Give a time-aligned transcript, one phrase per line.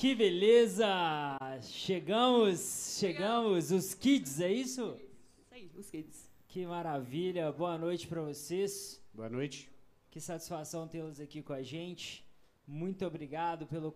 [0.00, 0.88] Que beleza!
[1.60, 4.98] Chegamos, chegamos, os kids, é isso?
[5.38, 6.26] Isso aí, os kids.
[6.48, 8.98] Que maravilha, boa noite para vocês.
[9.12, 9.70] Boa noite.
[10.10, 12.26] Que satisfação tê-los aqui com a gente.
[12.66, 13.92] Muito obrigado pelo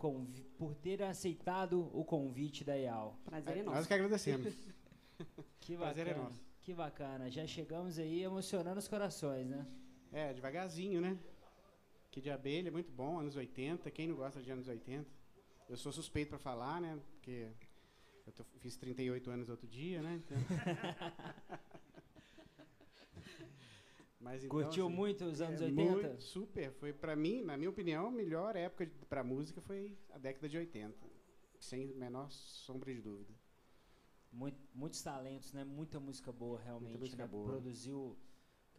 [0.59, 3.19] por ter aceitado o convite da IAL.
[3.25, 3.89] Prazer é, Nós nosso.
[3.89, 4.55] que agradecemos.
[5.59, 6.11] Que Prazer bacana.
[6.11, 6.41] é nosso.
[6.61, 7.31] Que bacana.
[7.31, 9.67] Já chegamos aí emocionando os corações, né?
[10.13, 11.17] É, devagarzinho, né?
[12.11, 13.91] Que de abelha, muito bom, anos 80.
[13.91, 15.24] Quem não gosta de anos 80?
[15.69, 16.99] Eu sou suspeito pra falar, né?
[17.13, 17.49] Porque
[18.27, 20.23] eu tô- fiz 38 anos outro dia, né?
[20.25, 20.37] Então...
[24.21, 25.91] Mas então, Curtiu assim, muito os anos é 80?
[25.93, 26.73] muito, super.
[26.73, 30.57] Foi pra mim, na minha opinião, a melhor época pra música foi a década de
[30.57, 30.97] 80.
[31.61, 33.35] Sem menor sombra de dúvida.
[34.33, 35.63] Muito- muitos talentos, né?
[35.63, 36.99] Muita música boa, realmente.
[36.99, 37.29] música né?
[37.29, 37.45] boa.
[37.47, 38.17] Produziu.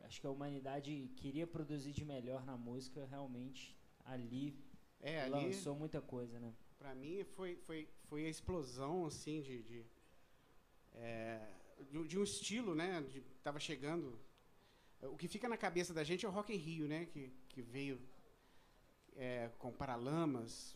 [0.03, 3.77] Acho que a humanidade queria produzir de melhor na música, realmente.
[4.03, 4.59] Ali,
[4.99, 5.31] É, ali.
[5.31, 6.53] lançou muita coisa, né?
[6.77, 9.85] Pra mim foi, foi, foi a explosão assim de de,
[10.93, 11.39] é,
[11.91, 13.01] de, de um estilo, né?
[13.01, 14.19] De, tava chegando.
[15.01, 17.05] O que fica na cabeça da gente é o Rock in Rio, né?
[17.05, 17.99] Que, que veio
[19.15, 20.75] é, com Paralamas,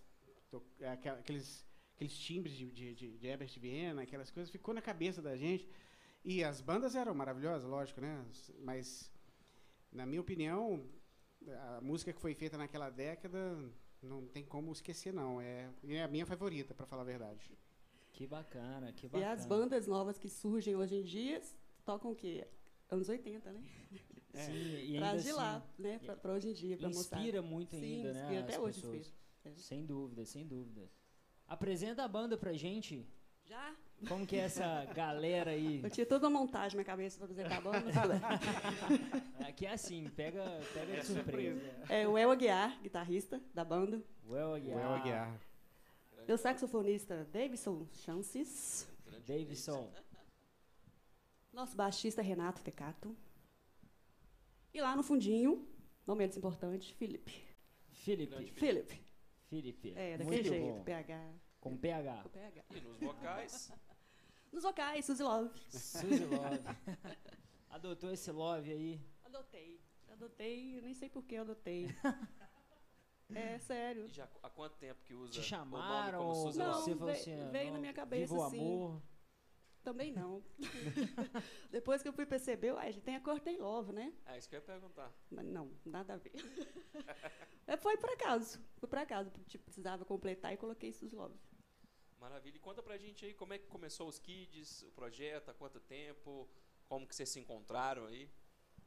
[0.50, 1.66] to- é, aqueles,
[1.96, 5.68] aqueles timbres de, de, de, de Herbert Viena, aquelas coisas, ficou na cabeça da gente.
[6.24, 8.25] E as bandas eram maravilhosas, lógico, né?
[8.60, 9.12] Mas,
[9.92, 10.86] na minha opinião,
[11.78, 13.57] a música que foi feita naquela década
[14.01, 15.40] não tem como esquecer, não.
[15.42, 17.51] É, é a minha favorita, para falar a verdade.
[18.12, 19.31] Que bacana, que E bacana.
[19.31, 21.42] as bandas novas que surgem hoje em dia
[21.86, 22.48] tocam o quê?
[22.90, 23.63] Anos 80, né?
[24.34, 24.46] É.
[24.46, 26.00] Sim, e ainda Traz de assim, lá, né?
[26.00, 27.18] Pra, pra hoje em dia, pra mostrar.
[27.19, 28.19] inspira muito Sim, ainda, né?
[28.22, 28.98] inspira, as até hoje pessoas.
[29.00, 29.19] inspira.
[29.46, 29.56] É.
[29.56, 30.90] Sem dúvida, sem dúvida.
[31.48, 33.07] Apresenta a banda pra gente.
[33.45, 33.75] Já?
[34.07, 35.81] Como que é essa galera aí?
[35.84, 37.81] Eu tinha toda uma montagem na cabeça pra apresentar a banda.
[37.81, 39.46] mas.
[39.50, 40.44] Aqui é assim, pega,
[40.74, 41.62] pega É de surpresa.
[41.90, 44.01] É o El Aguiar, guitarrista da banda.
[44.25, 45.40] O Aguiar, El Aguiar.
[46.28, 48.88] Meu saxofonista, Davidson Chances.
[49.28, 49.92] Davidson.
[51.52, 53.16] Nosso baixista, Renato Tecato.
[54.74, 55.68] E lá no fundinho,
[56.06, 57.44] não menos importante, Felipe.
[57.92, 58.52] Felipe.
[58.54, 59.02] Felipe.
[59.50, 59.94] Felipe.
[59.95, 60.84] É, daquele Muito jeito, bom.
[60.84, 61.34] PH.
[61.59, 62.23] Com PH.
[62.23, 62.63] Com PH.
[62.75, 63.71] E nos vocais,
[64.51, 65.59] Nos vocais, Suzy Love.
[65.69, 66.59] Suzy Love.
[67.69, 69.00] Adotou esse love aí.
[69.23, 69.79] Adotei.
[70.09, 71.88] Adotei, eu nem sei por que eu adotei.
[73.31, 74.06] É sério.
[74.07, 76.71] e já há quanto tempo que usa Te o chamaram nome como ou Suzy Não,
[76.71, 76.81] Love?
[76.81, 78.57] você veio- assim, ah, veio na minha cabeça, viva o assim.
[78.59, 79.01] amor.
[79.83, 80.44] Também não.
[81.69, 84.11] Depois que eu fui perceber, a gente tem a Cortei Love, né?
[84.25, 85.13] É isso que eu ia perguntar.
[85.29, 86.31] Mas não, nada a ver.
[87.67, 88.59] É, Foi por acaso.
[88.77, 89.29] Foi por acaso.
[89.45, 91.38] Tipo, precisava completar e coloquei Suzy Love.
[92.19, 92.57] Maravilha.
[92.57, 95.80] E conta pra gente aí como é que começou os Kids, o projeto, há quanto
[95.80, 96.48] tempo,
[96.88, 98.30] como que vocês se encontraram aí.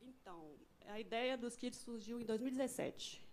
[0.01, 3.27] Então, a ideia dos Kids surgiu em 2017.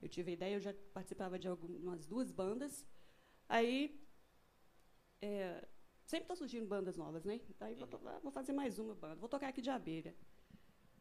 [0.00, 2.86] Eu tive a ideia, eu já participava de algumas duas bandas.
[3.48, 3.98] Aí,
[5.20, 5.66] é,
[6.04, 7.40] sempre estão surgindo bandas novas, né?
[7.60, 10.14] Aí vou, to- vou fazer mais uma banda, vou tocar aqui de abelha.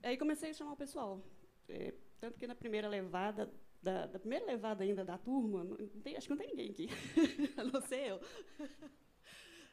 [0.04, 1.22] Aí comecei a chamar o pessoal.
[1.68, 3.52] É, tanto que na primeira levada,
[3.86, 6.88] da, da primeira levada ainda da turma, não tem- acho que não tem ninguém aqui,
[7.58, 8.20] a não ser eu.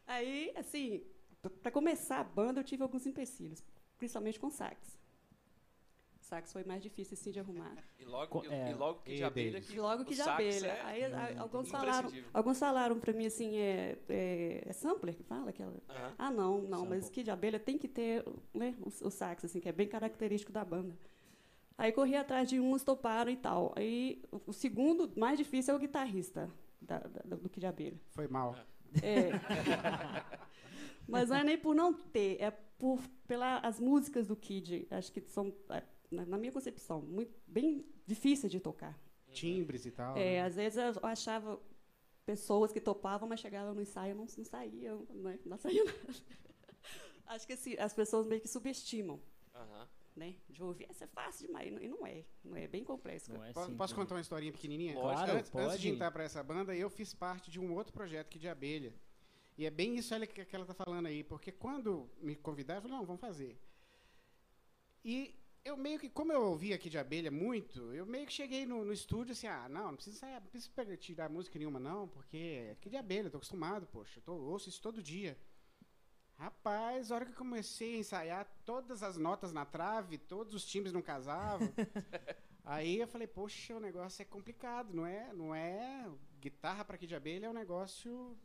[0.06, 1.03] Aí, assim,
[1.62, 3.62] para começar a banda, eu tive alguns empecilhos,
[3.99, 5.00] principalmente com sax.
[6.20, 7.75] Sax foi mais difícil assim de arrumar.
[8.03, 8.70] E logo, é.
[8.70, 10.67] e logo que de abelha que E logo que de abelha.
[10.67, 15.23] é Aí a- alguns falaram, alguns falaram para mim assim, é, é, é sampler que
[15.23, 15.73] fala aquela.
[16.19, 17.14] Ah, não, não, mas Sample.
[17.14, 20.50] que de abelha tem que ter né, o, o sax, assim, que é bem característico
[20.53, 20.97] da banda.
[21.82, 23.73] Aí corri atrás de uns, toparam e tal.
[23.75, 26.49] Aí o, segundo mais difícil é o guitarrista
[26.81, 28.00] da, da- do que de abelha.
[28.12, 28.55] Foi mal.
[29.02, 29.31] É.
[31.08, 35.11] Mas não é nem por não ter, é por pela as músicas do Kid, acho
[35.11, 38.96] que são é, na, minha concepção muito bem difíceis de tocar.
[39.32, 40.17] Timbres e tal.
[40.17, 40.43] É, né?
[40.43, 41.61] às vezes eu achava
[42.25, 45.37] pessoas que topavam, mas chegavam no ensaio não, não saíam, né?
[45.44, 45.99] não saíam nada.
[47.26, 49.20] Acho que assim, as pessoas meio que subestimam,
[49.52, 49.88] Aham.
[50.14, 50.35] Né?
[50.49, 53.32] De ouvir, essa é fácil demais, e não é, não é bem complexo.
[53.35, 53.97] É Posso né?
[53.97, 54.94] contar uma historinha pequenininha?
[54.94, 58.29] Claro, antes, antes de entrar para essa banda, eu fiz parte de um outro projeto
[58.29, 58.94] que de abelha.
[59.56, 62.82] E é bem isso olha, que ela está falando aí, porque quando me convidaram, eu
[62.82, 63.59] falei, não, vamos fazer.
[65.05, 68.67] E eu meio que, como eu ouvi aqui de abelha muito, eu meio que cheguei
[68.67, 72.09] no, no estúdio assim, ah, não, não precisa, ensaiar, não precisa tirar música nenhuma não,
[72.09, 75.38] porque é aqui de abelha, eu tô acostumado, poxa, eu tô, ouço isso todo dia.
[76.42, 80.64] Rapaz, a hora que eu comecei a ensaiar, todas as notas na trave, todos os
[80.64, 81.72] timbres não casavam.
[82.64, 85.32] Aí eu falei, poxa, o negócio é complicado, não é?
[85.32, 88.37] Não é guitarra para aqui de abelha é um negócio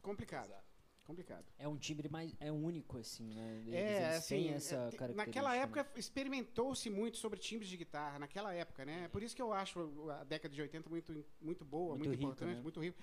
[0.00, 0.46] complicado.
[0.46, 0.62] Exato.
[1.04, 1.44] Complicado.
[1.58, 2.34] É um timbre mais.
[2.38, 3.58] É único, assim, né?
[3.66, 5.26] Eles, É, eles assim, têm é, essa te- característica.
[5.26, 5.58] naquela né?
[5.58, 9.08] época experimentou-se muito sobre timbres de guitarra, naquela época, né?
[9.08, 12.22] Por isso que eu acho a década de 80 muito, muito boa, Muito muito, rica,
[12.24, 12.62] importante, né?
[12.62, 12.96] muito rico.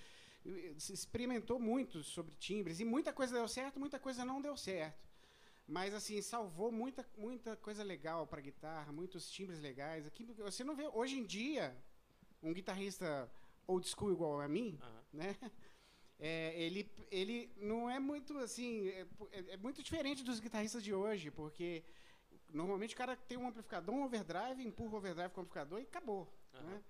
[0.77, 5.09] Se experimentou muito sobre timbres e muita coisa deu certo, muita coisa não deu certo.
[5.67, 10.05] Mas assim, salvou muita, muita coisa legal para guitarra, muitos timbres legais.
[10.05, 11.75] Aqui você não vê hoje em dia
[12.41, 13.31] um guitarrista
[13.67, 15.03] old school igual a mim, Aham.
[15.13, 15.35] né?
[16.23, 21.31] É, ele, ele não é muito assim, é, é muito diferente dos guitarristas de hoje,
[21.31, 21.83] porque
[22.53, 25.83] normalmente o cara tem um amplificador, um overdrive, empurra o overdrive com o amplificador e
[25.83, 26.31] acabou.
[26.53, 26.83] Né?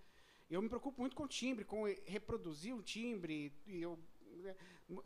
[0.52, 3.54] Eu me preocupo muito com timbre, com reproduzir um timbre.
[3.66, 3.98] E eu,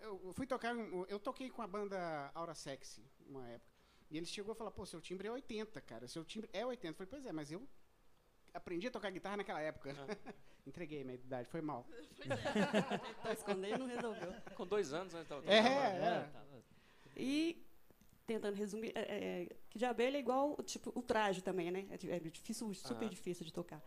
[0.01, 0.75] eu fui tocar,
[1.07, 3.71] eu toquei com a banda Aura Sexy uma época.
[4.09, 6.07] E ele chegou e falou: pô, seu timbre é 80, cara.
[6.07, 6.87] Seu timbre é 80.
[6.87, 7.67] Eu falei: pois é, mas eu
[8.55, 9.93] aprendi a tocar guitarra naquela época.
[10.65, 11.87] Entreguei minha idade, foi mal.
[12.17, 12.97] Pois é.
[13.13, 14.33] Tentou esconder e não resolveu.
[14.55, 15.21] Com dois anos, né?
[15.23, 16.23] Então, É, tava- é.
[16.31, 16.63] tava-
[17.15, 17.63] E
[18.25, 21.87] tentando resumir, é, é, que de abelha é igual tipo, o traje também, né?
[21.91, 23.09] É, é difícil, super Aham.
[23.09, 23.79] difícil de tocar.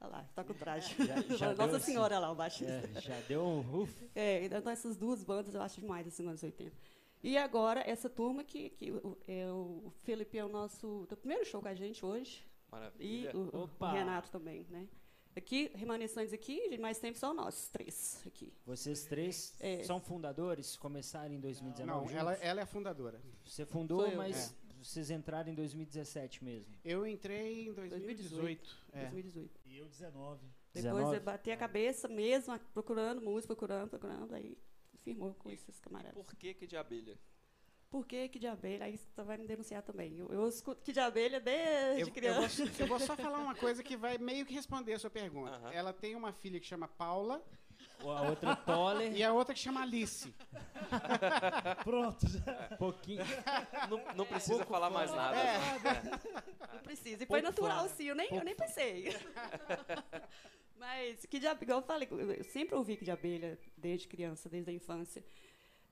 [0.00, 0.94] É, Olha lá, toca o traje.
[1.04, 1.92] Já- já Nossa deu assim.
[1.92, 2.72] Senhora lá, o baixista.
[2.94, 4.10] É, já deu um uf.
[4.14, 6.74] É, então essas duas bandas eu acho demais, assim, nos anos 80.
[7.22, 11.44] E agora, essa turma que, que o, é, o Felipe é o nosso do primeiro
[11.44, 13.36] show com a gente hoje, e Maravilha.
[13.36, 13.92] o, o Opa!
[13.92, 14.88] Renato também, né?
[15.36, 18.52] Aqui, remanescentes aqui, de mais tempo só nós, três aqui.
[18.66, 19.82] Vocês três É.
[19.84, 23.20] são fundadores, começaram em 2019 Não, ela, ela é a fundadora.
[23.44, 24.52] Você fundou, mas
[24.84, 26.74] vocês entraram em 2017 mesmo.
[26.84, 28.76] Eu entrei em 2018.
[28.92, 29.00] É.
[29.02, 29.60] 2018.
[29.66, 30.40] E eu 19.
[30.72, 31.16] Depois 19?
[31.16, 34.56] eu bati a cabeça mesmo, procurando música, procurando, procurando, aí
[34.98, 36.14] firmou com esses camaradas.
[36.14, 37.18] Por que que de abelha?
[37.90, 38.84] Por que que de abelha?
[38.84, 40.16] Aí você vai me denunciar também.
[40.16, 42.64] Eu, eu escuto que de abelha desde Eu, eu, criança.
[42.64, 45.56] vou, eu vou só falar uma coisa que vai meio que responder a sua pergunta.
[45.56, 45.72] Aham.
[45.72, 47.44] Ela tem uma filha que chama Paula
[48.02, 50.32] A outra Toller, e a outra que chama Alice.
[51.84, 52.26] Pronto,
[52.78, 53.22] pouquinho.
[53.88, 55.36] Não, não precisa falar mais nada.
[55.36, 55.58] É.
[56.74, 57.22] Não precisa.
[57.22, 57.94] E foi Pouco natural, fã.
[57.94, 58.04] sim.
[58.04, 59.14] Eu nem, eu nem pensei.
[60.78, 64.48] Mas, que de abelha, igual eu falei, eu sempre ouvi que de abelha desde criança,
[64.48, 65.22] desde a infância.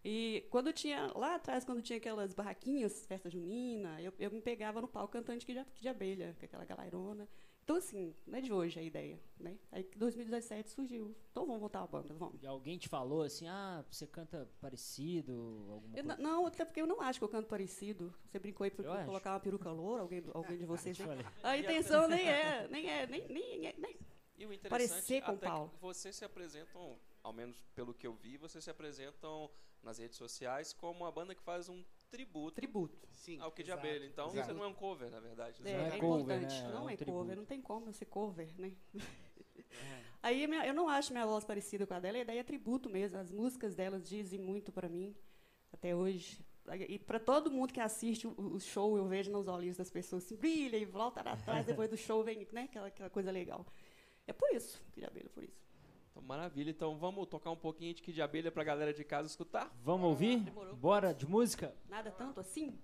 [0.02, 4.80] E quando tinha, lá atrás, quando tinha aquelas barraquinhas, festa junina, eu, eu me pegava
[4.80, 7.28] no palco cantando de que de, que de abelha, com aquela galerona.
[7.68, 9.58] Então, assim, não é de hoje a ideia, né?
[9.70, 11.14] Aí, em 2017 surgiu.
[11.30, 12.42] Então, vamos voltar à banda, vamos.
[12.42, 16.86] E alguém te falou assim, ah, você canta parecido, alguma Eu não, até porque eu
[16.86, 18.10] não acho que eu canto parecido.
[18.24, 20.96] Você brincou aí Eu para colocar uma peruca loura, alguém, alguém de vocês.
[21.44, 23.98] A intenção nem é, nem é, nem, nem, é- nem
[24.38, 25.68] E o interessante Parecer com até Paulo.
[25.68, 29.50] que vocês se apresentam, ao menos pelo que eu vi, vocês se apresentam
[29.82, 33.08] nas redes sociais como uma banda que faz um tributo tributo.
[33.14, 33.38] Sim.
[33.40, 34.06] ao Exato, abelha.
[34.06, 34.46] Então exato.
[34.46, 35.60] você não é um cover, na verdade.
[35.64, 36.62] É, Não é é cover, importante.
[36.62, 36.68] né?
[36.68, 38.72] Não É um é, cover, não tem como eu ser cover, né?
[40.22, 42.88] Aí minha- eu não acho minha voz parecida com a dela, e daí é tributo
[42.90, 43.18] mesmo.
[43.18, 45.14] As músicas delas dizem muito para mim,
[45.72, 46.44] até hoje.
[46.88, 50.36] E para todo mundo que assiste o, show, eu vejo nos olhinhos das pessoas assim,
[50.36, 53.64] brilha e volta lá atrás, depois do show vem né, aquela, aquela coisa legal.
[54.26, 55.67] É por isso, de abelha, por isso.
[56.18, 56.70] Então, maravilha.
[56.70, 59.70] Então vamos tocar um pouquinho de que de abelha pra galera de casa escutar?
[59.84, 60.40] Vamos ouvir?
[60.40, 60.74] Demorou.
[60.76, 61.74] Bora de música?
[61.88, 62.76] Nada tanto assim?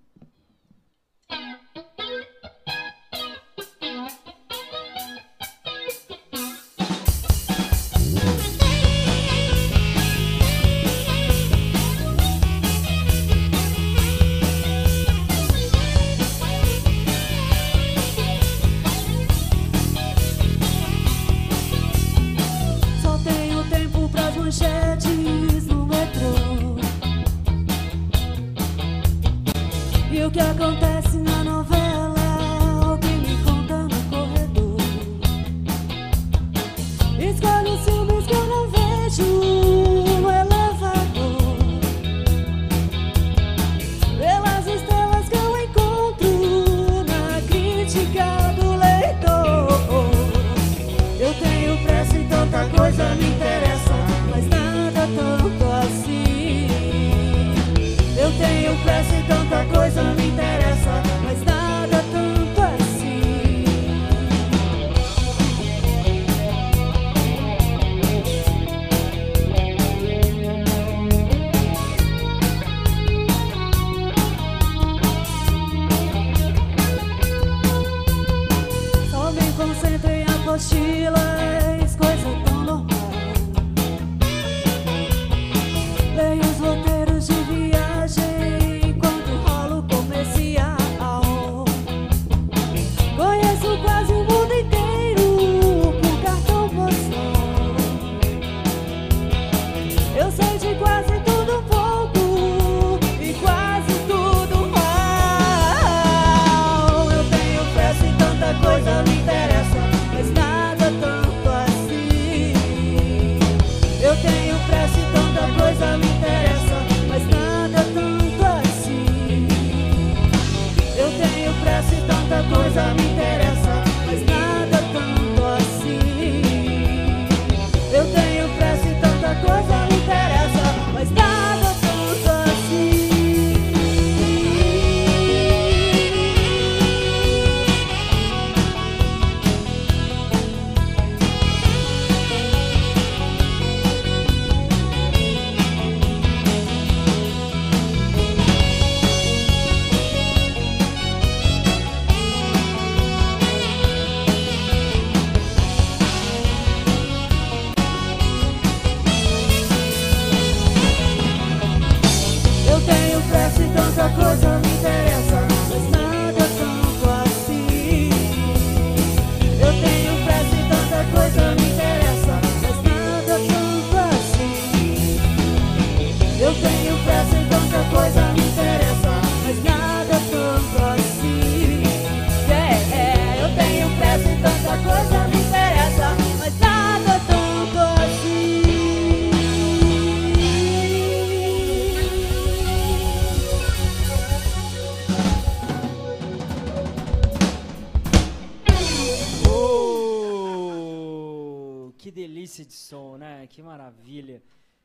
[202.05, 203.47] Que delícia de som, né?
[203.47, 204.43] Que maravilha.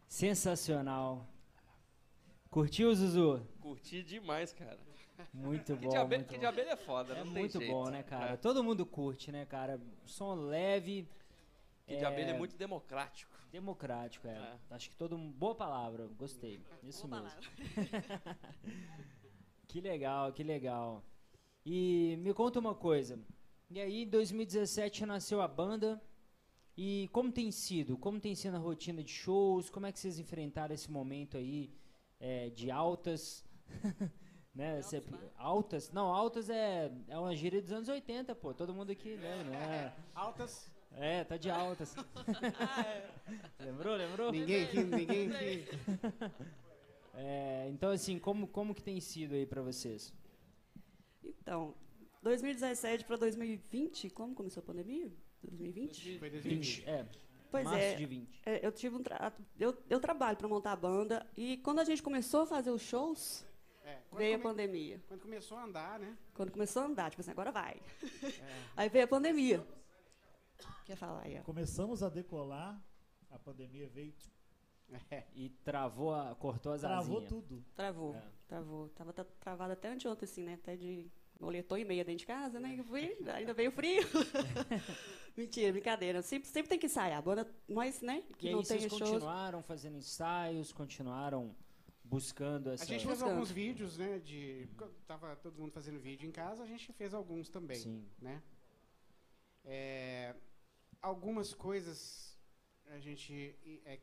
[0.07, 1.27] Sensacional.
[2.49, 3.45] Curtiu, Zuzu?
[3.59, 4.79] Curti demais, cara.
[5.33, 5.89] Muito Que bom.
[5.89, 7.69] de abelha, muito que de abelha é foda, É não tem muito jeito.
[7.73, 8.31] bom, né, cara?
[8.35, 8.37] É.
[8.37, 9.77] Todo mundo curte, né, cara?
[10.05, 11.05] Som leve.
[11.85, 13.35] Que de abelha é muito democrático.
[13.51, 14.31] democrático, é.
[14.37, 14.57] É.
[14.73, 15.33] Acho que todo mundo.
[15.33, 16.61] Boa palavra, gostei.
[16.83, 17.37] Isso Boa mesmo.
[17.41, 18.39] palavra.
[19.67, 21.03] Que legal, que legal.
[21.65, 23.19] E me conta uma coisa.
[23.69, 26.01] E aí, em 2017 nasceu a banda.
[26.81, 27.97] E como tem sido?
[27.97, 29.69] Como tem sido a rotina de shows?
[29.69, 31.69] Como é que vocês enfrentaram esse momento aí
[32.21, 33.43] é, de altas?
[34.55, 34.75] né?
[34.75, 35.19] Altos Cê- lá?
[35.35, 35.91] altas?
[35.91, 38.53] Não, altas é, é uma gíria dos anos 80, pô.
[38.53, 39.93] Todo mundo aqui lembra, né?
[40.15, 40.71] Altas.
[40.93, 41.93] É, tá de altas.
[43.59, 44.31] lembrou, lembrou?
[44.31, 45.65] Ninguém aqui, ninguém aqui.
[47.21, 50.13] É, então, assim, como, como que tem sido aí pra vocês?
[51.21, 51.75] Então,
[52.23, 55.11] 2017 para 2020, como começou a pandemia?
[55.43, 56.19] 2020?
[56.19, 56.89] Foi 20, 2020.
[56.89, 57.05] é,
[57.51, 58.41] Pois março é, de 20.
[58.45, 59.33] é, eu tive um tra...
[59.59, 62.81] eu, eu trabalho para montar a banda e quando a gente começou a fazer os
[62.81, 63.45] shows,
[63.83, 65.01] É, veio a pandemia.
[65.07, 66.15] quando começou a andar, né?
[66.35, 67.81] Quando começou a andar, tipo assim, agora vai.
[68.23, 68.63] É.
[68.77, 69.65] Aí veio a pandemia.
[70.85, 71.43] Quer falar aí, ó.
[71.43, 72.79] Começamos a decolar,
[73.31, 74.13] a pandemia veio,
[75.11, 75.23] É.
[75.35, 77.29] E travou, a, cortou as travou asinhas.
[77.29, 77.63] tudo.
[77.75, 78.23] Travou, É.
[78.47, 78.89] travou.
[78.89, 80.53] Tava tra- travado até anteontem, assim, né?
[80.55, 82.75] Até de moletom e meia dentro de casa, né?
[82.77, 84.03] Eu fui, ainda veio frio.
[85.37, 86.21] Mentira, brincadeira.
[86.21, 87.17] Sempre, sempre tem que ensaiar.
[87.19, 88.23] A banda, nós, né?
[88.29, 89.01] E Que aí não vocês tem shows.
[89.11, 91.55] continuaram fazendo ensaios, continuaram
[92.03, 92.83] buscando essa...
[92.83, 93.31] A gente fez Buscando.
[93.31, 94.19] alguns vídeos, né?
[94.19, 94.67] De.
[95.07, 97.77] Tava todo mundo fazendo vídeo em casa, a gente fez alguns também.
[97.77, 98.05] Sim.
[98.19, 98.41] né?
[99.63, 100.35] É,
[101.01, 102.37] algumas coisas
[102.87, 103.99] a gente e, é,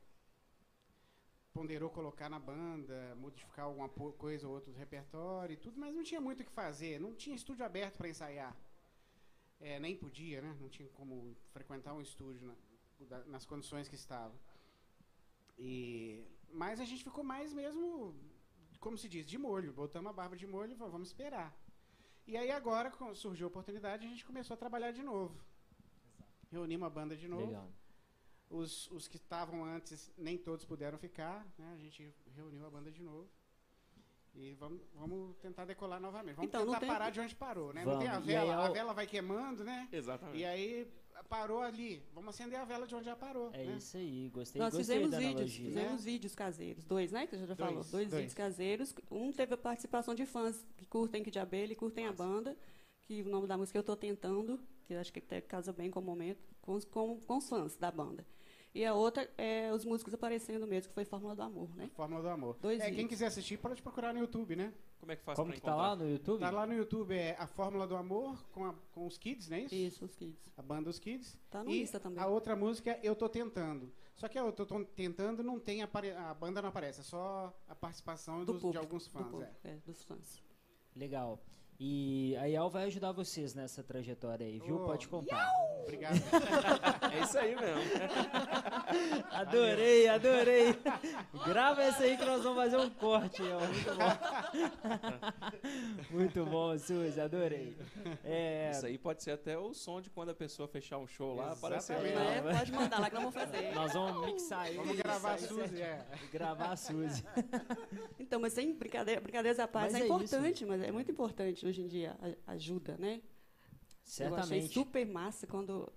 [1.56, 3.88] ponderou colocar na banda, modificar alguma
[4.24, 7.12] coisa ou outra do repertório e tudo, mas não tinha muito o que fazer, não
[7.22, 8.54] tinha estúdio aberto para ensaiar.
[9.68, 10.50] É, nem podia, né?
[10.60, 11.14] Não tinha como
[11.56, 12.42] frequentar um estúdio
[13.10, 14.34] na- nas condições que estava.
[15.58, 16.22] E,
[16.62, 18.14] mas a gente ficou mais mesmo,
[18.78, 19.72] como se diz, de molho.
[19.72, 21.50] Botamos a barba de molho e falamos, vamos esperar.
[22.26, 25.34] E aí agora, surgiu a oportunidade, a gente começou a trabalhar de novo.
[26.52, 27.46] Reunimos a banda de novo.
[27.46, 27.68] Legal.
[28.48, 31.72] Os, os que estavam antes, nem todos puderam ficar, né?
[31.74, 33.28] A gente reuniu a banda de novo.
[34.34, 36.36] E vamos, vamos tentar decolar novamente.
[36.36, 37.84] Vamos Então, tentar tem- parar de onde parou, né?
[37.84, 39.88] Não tem a vela, a vela vai queimando, né?
[39.90, 40.38] Exatamente.
[40.38, 40.86] E aí
[41.28, 42.02] parou ali.
[42.12, 43.50] Vamos acender a vela de onde já parou.
[43.54, 43.76] É né?
[43.78, 45.64] isso aí, gostei, Nós gostei fizemos da vídeos, analogia.
[45.66, 47.26] fizemos vídeos caseiros, dois, né?
[47.26, 48.10] Que você já Dois, falou, dois, dois.
[48.12, 48.94] vídeos caseiros.
[49.10, 52.56] Um teve a participação de fãs que curtem Kid de Abelha e curtem a banda,
[53.02, 55.90] que o nome da música eu estou tentando, que eu acho que até casa bem
[55.90, 58.24] com o momento, com com, com os fãs da banda.
[58.76, 61.88] E a outra é os músicos aparecendo mesmo, que foi Fórmula do Amor, né?
[61.94, 62.58] Fórmula do Amor.
[62.60, 64.70] Dois é, quem quiser assistir pode procurar no YouTube, né?
[65.00, 65.88] Como é que faz Como pra que tá encontrar?
[65.88, 66.40] lá no YouTube?
[66.40, 69.56] Tá lá no YouTube, é a Fórmula do Amor com, a- com os Kids, não
[69.56, 69.74] é isso?
[69.74, 70.52] Isso, os kids.
[70.58, 71.38] A banda Os Kids.
[71.50, 72.22] Tá no e Insta também.
[72.22, 73.90] a outra música é Eu Tô Tentando.
[74.14, 77.58] Só que a Eu Tô Tentando não tem, apare- a banda não aparece, é só
[77.66, 79.26] a participação Do dos- público, de alguns do fãs.
[79.26, 79.70] público, é.
[79.70, 80.42] é, dos fãs.
[80.94, 81.40] Legal.
[81.78, 84.76] E a Yal vai ajudar vocês nessa trajetória aí, viu?
[84.76, 85.46] Ô, Pode contar.
[85.82, 86.16] Obrigado.
[87.16, 87.80] É isso aí mesmo.
[89.32, 90.76] Adorei, adorei.
[91.46, 93.42] Grava essa aí que nós vamos fazer um corte.
[93.42, 93.60] Ó.
[93.60, 94.10] Muito bom.
[96.10, 97.76] Muito bom, Suzy, adorei.
[98.24, 101.34] É, Isso aí pode ser até o som de quando a pessoa fechar um show
[101.34, 101.96] lá, aparecer.
[101.96, 103.74] É, pode mandar lá que nós vamos fazer.
[103.74, 104.76] nós vamos mixar aí.
[104.76, 106.06] Vamos gravar a isso Suzy, é.
[106.32, 107.24] Gravar a Suzy.
[108.18, 111.65] Então, mas sem brincadeira, brincadeiras à parte, Mas é, é importante, mas é muito importante
[111.66, 113.20] hoje em dia, ajuda, né?
[114.20, 114.72] Eu achei Certamente.
[114.72, 115.92] super massa quando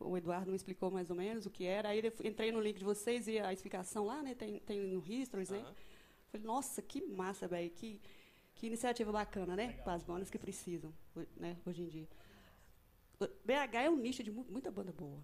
[0.00, 1.88] o Eduardo me explicou mais ou menos o que era.
[1.88, 4.34] Aí entrei no link de vocês e a explicação lá, né?
[4.34, 5.64] Tem, tem no Histories, né?
[6.30, 7.70] Falei, nossa, que massa, velho.
[7.70, 8.00] Que,
[8.54, 9.72] que iniciativa bacana, né?
[9.82, 10.92] Para as bandas que precisam,
[11.36, 11.56] né?
[11.64, 12.06] Hoje em dia.
[13.18, 15.18] O BH é um nicho de mu- muita banda boa.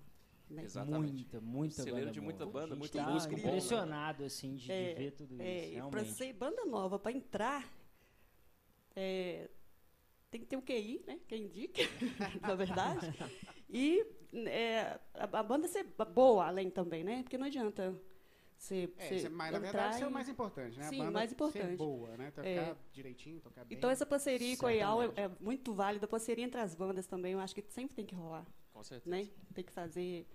[0.49, 0.63] Né?
[0.65, 1.13] Exatamente.
[1.13, 2.31] Muita, muita Celeiro banda de boa.
[2.33, 3.49] muita banda, A gente muito tá músico bom, né?
[3.49, 5.71] impressionado, assim, de, de É, ver tudo isso, É, para
[6.01, 6.13] realmente.
[6.13, 7.71] ser banda nova, para entrar,
[8.97, 9.49] é,
[10.35, 11.21] tem que ter o QI, né?
[11.29, 11.81] Quem indica,
[12.43, 13.07] na verdade.
[13.71, 14.05] E
[14.49, 17.23] é, a, a banda ser boa além também, né?
[17.23, 17.95] Porque não adianta
[18.59, 20.85] você, É, você é- mas na entrar verdade isso é o mais importante, né?
[20.89, 21.77] Sim, a banda mais ser importante.
[21.77, 22.33] boa, né?
[22.33, 22.77] Tocar É.
[22.93, 23.79] direitinho, tocar bem.
[23.79, 27.07] Então essa parceria com a IAL é, é muito válida, a parceria entre as bandas
[27.07, 29.15] também, eu acho que sempre tem que rolar, Com certeza.
[29.15, 29.29] né?
[29.55, 30.27] Tem que fazer,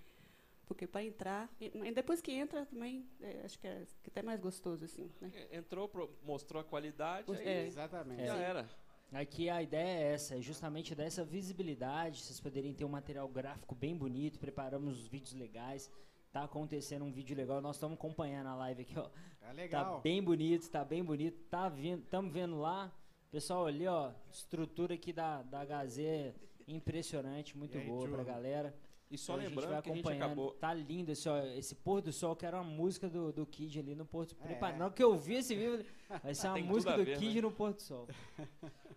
[0.65, 4.39] porque para entrar, e, depois que entra também, é, acho que é, que até mais
[4.39, 5.29] gostoso, assim, né?
[5.33, 7.65] É, Entrou, pro- mostrou a qualidade, aí É.
[7.67, 8.25] Exatamente.
[8.25, 8.69] já era.
[9.11, 13.73] Aqui a ideia é essa, é justamente dessa visibilidade, vocês poderem ter um material gráfico
[13.73, 15.89] bem bonito, preparamos os vídeos legais,
[16.31, 19.03] tá acontecendo um vídeo legal, nós estamos acompanhando a live aqui, ó.
[19.03, 20.01] Tá Tá legal.
[20.01, 22.93] bem bonito, tá bem bonito, tá vindo, estamos vendo lá.
[23.31, 26.33] Pessoal, ali, ó, estrutura aqui da, da Gazê
[26.67, 28.25] impressionante, muito aí, boa pra Ju?
[28.25, 28.75] galera.
[29.09, 30.25] E só Então a gente vai lembrando que a gente acompanhando.
[30.31, 30.51] acabou.
[30.53, 33.79] Tá lindo esse, ó, esse pôr do sol, que era uma música do, do Kid
[33.79, 34.43] ali no Porto É.
[34.45, 35.83] Prepara- Na hora que eu vi esse vídeo,
[36.23, 37.41] vai ser uma Tem tudo música do ver, Kid né?
[37.41, 38.07] no Porto do Sol.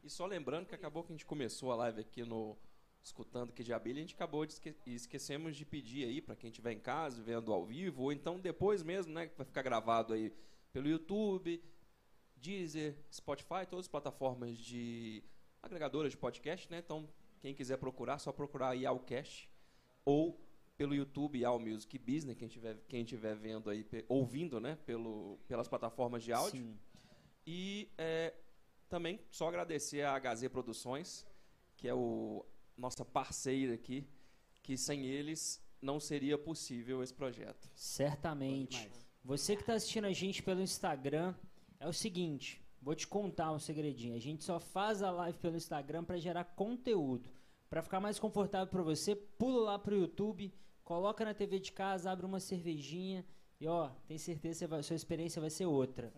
[0.03, 2.57] E só lembrando que acabou que a gente começou a live aqui no
[3.03, 6.51] escutando que de abelha, a gente acabou de esque esquecemos de pedir aí para quem
[6.51, 10.13] estiver em casa vendo ao vivo ou então depois mesmo, né, que vai ficar gravado
[10.13, 10.33] aí
[10.73, 11.61] pelo YouTube,
[12.37, 15.23] Deezer, Spotify, todas as plataformas de
[15.63, 16.79] agregadoras de podcast, né?
[16.79, 17.09] Então,
[17.41, 19.49] quem quiser procurar, só procurar aí Alcast
[20.05, 20.41] ou
[20.77, 25.69] pelo YouTube All Music Business, quem estiver quem tiver vendo aí, ouvindo, né, pelo pelas
[25.69, 26.65] plataformas de áudio.
[26.65, 26.79] Sim.
[27.47, 28.33] E é,
[28.89, 31.27] também só agradecer a HZ Produções,
[31.77, 32.45] que é o
[32.77, 34.07] nossa parceira aqui,
[34.63, 37.69] que sem eles não seria possível esse projeto.
[37.75, 38.91] Certamente.
[39.25, 41.35] Você que está assistindo a gente pelo Instagram,
[41.79, 44.15] é o seguinte, vou te contar um segredinho.
[44.17, 47.31] A gente só faz a live pelo Instagram para gerar conteúdo.
[47.69, 50.53] Para ficar mais confortável para você, pula lá pro YouTube,
[50.85, 53.25] coloca na TV de casa, abre uma cervejinha
[53.61, 56.13] e ó, tem certeza que vai- sua experiência vai ser outra.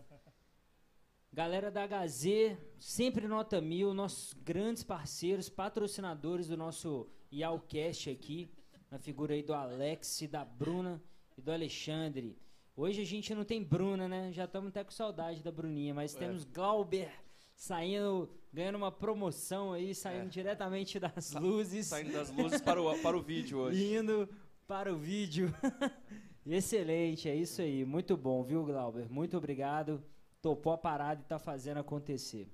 [1.34, 8.48] Galera da HZ, sempre nota mil, nossos grandes parceiros, patrocinadores do nosso Yalcast aqui,
[8.88, 11.02] na figura aí do Alex, da Bruna
[11.36, 12.38] e do Alexandre.
[12.76, 14.30] Hoje a gente não tem Bruna, né?
[14.32, 16.20] Já estamos até com saudade da Bruninha, mas É.
[16.20, 17.10] temos Glauber
[17.56, 20.28] saindo, ganhando uma promoção aí, saindo É.
[20.28, 23.96] diretamente das luzes, Saindo das luzes para o, para o vídeo hoje.
[23.96, 24.28] indo
[24.68, 25.52] para o vídeo.
[26.46, 27.84] Excelente, é isso aí.
[27.84, 29.10] Muito bom, viu, Glauber?
[29.10, 30.00] Muito obrigado.
[30.44, 32.52] Topou a parada e tá fazendo acontecer.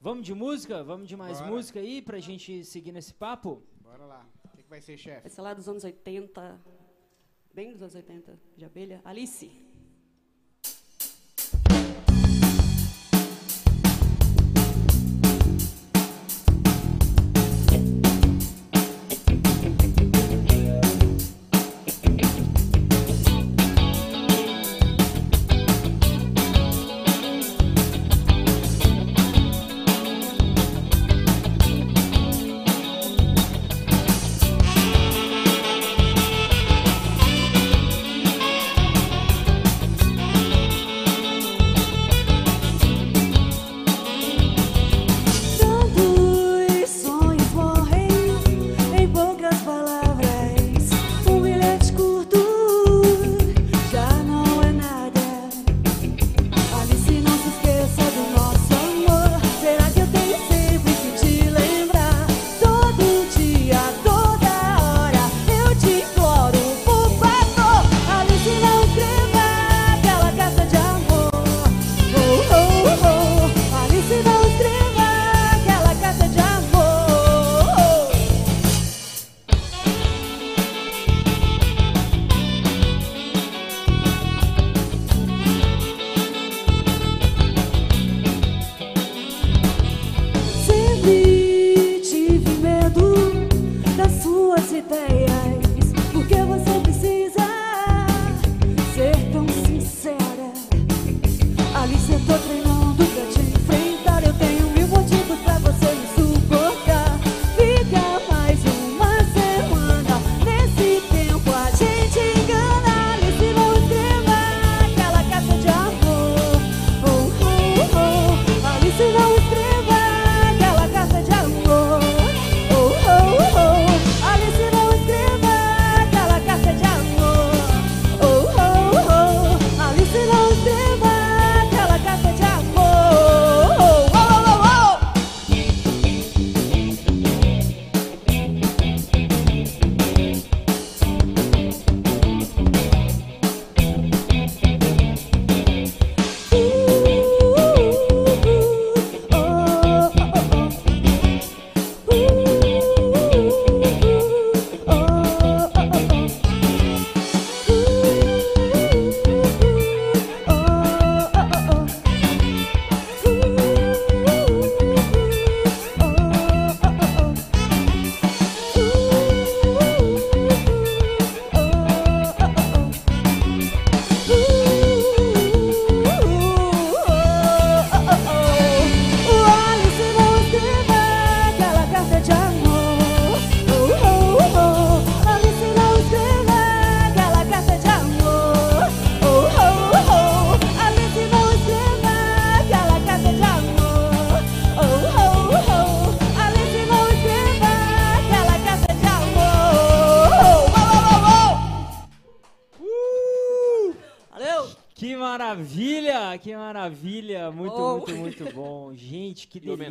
[0.00, 0.82] Vamos de música?
[0.82, 1.50] Vamos de mais Bora.
[1.50, 3.62] música aí pra gente seguir nesse papo?
[3.82, 4.26] Bora lá.
[4.46, 5.20] O que, que vai ser, chefe?
[5.20, 6.58] Vai ser lá dos anos 80,
[7.52, 9.02] bem dos anos 80, de abelha.
[9.04, 9.44] Alice.
[9.44, 9.66] Alice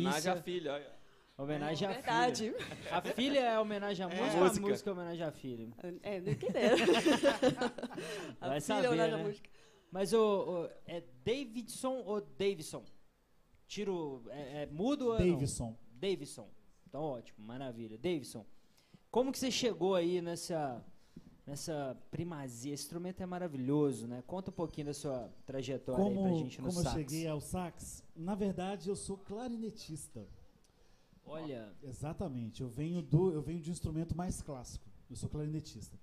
[0.08, 0.72] homenagem à filha.
[0.72, 0.96] olha.
[1.38, 2.52] Homenagem à Verdade.
[2.54, 2.66] filha.
[2.90, 4.66] A filha é homenagem à música ou a Música.
[4.66, 5.68] música é homenagem à filha?
[6.02, 6.62] É, não entendeu.
[8.40, 9.24] A Vai filha saber, olhando a né?
[9.24, 9.48] música.
[9.90, 10.18] Mas o,
[10.64, 12.84] o- é Davidson ou Davidson?
[13.66, 14.22] Tiro.
[14.30, 15.30] É, é mudo ou não?
[15.30, 15.76] Davidson.
[15.92, 16.48] Davidson.
[16.88, 17.98] Então ótimo, maravilha.
[17.98, 18.46] Davidson,
[19.10, 20.82] como que você chegou aí nessa
[21.46, 22.72] nessa primazia?
[22.74, 24.22] Esse instrumento é maravilhoso, né?
[24.26, 26.96] Conta um pouquinho da sua trajetória aí pra Como, gente no como eu sax.
[26.96, 28.02] cheguei ao sax?
[28.16, 30.26] Na verdade, eu sou clarinetista.
[31.24, 32.62] Olha, Exatamente.
[32.62, 34.86] Eu venho do eu venho de um instrumento mais clássico.
[35.10, 35.98] Eu sou clarinetista.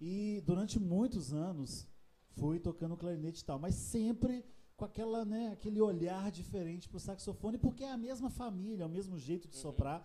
[0.00, 1.86] E durante muitos anos
[2.30, 4.44] fui tocando clarinete e tal, mas sempre
[4.76, 8.90] com aquela, né, aquele olhar diferente pro saxofone, porque é a mesma família, é o
[8.90, 10.04] mesmo jeito de soprar.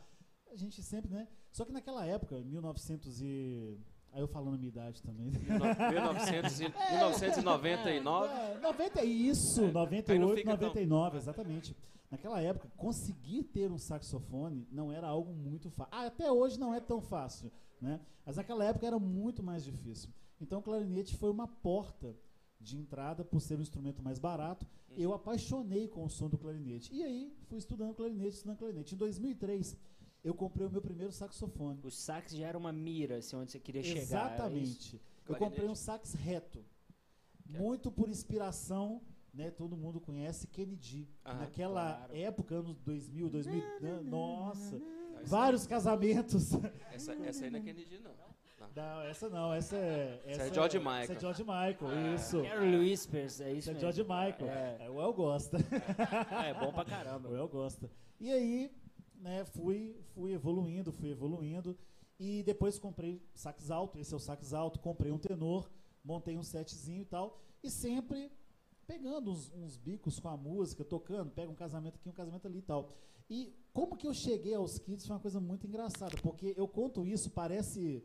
[0.52, 1.28] A gente sempre, né?
[1.52, 3.78] Só que naquela época, 1900 e
[4.14, 5.32] aí eu falando a minha idade também.
[5.32, 8.28] 1900 e- 1999.
[8.38, 11.76] É, 90 isso, É, não 98, fica tão- 99, exatamente.
[12.10, 15.94] Naquela época, conseguir ter um saxofone não era algo muito fácil.
[15.94, 18.00] Ah, até hoje não é tão fácil, né?
[18.26, 20.10] Mas naquela época era muito mais difícil.
[20.40, 22.16] Então, o clarinete foi uma porta
[22.62, 24.66] de entrada por ser um instrumento mais barato.
[24.96, 26.94] Eu apaixonei com o som do clarinete.
[26.94, 28.96] E aí, fui estudando clarinete, estudando clarinete.
[28.96, 29.76] Em 2003,
[30.28, 31.80] eu comprei o meu primeiro saxofone.
[31.84, 34.00] o sax já era uma mira, assim, onde você queria chegar.
[34.00, 34.14] era isso?
[34.14, 35.02] Exatamente.
[35.28, 36.64] Eu comprei um sax reto.
[37.50, 39.02] Que é- Muito por inspiração,
[39.34, 39.52] né?
[39.52, 41.08] Todo mundo conhece Kennedy.
[41.26, 42.16] Aham, Naquela claro.
[42.16, 46.52] época, anos 2000, 2000, né, nossa, Não, vários casamentos.
[46.92, 48.12] Essa, essa aí não é Kennedy, não.
[48.76, 51.18] Não, essa não, essa é Essa é George Essa Michael.
[51.18, 52.42] é George Michael, isso.
[52.44, 53.80] Carol Whispers, é isso Isso é mesmo.
[53.80, 54.50] George Michael.
[54.52, 54.78] É.
[54.82, 55.58] É, o El gosta.
[56.46, 57.30] É bom pra caramba.
[57.30, 57.90] O El gosta.
[58.20, 58.72] E aí,
[59.28, 61.78] né, fui, fui evoluindo, fui evoluindo.
[62.20, 65.70] E depois comprei sax alto, esse é o sax alto, comprei um tenor,
[66.04, 67.38] montei um setzinho e tal.
[67.62, 68.32] E sempre
[68.88, 72.60] pegando uns, uns bicos com a música, tocando, pega um casamento aqui, um casamento ali
[72.60, 72.94] e tal.
[73.30, 77.06] E como que eu cheguei aos Kids foi uma coisa muito engraçada, porque eu conto
[77.06, 78.04] isso, parece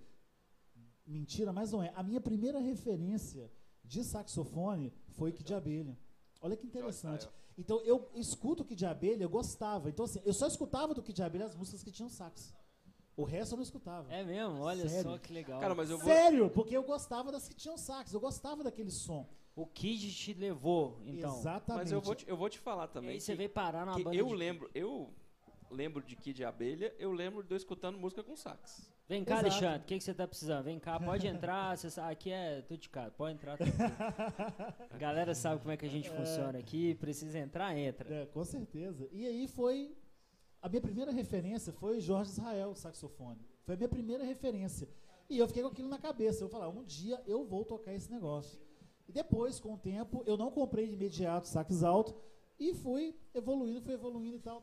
[1.06, 1.92] mentira, mas não é.
[1.94, 3.50] A minha primeira referência
[3.85, 5.96] de saxofone foi Kid de Abelha.
[6.40, 7.28] Olha que interessante.
[7.58, 9.88] Então eu escuto o Kid de Abelha, eu gostava.
[9.88, 12.54] Então assim, eu só escutava do Kid de Abelha as músicas que tinham sax.
[13.16, 14.10] O resto eu não escutava.
[14.12, 14.60] É mesmo?
[14.60, 15.10] Olha Sério?
[15.10, 15.60] só que legal.
[15.60, 16.06] Cara, mas eu vou.
[16.06, 19.28] Sério, porque eu gostava das que tinham sax, eu gostava daquele som.
[19.54, 21.38] O Kid te levou, então.
[21.38, 21.82] Exatamente.
[21.84, 23.10] Mas eu vou te, eu vou te falar E também.
[23.10, 25.12] aí você que- veio parar numa que banda eu de- lembro, eu
[25.72, 28.90] lembro de Kid Abelha, eu lembro de eu escutando música com sax.
[29.08, 29.46] Vem cá, Exato.
[29.46, 30.64] Alexandre, o que, que você tá precisando?
[30.64, 31.76] Vem cá, pode entrar.
[31.76, 33.58] Você sabe, aqui é tudo de casa, pode entrar.
[34.90, 36.94] A galera sabe como é que a gente funciona aqui.
[36.94, 38.14] Precisa entrar, entra.
[38.14, 39.08] É, com certeza.
[39.12, 39.96] E aí foi.
[40.61, 43.40] A minha primeira referência foi Jorge Israel, saxofone.
[43.64, 44.88] Foi a minha primeira referência.
[45.28, 46.44] E eu fiquei com aquilo na cabeça.
[46.44, 48.61] Eu falei, um dia eu vou tocar esse negócio.
[49.08, 52.14] E depois, com o tempo, eu não comprei de imediato sax alto
[52.58, 54.62] e fui evoluindo, fui evoluindo e tal.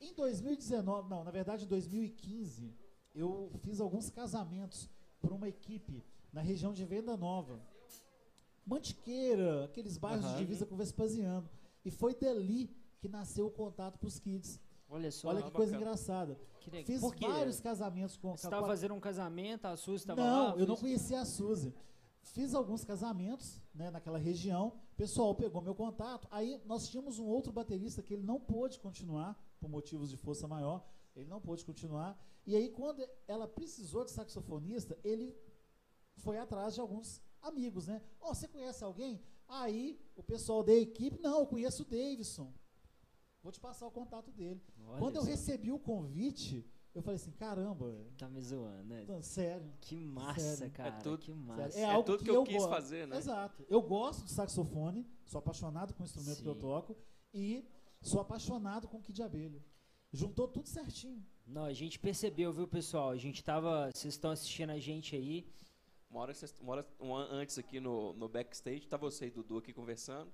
[0.00, 2.74] Em 2019, não, na verdade em 2015,
[3.14, 7.60] eu fiz alguns casamentos para uma equipe na região de Venda Nova.
[8.66, 10.34] Mantiqueira, aqueles bairros Aham.
[10.34, 11.48] de divisa com Vespasiano.
[11.84, 14.60] E foi dali que nasceu o contato para os kids.
[14.88, 15.90] Olha só, Olha que coisa bacana.
[15.90, 16.40] engraçada.
[16.60, 16.84] que.
[16.84, 20.48] Fiz vários casamentos com Você estava fazendo um casamento, a Suzy estava lá?
[20.50, 21.72] Não, eu não conhecia a Suzy.
[22.22, 24.68] Fiz alguns casamentos né, naquela região.
[24.92, 26.26] O pessoal pegou meu contato.
[26.30, 30.46] Aí nós tínhamos um outro baterista que ele não pôde continuar, por motivos de força
[30.48, 30.86] maior.
[31.14, 32.18] Ele não pôde continuar.
[32.46, 35.36] E aí, quando ela precisou de saxofonista, ele
[36.18, 38.02] foi atrás de alguns amigos, né?
[38.20, 39.22] Ó, você conhece alguém?
[39.48, 42.52] Aí o pessoal da equipe, não, eu conheço o Davidson.
[43.42, 44.60] Vou te passar o contato dele.
[44.86, 45.28] Olha Quando eu só.
[45.28, 49.04] recebi o convite, eu falei assim, caramba, Tá me zoando, né?
[49.06, 49.72] não, sério.
[49.80, 50.72] Que massa, Sério.
[50.72, 50.96] cara.
[50.96, 51.78] É tudo- que massa.
[51.78, 52.68] É, É algo tudo que, que eu eu quis gosto.
[52.70, 53.16] fazer, né?
[53.16, 53.64] Exato.
[53.68, 56.60] Eu gosto de saxofone, sou apaixonado com o instrumento que eu Sim.
[56.60, 56.96] toco
[57.32, 57.64] e
[58.06, 59.62] sou apaixonado com o Kid de Abelha.
[60.12, 61.22] Juntou tudo certinho.
[61.46, 63.10] Não, a gente percebeu, viu, pessoal?
[63.10, 63.90] A gente tava.
[63.94, 65.46] Vocês estão assistindo a gente aí.
[66.10, 69.58] Uma hora, uma hora um an- antes aqui no, no backstage, tá você e Dudu
[69.58, 70.32] aqui conversando.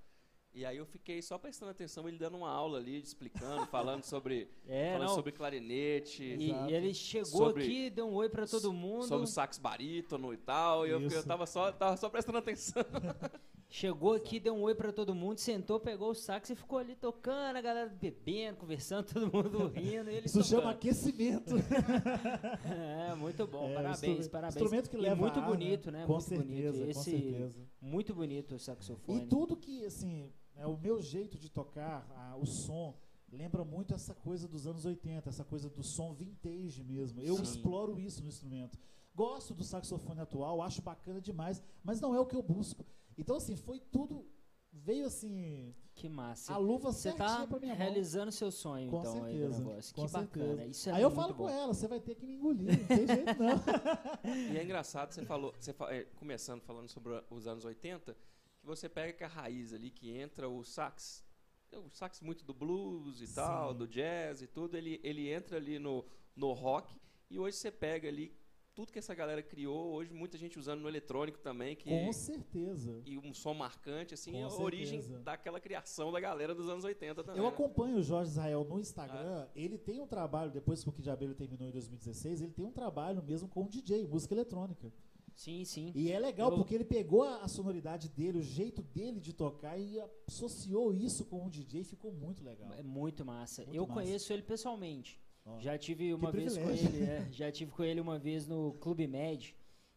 [0.54, 4.50] E aí eu fiquei só prestando atenção, ele dando uma aula ali, explicando, falando sobre,
[4.68, 5.14] É, falando não.
[5.14, 9.06] sobre clarinete, E, e ele chegou Sobre- aqui, deu um oi pra todo mundo.
[9.06, 10.86] sobre o sax barítono e tal.
[10.86, 12.84] E eu, eu tava só, tava só prestando atenção.
[13.74, 16.94] Chegou aqui, deu um oi pra todo mundo, sentou, pegou o sax e ficou ali
[16.94, 20.10] tocando, a galera bebendo, conversando, todo mundo rindo.
[20.10, 20.74] E ele Isso chama tocando.
[20.76, 21.54] aquecimento.
[22.68, 24.56] É, muito bom, É, parabéns, parabéns.
[24.56, 26.04] Instrumento que E leva muito ar, bonito, né?
[26.06, 26.84] Com muito certeza, bonito.
[26.94, 27.60] com Esse, certeza.
[27.80, 29.22] Muito bonito o saxofone.
[29.22, 32.94] E tudo que, assim, é o meu jeito de tocar, a- o som,
[33.32, 37.22] lembra muito essa coisa dos anos 80, essa coisa do som vintage mesmo.
[37.22, 37.42] Eu Sim.
[37.42, 38.78] exploro isso no instrumento.
[39.14, 42.84] Gosto do saxofone atual, acho bacana demais, mas não é o que eu busco.
[43.18, 44.26] Então, assim, foi tudo
[44.74, 46.54] veio assim, Que massa.
[46.54, 47.78] a luva Você tá pra minha mão.
[47.84, 49.94] realizando seu sonho, Com então, aí do certeza, negócio.
[49.94, 50.46] com que certeza.
[50.46, 50.66] bacana.
[50.66, 51.44] Isso é Aí eu falo bom.
[51.44, 53.60] com ela, você vai ter que me engolir, não tem jeito não.
[54.54, 58.16] E é engraçado, você falou, você fa- é, começando falando sobre os anos 80,
[58.60, 61.22] que você pega que a raiz ali, que entra o sax,
[61.70, 63.78] o sax muito do blues e tal, Sim.
[63.78, 66.02] do jazz e tudo, ele, ele entra ali no,
[66.34, 66.98] no rock,
[67.28, 68.34] e hoje você pega ali
[68.74, 73.02] tudo que essa galera criou, hoje muita gente usando no eletrônico também, que Com certeza.
[73.04, 75.22] e um som marcante, assim, Com é a origem certeza.
[75.22, 77.38] daquela criação da galera dos anos 80 também.
[77.38, 77.50] Eu né?
[77.50, 79.46] acompanho o Jorge Israel no Instagram.
[79.54, 82.72] Ele tem um trabalho, depois que o Kid Abelha terminou em 2016, ele tem um
[82.72, 84.92] trabalho mesmo com DJ, música eletrônica.
[85.34, 85.92] Sim, sim.
[85.94, 89.32] E é legal Eu- porque ele pegou a, a sonoridade dele, o jeito dele de
[89.32, 92.70] tocar e associou isso com o DJ e ficou muito legal.
[92.74, 93.62] É muito massa.
[93.64, 93.94] Muito eu massa.
[93.94, 95.21] conheço ele pessoalmente.
[95.58, 96.88] Já tive uma vez com privilégio.
[96.88, 99.54] ele, é, já tive com ele uma vez no Clube Med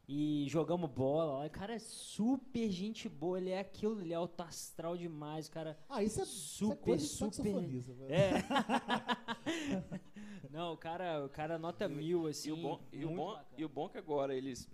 [0.07, 1.45] e jogamos bola.
[1.45, 5.51] O cara é super gente boa, ele é aquilo, ele é alto astral demais, o
[5.51, 5.77] cara.
[5.89, 7.85] Ah, isso é, isso é Super, super-.
[8.09, 8.31] É.
[10.49, 12.49] Não, o cara, o cara nota mil assim.
[12.49, 13.47] E o bom, e o bom, bacana.
[13.57, 14.69] e o bom é que agora eles,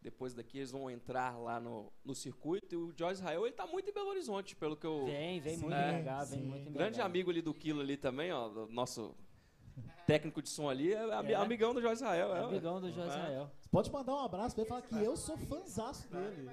[0.00, 2.74] depois daqui, eles vão entrar lá no, no circuito.
[2.74, 5.04] E o Joyce Israel, ele tá muito em Belo Horizonte, pelo que eu.
[5.04, 6.46] Vem, vem Sim, muito é, legal, vem sim.
[6.46, 7.06] muito Grande legal.
[7.06, 8.48] amigo ali do Kilo ali também, ó.
[8.48, 9.14] do nosso
[10.08, 11.34] técnico de som ali, é, É.
[11.34, 12.34] amigão do Joyce Israel.
[12.34, 12.92] É, Amigão do É.
[12.92, 13.50] Josael.
[13.60, 16.50] Você pode mandar um abraço pra ele e falar que eu sou fãzaço dele.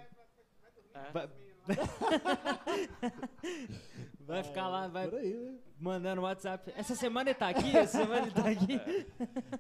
[1.14, 1.30] Vai,
[4.20, 5.58] vai ficar lá, vai aí, né?
[5.80, 6.74] mandando WhatsApp.
[6.76, 8.78] Essa semana ele tá aqui, essa semana ele tá aqui.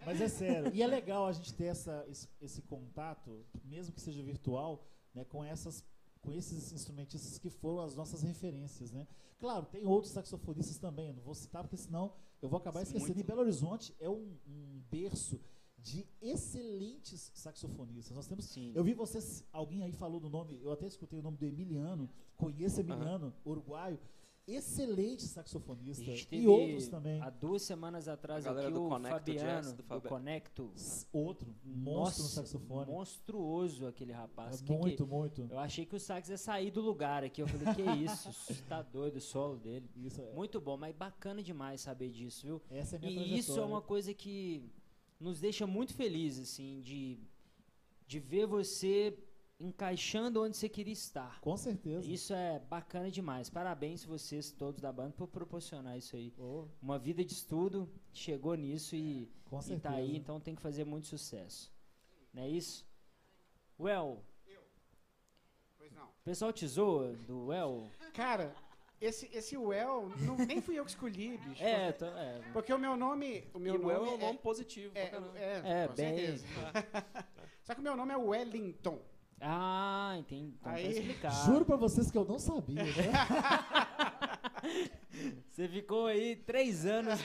[0.06, 0.72] Mas é sério.
[0.74, 5.24] E é legal a gente ter essa, esse, esse contato, mesmo que seja virtual, né,
[5.24, 5.86] com, essas,
[6.26, 8.92] com esses instrumentistas que foram as nossas referências.
[8.92, 9.08] Né?
[9.40, 13.14] Claro, tem outros saxofonistas também, não vou citar porque senão eu vou acabar Sim, esquecendo.
[13.14, 13.20] muito.
[13.20, 15.40] E Belo Horizonte é um, um berço
[15.78, 18.16] de excelentes saxofonistas.
[18.16, 18.72] Nós temos Sim.
[18.74, 22.10] eu vi vocês, alguém aí falou do nome, eu até escutei o nome do Emiliano,
[22.36, 24.00] conheço Emiliano, uruguaio,
[24.48, 26.04] excelente saxofonista.
[26.32, 27.22] E outros também.
[27.22, 30.72] há duas semanas atrás aqui do o Conecto Fabiano Jazz, do do, Fabi- Conecto.
[31.12, 32.92] Outro, um monstro no saxofone.
[32.92, 34.56] Monstruoso aquele rapaz.
[34.56, 35.48] É Que que- muito, muito.
[35.50, 37.42] eu achei que o sax ia sair do lugar aqui.
[37.42, 38.64] Eu falei, que isso?
[38.70, 39.90] Tá doido o solo dele.
[39.96, 42.62] Isso é, Muito bom, mas bacana demais saber disso, viu?
[42.70, 44.64] essa é a minha E isso é uma coisa que
[45.20, 47.18] nos deixa muito felizes, assim, de,
[48.06, 49.18] de ver você
[49.60, 51.40] encaixando onde você queria estar.
[51.40, 52.06] Com certeza.
[52.10, 53.50] Isso é bacana demais.
[53.50, 56.34] Parabéns vocês todos da banda por proporcionar isso aí.
[56.38, 59.82] Oh, Uma vida de estudo, chegou nisso e, com e certeza.
[59.82, 61.72] tá aí, então tem que fazer muito sucesso.
[62.34, 62.86] Não é isso?
[63.80, 64.22] Well,
[65.78, 66.06] Pois não.
[66.06, 67.90] o pessoal te zoa do Well?
[68.14, 68.54] Cara,
[69.00, 71.64] esse, esse Well, não- nem fui eu que escolhi, bicho.
[71.64, 73.48] É, tô- é, Porque o meu nome.
[73.54, 74.92] O meu e nome é um nome positivo.
[74.94, 75.38] pra é, caramba.
[75.40, 76.46] é, É, com bem- certeza.
[77.64, 79.00] Só que o meu nome é Wellington.
[79.42, 80.56] Ah, entendi.
[80.60, 81.46] Então tá Aí- explicado.
[81.46, 82.84] Juro pra vocês que eu não sabia.
[82.84, 82.92] Né?
[85.52, 87.20] Você ficou aí três anos,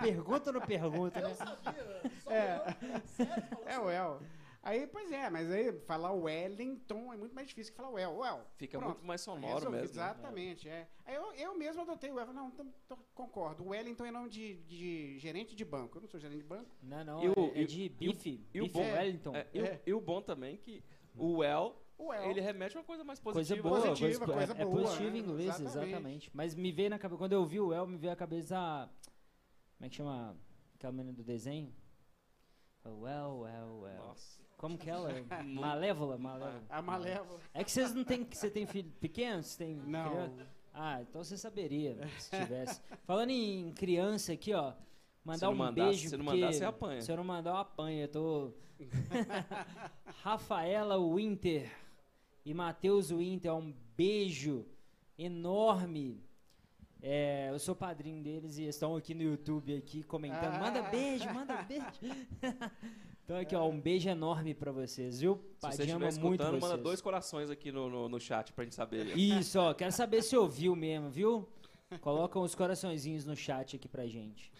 [0.00, 1.34] pergunta no pergunta, né?
[3.66, 4.20] É o El.
[4.62, 8.16] Aí, pois é, mas aí falar Wellington é muito mais difícil que falar Well.
[8.18, 8.40] Well.
[8.56, 8.94] Fica Pronto.
[8.94, 9.94] muito mais sonoro Resolvi, mesmo.
[9.96, 10.02] né?
[10.02, 10.88] Exatamente, é.
[11.04, 12.32] Aí eu, eu mesmo adotei o Well.
[12.32, 13.62] Não, tam- tô- concordo.
[13.62, 15.98] O Wellington é nome de, de gerente de banco.
[15.98, 16.68] Eu não sou gerente de banco.
[16.82, 19.36] Não, não, E o- é, é de bife, e o bife bom- Wellington.
[19.36, 19.80] É, e, o- É.
[19.86, 20.82] e o bom também é que
[21.16, 22.30] o El, O El.
[22.30, 23.68] ele remete a uma coisa mais Coisa positiva.
[23.68, 23.88] boa, né?
[23.88, 25.16] Positiva, coisa, coisa é, é boa, positivo né?
[25.16, 25.88] em inglês, Exatamente.
[25.92, 26.30] exatamente.
[26.34, 28.88] Mas me veio na cabeça, quando eu vi o El, me veio à cabeça a.
[29.76, 30.36] Como é que chama
[30.74, 31.72] aquela menina do desenho?
[32.84, 33.98] Well, well, well.
[34.08, 34.40] Nossa.
[34.56, 35.10] Como que ela?
[35.12, 35.22] é?
[35.42, 36.62] Malévola, malévola.
[36.70, 37.40] A Malévola.
[37.52, 38.24] É que vocês não têm.
[38.30, 39.42] Você tem filho pequeno?
[39.42, 40.08] Você tem Não.
[40.10, 40.46] criança?
[40.72, 42.80] Ah, então você saberia se tivesse.
[43.04, 44.72] Falando em criança aqui, ó.
[45.24, 46.08] Mandar um mandar- beijo.
[46.08, 47.02] se não mandar, você apanha.
[47.02, 48.00] Se eu não mandar, eu apanho.
[48.02, 48.52] Eu tô.
[50.22, 51.70] Rafaela Winter
[52.44, 54.66] e Matheus Winter, um beijo
[55.18, 56.22] enorme.
[57.02, 60.54] É, eu sou padrinho deles e estão aqui no YouTube aqui comentando.
[60.54, 60.58] Ah.
[60.58, 61.84] Manda beijo, manda beijo.
[63.24, 65.34] então aqui, ó, um beijo enorme pra vocês, viu?
[65.36, 66.82] Se você Padinho estiver ama muito escutando, manda vocês.
[66.82, 69.16] dois corações aqui no, no, no chat pra gente saber.
[69.16, 71.48] Isso, ó, quero saber se ouviu mesmo, viu?
[72.00, 74.50] Colocam os coraçõezinhos no chat aqui pra gente.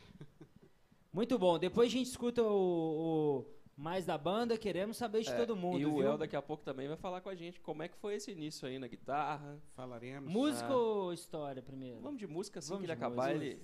[1.12, 1.58] Muito bom.
[1.58, 5.78] Depois a gente escuta o, o mais da banda, queremos saber de É, todo mundo,
[5.78, 6.12] e o viu?
[6.12, 8.30] El daqui a pouco também vai falar com a gente como é que foi esse
[8.32, 9.60] início aí na guitarra.
[9.74, 10.32] Falaremos.
[10.32, 10.76] Música Ah.
[10.76, 12.00] ou história primeiro?
[12.00, 13.44] Vamos de música assim Vamos que ele de acabar, música.
[13.44, 13.62] ele.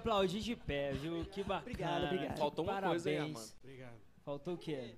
[0.06, 1.24] aplaudir de pé, viu?
[1.26, 1.60] Que bacana.
[1.62, 2.38] Obrigado, obrigado.
[2.38, 3.02] Faltou uma Parabéns.
[3.02, 3.34] coisa aí.
[3.62, 4.00] Obrigado.
[4.24, 4.96] Faltou o quê?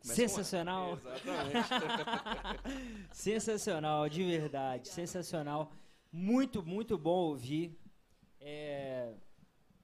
[0.00, 0.92] Começa Sensacional.
[0.94, 1.68] Exatamente.
[3.12, 4.88] Sensacional, de verdade.
[4.88, 5.72] Sensacional.
[6.12, 7.76] Muito, muito bom ouvir.
[8.40, 9.14] É,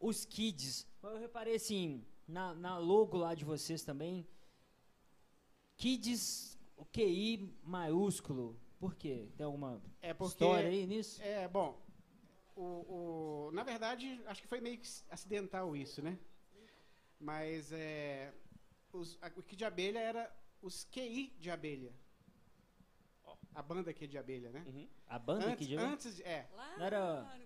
[0.01, 0.87] os kids.
[1.03, 4.27] Eu reparei assim, na, na logo lá de vocês também.
[5.77, 8.59] Kids, o QI maiúsculo.
[8.79, 9.29] Por quê?
[9.37, 10.33] Tem alguma É porque.
[10.45, 11.21] história aí nisso?
[11.23, 11.81] É, bom.
[12.61, 16.19] O, o- na verdade, acho que foi meio que acidental isso, né?
[17.21, 18.33] Mas é,
[18.93, 21.93] os, a, o que de abelha era os QI de abelha.
[23.55, 24.65] A banda QI de abelha, né?
[24.67, 24.89] Uhum.
[25.07, 26.49] A banda antes, que de antes, é.
[26.55, 27.39] Lá Não era-.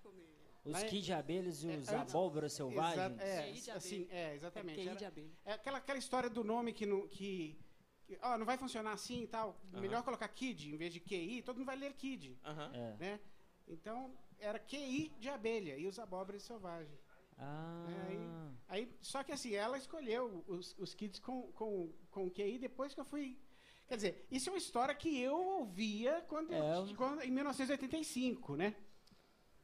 [0.64, 3.20] Os Mas- Kid de abelhas e é, os abóboras selvagens.
[3.20, 4.16] Exa- é, assim, abelha.
[4.16, 4.78] é, exatamente.
[4.78, 5.32] QI Era- de abelha.
[5.44, 7.58] É aquela, aquela história do nome que não, que,
[8.06, 9.60] que, ó, não vai funcionar assim e tal.
[9.72, 9.80] Aham.
[9.80, 12.70] Melhor colocar Kid em vez de QI, todo mundo vai ler Kid, Aham.
[12.74, 12.96] É.
[12.96, 13.20] né?
[13.66, 16.98] Então, era QI de abelha e os abóboras selvagens.
[17.38, 17.86] Ah.
[17.88, 22.58] É, aí- Aí, só que assim, ela escolheu os, os kids com, com, com QI
[22.58, 23.38] depois que eu fui.
[23.86, 27.30] Quer dizer, isso é uma história que eu ouvia quando, eu- É, eu- quando- em
[27.30, 28.74] 1985, né?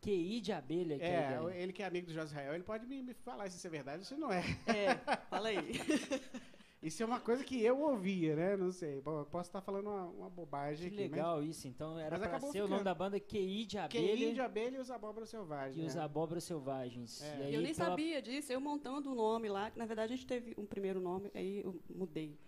[0.02, 3.02] QI de abelha que é, ele que é amigo do José Israel, ele pode me,
[3.02, 4.42] me falar se isso é verdade ou se não é.
[4.66, 4.94] É,
[5.30, 5.58] fala aí.
[6.80, 8.56] Isso é uma coisa que eu ouvia, né?
[8.56, 9.00] Não sei.
[9.00, 11.08] Bom, eu posso estar falando uma, uma bobagem Que aqui.
[11.10, 11.66] legal isso.
[11.66, 12.84] Então era Mas pra acabou ser o nome ficando.
[12.84, 15.76] da banda QI de Mas abelha QI de abelha e os abóboras selvagens.
[15.84, 16.02] e os né?
[16.02, 17.20] abóboras selvagens.
[17.22, 17.38] É.
[17.38, 20.12] E aí, eu nem pela- sabia disso, eu montando o nome lá, que na verdade
[20.12, 22.38] a gente teve um primeiro nome, aí eu mudei.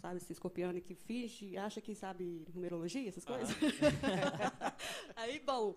[0.00, 3.48] Sabe, esse escorpiano que finge, acha que sabe numerologia, essas coisas.
[5.16, 5.76] aí, bom,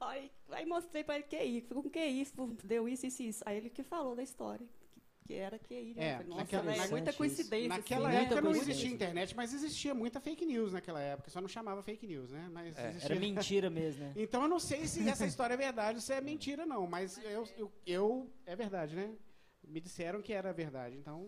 [0.00, 2.26] aí, aí mostrei para ele QI, ficou com QI,
[2.62, 3.42] deu isso, isso, isso.
[3.46, 4.66] Aí ele que falou da história,
[5.24, 5.94] que, era QI.
[5.94, 6.06] Né?
[6.08, 7.68] É, falei, Nossa, naquela- velho, é muita coincidência.
[7.68, 8.24] Naquela assim, né?
[8.24, 11.30] época não existia internet, mas existia muita fake news naquela época.
[11.30, 12.48] Só não chamava fake news, né?
[12.52, 12.88] Mas É.
[12.90, 13.06] existia...
[13.06, 14.12] Era mentira mesmo, né?
[14.16, 16.86] Então eu não sei se essa história é verdade ou se é mentira, não.
[16.86, 19.14] Mas eu, eu, eu- É verdade, né?
[19.66, 21.26] Me disseram que era verdade, então.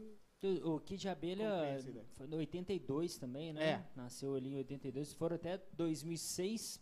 [0.62, 1.50] O, Kid de Abelha
[2.14, 3.64] foi no 82 também, né?
[3.64, 3.84] É.
[3.96, 5.12] Nasceu ali em 82.
[5.14, 6.78] Foram até 2006,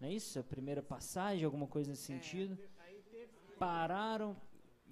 [0.00, 0.38] não é isso?
[0.38, 2.58] A primeira passagem, alguma coisa nesse sentido.
[3.58, 4.36] Pararam.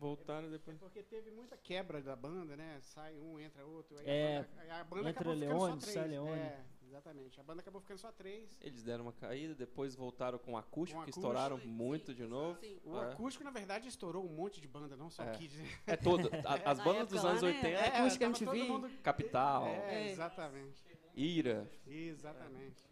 [0.01, 0.79] Voltaram depois.
[0.79, 2.79] Porque teve muita quebra da banda, né?
[2.81, 3.99] Sai um, entra outro.
[3.99, 5.95] Aí É, a banda, a banda entra acabou ficando Leone, só três.
[5.95, 6.41] sai Leone.
[6.41, 7.39] É, exatamente.
[7.41, 8.57] A banda acabou ficando só três.
[8.63, 11.33] Eles deram uma caída, depois voltaram com acústico, Com que acústico.
[11.33, 12.59] estouraram muito de novo.
[12.61, 12.81] Sim.
[12.83, 13.13] O É.
[13.13, 15.33] acústico, na verdade, estourou um monte de banda, não só É.
[15.33, 15.61] Kids.
[15.87, 16.31] É todo.
[16.47, 17.49] a- as bandas dos lá, anos né?
[17.51, 17.99] 80, É.
[17.99, 18.63] Acústica MTV.
[18.65, 20.11] mundo- Capital, É, É.
[20.13, 20.83] exatamente.
[21.15, 21.71] Ira.
[21.87, 22.83] Exatamente.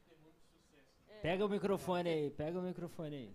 [1.23, 3.35] Pega o microfone aí, pega o microfone aí.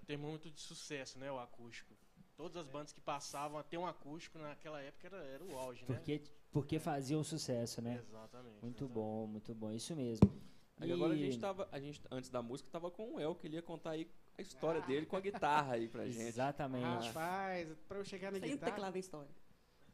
[0.00, 1.30] Era termômetro de sucesso, né?
[1.30, 1.94] O acústico.
[2.36, 5.84] Todas as bandas que passavam a ter um acústico naquela época era, era o auge,
[5.86, 5.94] né?
[5.96, 7.96] Porque, porque faziam sucesso, né?
[8.02, 8.62] Exatamente.
[8.62, 8.92] Muito exatamente.
[8.94, 9.70] bom, muito bom.
[9.70, 10.32] Isso mesmo.
[10.78, 11.68] Aí agora a E- gente tava.
[11.70, 14.42] A gente, antes da música, tava com o El, que ele ia contar aí a
[14.42, 16.22] história dele com a guitarra aí pra gente.
[16.22, 17.08] Exatamente.
[17.08, 18.72] Rapaz, pra eu chegar na Sempre guitarra.
[18.72, 19.30] teclava a história.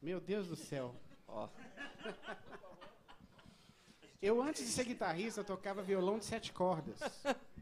[0.00, 0.94] Meu Deus do céu.
[1.26, 1.48] Ó,
[4.22, 6.98] Eu, antes de ser guitarrista, eu tocava violão de sete cordas.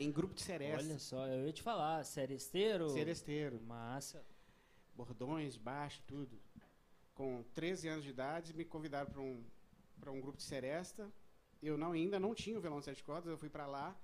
[0.00, 0.84] em grupo de seresta.
[0.88, 2.88] Olha só, eu ia te falar, seresteiro.
[2.90, 3.60] Seresteiro.
[3.60, 4.24] Massa.
[4.94, 6.40] Bordões, baixo, tudo.
[7.14, 9.44] Com 13 anos de idade, me convidaram para um,
[10.00, 11.10] pra um grupo de seresta.
[11.62, 13.94] Eu não, ainda não tinha o violão de sete cordas, eu fui para lá.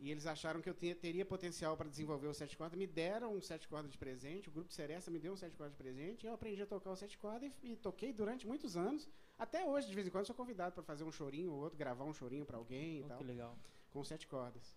[0.00, 2.78] E eles acharam que eu tinha- teria potencial para desenvolver o sete cordas.
[2.78, 4.48] Me deram um sete cordas de presente.
[4.48, 6.24] O grupo de seresta me deu um sete cordas de presente.
[6.24, 9.08] E eu aprendi a tocar o sete cordas e, e toquei durante muitos anos.
[9.36, 12.04] Até hoje, de vez em quando, sou convidado para fazer um chorinho ou outro, gravar
[12.04, 13.56] um chorinho para alguém e Oh, tal que legal.
[13.90, 14.76] com sete cordas.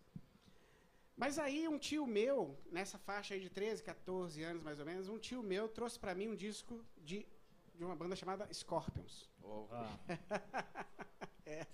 [1.15, 5.07] Mas aí um tio meu, nessa faixa aí de 13, 14 anos mais ou menos,
[5.07, 7.25] um tio meu trouxe pra mim um disco de,
[7.75, 9.29] de uma banda chamada Scorpions.
[9.43, 9.97] ó, Ah.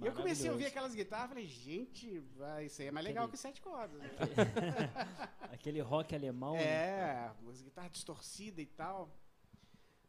[0.00, 3.04] E eu comecei a ouvir aquelas guitarras e falei, gente, vai, isso aí é mais
[3.04, 4.00] legal Aquele- que sete cordas.
[4.00, 4.08] né?
[5.52, 6.62] Aquele rock alemão, né?
[6.62, 9.10] É, as guitarras distorcidas e tal.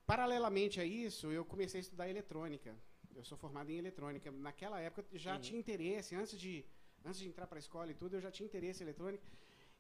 [0.05, 2.75] Paralelamente a isso, eu comecei a estudar eletrônica.
[3.15, 4.29] Eu sou formado em eletrônica.
[4.31, 6.63] Naquela época eu já tinha interesse, antes de,
[7.05, 9.23] antes de entrar para a escola e tudo, eu já tinha interesse em eletrônica.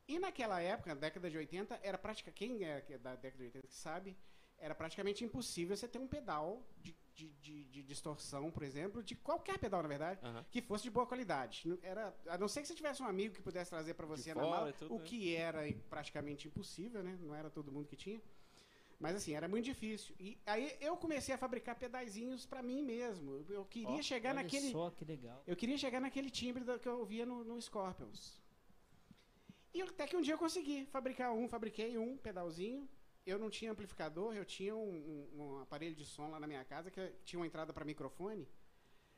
[0.07, 3.43] E naquela época, na década de 80, era prática, quem é é da década de
[3.45, 4.17] 80 que sabe,
[4.57, 9.15] era praticamente impossível você ter um pedal de, de, de- de distorção, por exemplo, de
[9.15, 10.45] qualquer pedal, na verdade, Aham.
[10.51, 11.63] que fosse de boa qualidade.
[11.81, 14.41] Era, a não ser que você tivesse um amigo que pudesse trazer para você na
[14.41, 15.05] fora mala, tudo, o né?
[15.05, 17.17] que era praticamente impossível, né?
[17.21, 18.21] Não era todo mundo que tinha.
[18.99, 20.13] Mas assim, era muito difícil.
[20.19, 23.45] E aí eu comecei a fabricar pedaizinhos para mim mesmo.
[23.49, 25.41] Eu- queria Ó, chegar Olha naquele só que legal.
[25.47, 28.41] eu queria chegar naquele timbre que eu ouvia no, no Scorpions.
[29.73, 32.89] E até que um dia eu consegui fabricar um, fabriquei um pedalzinho.
[33.25, 34.89] Eu não tinha amplificador, eu tinha um,
[35.35, 38.47] um- um aparelho de som lá na minha casa que tinha uma entrada para microfone.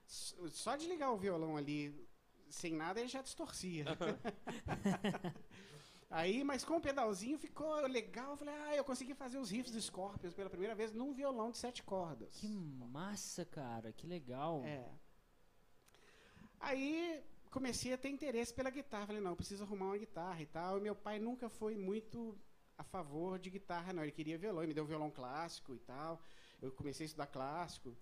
[0.05, 2.05] Só de ligar o violão ali
[2.49, 3.85] sem nada ele já distorcia.
[6.11, 8.31] Aí, mas com o pedalzinho ficou legal.
[8.31, 11.51] Eu falei, ah, eu consegui fazer os riffs do Scorpions pela primeira vez num violão
[11.51, 12.35] de sete cordas.
[12.35, 13.93] Que massa, cara.
[13.93, 14.61] Que legal.
[14.65, 14.91] É.
[16.59, 19.07] Aí comecei a ter interesse pela guitarra.
[19.07, 20.77] Falei, não, eu preciso arrumar uma guitarra e tal.
[20.77, 22.37] E meu pai nunca foi muito
[22.77, 24.03] a favor de guitarra, não.
[24.03, 26.21] Ele queria violão, ele me deu um violão clássico e tal.
[26.61, 27.95] Eu comecei a estudar clássico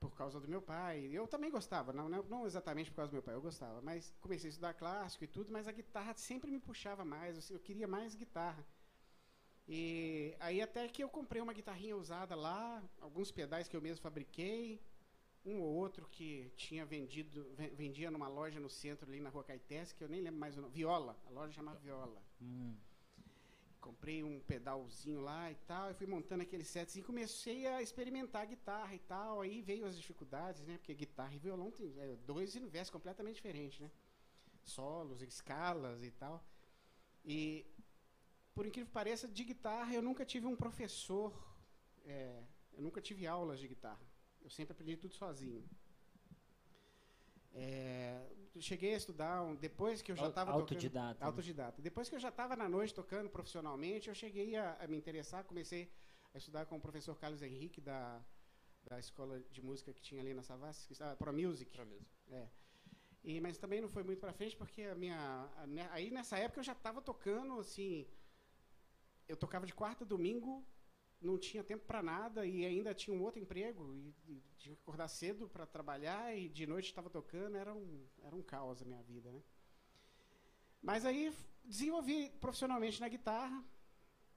[0.00, 1.08] por causa do meu pai.
[1.12, 4.48] Eu também gostava, não, não, exatamente por causa do meu pai, eu gostava, mas comecei
[4.48, 7.88] a estudar clássico e tudo, mas a guitarra sempre me puxava mais, eu, eu queria
[7.88, 8.64] mais guitarra.
[9.66, 14.02] E aí até que eu comprei uma guitarrinha usada lá, alguns pedais que eu mesmo
[14.02, 14.80] fabriquei,
[15.44, 19.44] um ou outro que tinha vendido, ven- vendia numa loja no centro ali na rua
[19.44, 22.22] Caetés, que eu nem lembro mais o nome, Viola, a loja chamava Viola.
[22.40, 22.74] Hum.
[23.80, 28.46] Comprei um pedalzinho lá e tal, e fui montando aquele sets e comecei a experimentar
[28.46, 29.40] guitarra e tal.
[29.40, 30.78] Aí veio as dificuldades, né?
[30.78, 33.90] Porque guitarra e violão tem é, dois universos completamente diferentes, né?
[34.64, 36.44] Solos, escalas e tal.
[37.24, 37.66] E
[38.54, 41.32] por incrível que pareça, de guitarra eu nunca tive um professor,
[42.04, 44.04] é, eu nunca tive aulas de guitarra.
[44.42, 45.64] Eu sempre aprendi tudo sozinho.
[47.54, 48.26] É,
[48.60, 51.26] cheguei a estudar um- depois que eu já estava autodidata, né?
[51.26, 51.82] autodidata.
[51.82, 55.44] Depois que eu já estava na noite tocando profissionalmente, eu cheguei a, a me interessar,
[55.44, 55.90] comecei
[56.34, 58.20] a estudar com o professor Carlos Henrique da,
[58.84, 61.70] da escola de música que tinha ali na Savassi, que- ah, Pro Music.
[61.72, 62.06] Pra mesmo.
[63.24, 65.50] E, mas também não foi muito pra frente, porque a minha.
[65.56, 68.06] a ne- aí nessa época eu já estava tocando, assim.
[69.26, 70.64] Eu tocava de quarta a domingo,
[71.20, 73.94] não tinha tempo para nada e ainda tinha um outro emprego.
[73.94, 78.06] E, e tinha que acordar cedo para trabalhar e de noite estava tocando, era um,
[78.22, 79.42] era um caos a minha vida, né?
[80.82, 81.32] Mas aí
[81.64, 83.64] desenvolvi profissionalmente na guitarra,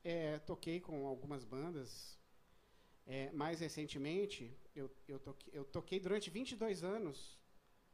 [0.03, 2.19] é, toquei com algumas bandas.
[3.05, 7.39] É, mais recentemente, eu, eu, toquei, eu toquei durante 22 anos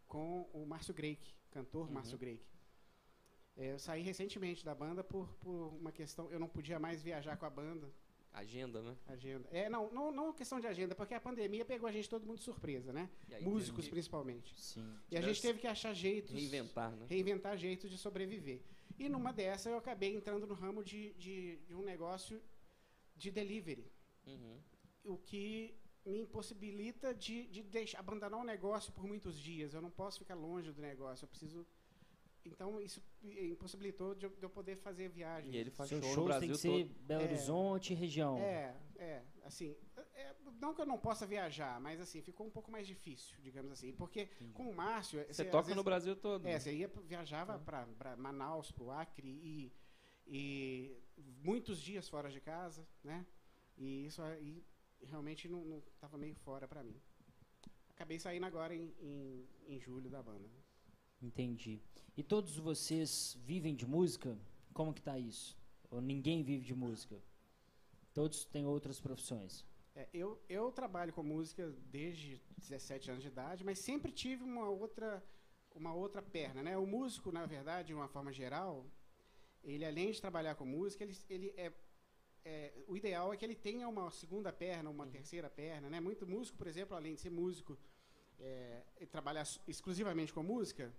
[0.08, 1.94] com o Márcio Greik, cantor Uhum.
[1.94, 2.46] Márcio Greik.
[3.56, 7.38] É, eu saí recentemente da banda por, por uma questão, eu não podia mais viajar
[7.38, 7.92] com a banda,
[8.38, 8.96] Agenda, né?
[9.08, 9.48] agenda.
[9.52, 12.38] É, não, não, não questão de agenda, porque a pandemia pegou a gente todo mundo
[12.38, 13.10] de surpresa, né?
[13.32, 14.54] Aí Músicos teve principalmente.
[14.60, 14.96] Sim.
[15.10, 17.06] E a gente teve que achar que jeitos, Reinventar, né?
[17.10, 18.62] reinventar jeitos de sobreviver.
[19.00, 22.42] E numa dessa eu acabei entrando no ramo de, de, de um negócio
[23.16, 23.92] de delivery
[24.26, 24.60] Uhum.
[25.06, 25.74] o que
[26.06, 29.74] me impossibilita de, de deixar, abandonar o negócio por muitos dias.
[29.74, 31.26] Eu não posso ficar longe do negócio.
[31.26, 31.66] Eu preciso.
[32.48, 35.54] Então, isso impossibilitou de eu, de eu poder fazer viagens.
[35.54, 37.06] E ele faz Seus show no shows Brasil tem que ser todo.
[37.06, 37.26] Belo É.
[37.26, 38.38] Horizonte e região.
[38.40, 39.76] É, é, assim,
[40.16, 43.72] é, não que eu não possa viajar, mas assim, ficou um pouco mais difícil, digamos
[43.72, 46.46] assim, porque com o Márcio, Você às toca vezes- no Brasil todo.
[46.48, 46.60] É, né?
[46.60, 49.72] você ia, viajava para Manaus, para o Acre e,
[50.26, 50.98] e
[51.44, 53.26] muitos dias fora de casa, né?
[53.78, 54.64] E isso aí
[55.04, 57.00] realmente não estava meio fora para mim.
[57.92, 60.50] Acabei saindo agora em, em, em julho da banda.
[61.22, 61.82] Entendi.
[62.16, 64.38] E todos vocês vivem de música?
[64.74, 65.58] Como que tá isso?
[65.90, 67.22] Ou ninguém vive de música?
[68.14, 69.66] Todos têm outras profissões?
[69.96, 74.70] É, eu, eu trabalho com música desde 17 anos de idade, mas sempre tive uma
[74.70, 75.24] outra,
[75.76, 76.62] uma outra perna.
[76.62, 76.78] Né?
[76.78, 78.86] O músico, na verdade, de uma forma geral,
[79.64, 81.72] ele além de trabalhar com música, ele, ele é,
[82.46, 85.90] é, o ideal é que ele tenha uma segunda perna, uma terceira perna.
[85.90, 86.00] Né?
[86.00, 87.78] Muito músico, por exemplo, além de ser músico,
[88.40, 90.94] é, ele trabalha s- exclusivamente com música,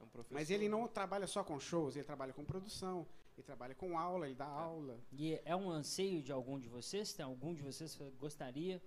[0.00, 0.34] É um professor.
[0.34, 4.26] mas ele não trabalha só com shows, ele trabalha com produção, ele trabalha com aula,
[4.26, 4.98] ele dá aula.
[5.12, 7.12] E é um anseio de algum de vocês?
[7.12, 8.82] Tem algum de vocês que gostaria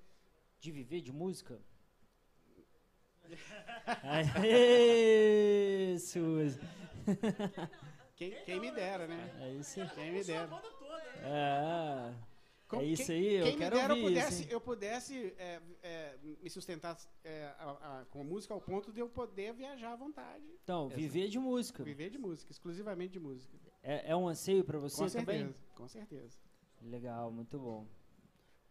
[0.60, 1.60] de viver de música?
[4.04, 6.60] Aê, Suzy.
[8.16, 9.38] Quem, quem me dera, né?
[9.42, 9.90] É isso aí.
[9.90, 10.50] Quem me dera.
[11.22, 12.14] É,
[12.68, 14.50] Com- é isso quem- aí, eu quem quero me dera ouvir eu isso, pudesse, hein?
[14.52, 19.00] eu pudesse é, é, me sustentar é, a- a- com a música ao ponto de
[19.00, 20.44] eu poder viajar à vontade.
[20.64, 21.82] Então, viver de música.
[21.84, 23.58] Viver de música, exclusivamente de música.
[23.82, 25.38] É, é um anseio para você com também?
[25.46, 26.38] certeza, com certeza.
[26.82, 27.88] Legal, muito bom.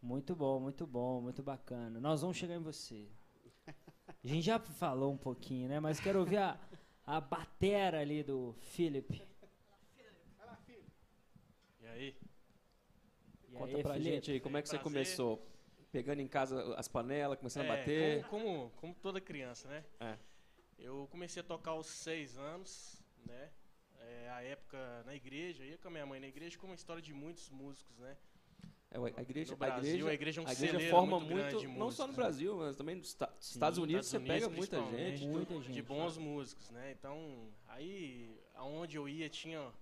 [0.02, 1.98] Muito bom, muito bom, muito bacana.
[1.98, 3.08] Nós vamos chegar em você.
[4.22, 5.80] A gente já falou um pouquinho, né?
[5.80, 6.60] Mas quero ouvir a,
[7.04, 9.22] a batera ali do Philip.
[11.80, 12.16] E aí?
[13.56, 14.10] E Conta aí, pra Felipe?
[14.14, 14.92] gente aí, como é que você Prazer.
[14.92, 15.46] começou?
[15.92, 18.24] Pegando em casa as panelas, começando a É, bater.
[18.26, 19.84] Como, como, como toda criança, né?
[20.00, 20.16] É.
[20.78, 23.50] Eu comecei a tocar aos seis anos, né?
[24.00, 27.00] É, a época na igreja, ia com a minha mãe na igreja, como a história
[27.02, 28.16] de muitos músicos, né?
[28.90, 31.34] É, a igreja, No Brasil, a igreja, a igreja é um a igreja forma muito
[31.34, 34.32] muito, de não só no músicos, Brasil, mas também nos Sim, Estados Unidos, Estados você
[34.32, 35.16] pega Unidos, muita principalmente.
[35.18, 35.28] gente.
[35.28, 35.82] Muita de gente.
[35.82, 36.92] bons músicos, né?
[36.92, 39.72] Então, aí, aonde eu ia, tinha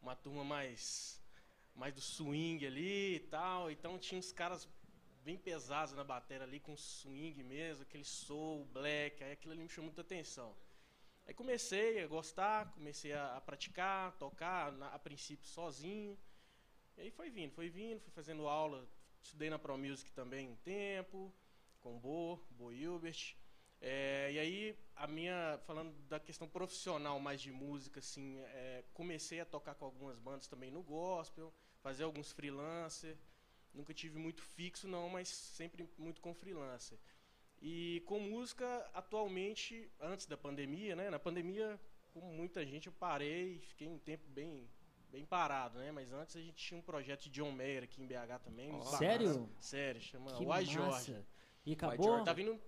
[0.00, 1.20] uma turma mais,
[1.74, 3.70] mais do swing ali e tal.
[3.70, 4.68] Então, tinha uns caras
[5.24, 9.22] bem pesados na bateria ali, com swing mesmo, aquele soul, black.
[9.22, 10.54] Aí aquilo ali me chamou muita atenção.
[11.26, 16.18] Aí comecei a gostar, comecei a, a praticar, tocar, na- a princípio sozinho.
[16.96, 18.86] E aí foi vindo, foi vindo, fui fazendo aula.
[19.22, 21.32] Estudei na Pro Music também um tempo,
[21.80, 23.36] com o Bo, Bo Hilbert.
[23.80, 29.40] É, e aí, a minha, falando da questão profissional mais de música, assim, é, comecei
[29.40, 31.52] a tocar com algumas bandas também no gospel,
[31.82, 33.16] fazer alguns freelancer.
[33.74, 36.98] Nunca tive muito fixo, não, mas sempre muito com freelancer.
[37.60, 41.10] E com música, atualmente, antes da pandemia, né?
[41.10, 41.80] Na pandemia,
[42.12, 44.68] como muita gente, eu parei fiquei um tempo bem,
[45.08, 45.90] bem parado, né?
[45.92, 48.70] Mas antes a gente tinha um projeto de John Mayer aqui em BH também.
[48.70, 49.48] muito Sério?
[49.60, 51.16] Sério, chama Que Why George.
[51.64, 52.24] E acabou?
[52.24, 52.60] Tá vindo,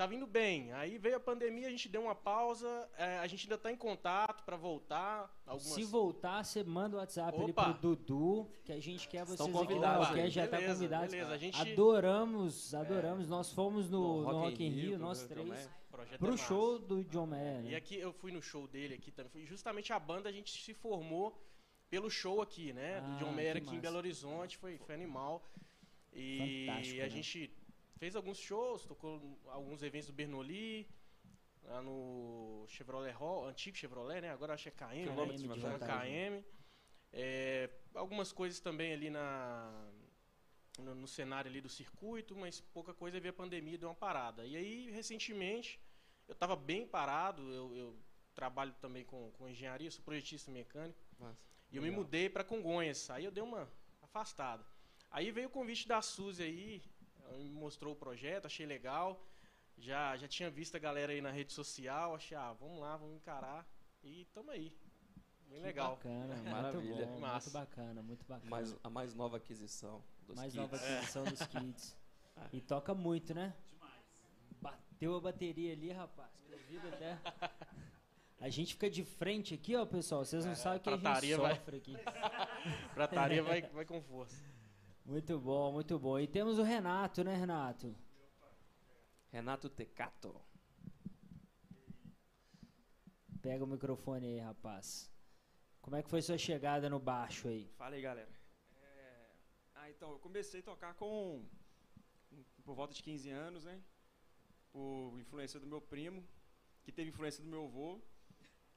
[0.00, 0.72] tá vindo bem.
[0.72, 2.88] Aí veio a pandemia, a gente deu uma pausa.
[2.96, 5.30] é, a gente ainda tá em contato para voltar.
[5.46, 5.74] Algumas...
[5.74, 9.46] Se voltar, você manda o WhatsApp ali pro Dudu, que a gente quer vocês Estão
[9.48, 11.10] aqui no convidados podcast, já tá Beleza, convidado.
[11.10, 13.28] beleza, a gente- Adoramos, adoramos.
[13.28, 16.44] Nós fomos no, no No Rock, in Rio, com nós três, projeto é pro massa.
[16.44, 17.60] show do John Mayer.
[17.66, 17.76] E né?
[17.76, 19.44] aqui eu fui no show dele aqui também.
[19.44, 21.38] Justamente a banda a gente se formou
[21.90, 23.00] pelo show aqui, né?
[23.02, 23.80] do Ah, John Mayer aqui em massa.
[23.82, 25.42] Belo Horizonte, foi, foi animal.
[26.12, 27.10] E Fantástico, a né?
[27.10, 27.59] gente
[28.00, 30.88] fez alguns shows, tocou alguns eventos do Bernoulli,
[31.62, 34.30] lá no Chevrolet Hall, antigo Chevrolet, né?
[34.30, 35.36] Agora acho que é KM, né?
[35.36, 35.46] De.
[35.46, 36.44] KM.
[37.12, 39.92] É, algumas coisas também ali na
[40.78, 43.94] no, no cenário ali do circuito, mas pouca coisa veio a pandemia e deu uma
[43.94, 44.46] parada.
[44.46, 45.78] E aí, recentemente,
[46.26, 47.96] eu estava bem parado, eu, eu
[48.34, 51.38] trabalho também com, com engenharia, sou projetista mecânico, Massa.
[51.70, 52.02] e eu me Legal.
[52.02, 53.68] mudei para Congonhas, aí eu dei uma
[54.00, 54.64] afastada.
[55.10, 56.99] Aí veio o convite da Suzy aí, me
[57.52, 59.24] mostrou o projeto, achei legal,
[59.78, 63.16] já, já tinha visto a galera aí na rede social, achei, ah, vamos lá, vamos
[63.16, 63.66] encarar,
[64.02, 64.72] e tamo aí.
[65.48, 65.96] Bem Que legal.
[65.96, 67.06] Bacana, muito Maravilha.
[67.06, 68.50] bom, muito bacana, muito bacana.
[68.50, 70.60] Mais, a mais nova aquisição dos Mais kits.
[70.62, 71.96] nova aquisição dos kits.
[72.54, 73.52] E toca muito, né?
[74.62, 76.30] Bateu a bateria ali, rapaz.
[76.46, 77.18] Que ouvido até.
[78.40, 80.24] A gente fica de frente aqui, ó, pessoal.
[80.24, 81.94] Vocês não sabem o que a gente vai- sofre aqui.
[82.94, 84.42] Prataria vai, vai com força.
[85.10, 86.20] Muito bom, muito bom.
[86.20, 87.92] E temos o Renato, né, Renato?
[89.32, 90.40] Renato Tecato.
[93.42, 95.10] Pega o microfone aí, rapaz.
[95.82, 97.68] Como é que foi sua chegada no baixo aí?
[97.76, 98.30] Fala aí, galera.
[98.76, 99.30] É,
[99.74, 101.44] Ah, então, eu comecei a tocar com.
[102.64, 103.82] por volta de 15 anos, né?
[104.70, 106.24] Por influência do meu primo,
[106.84, 108.00] que teve influência do meu avô.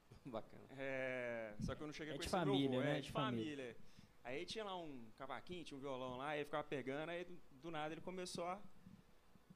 [0.26, 0.64] Bacana.
[0.78, 2.90] É, Só que eu não cheguei É a de conhecer família, meu avô.
[2.90, 2.98] né?
[2.98, 3.78] É, De de família.
[4.24, 7.72] Aí tinha lá um cavaquinho, tinha um violão lá, ele ficava pegando, aí do, do
[7.72, 8.62] nada ele começou a,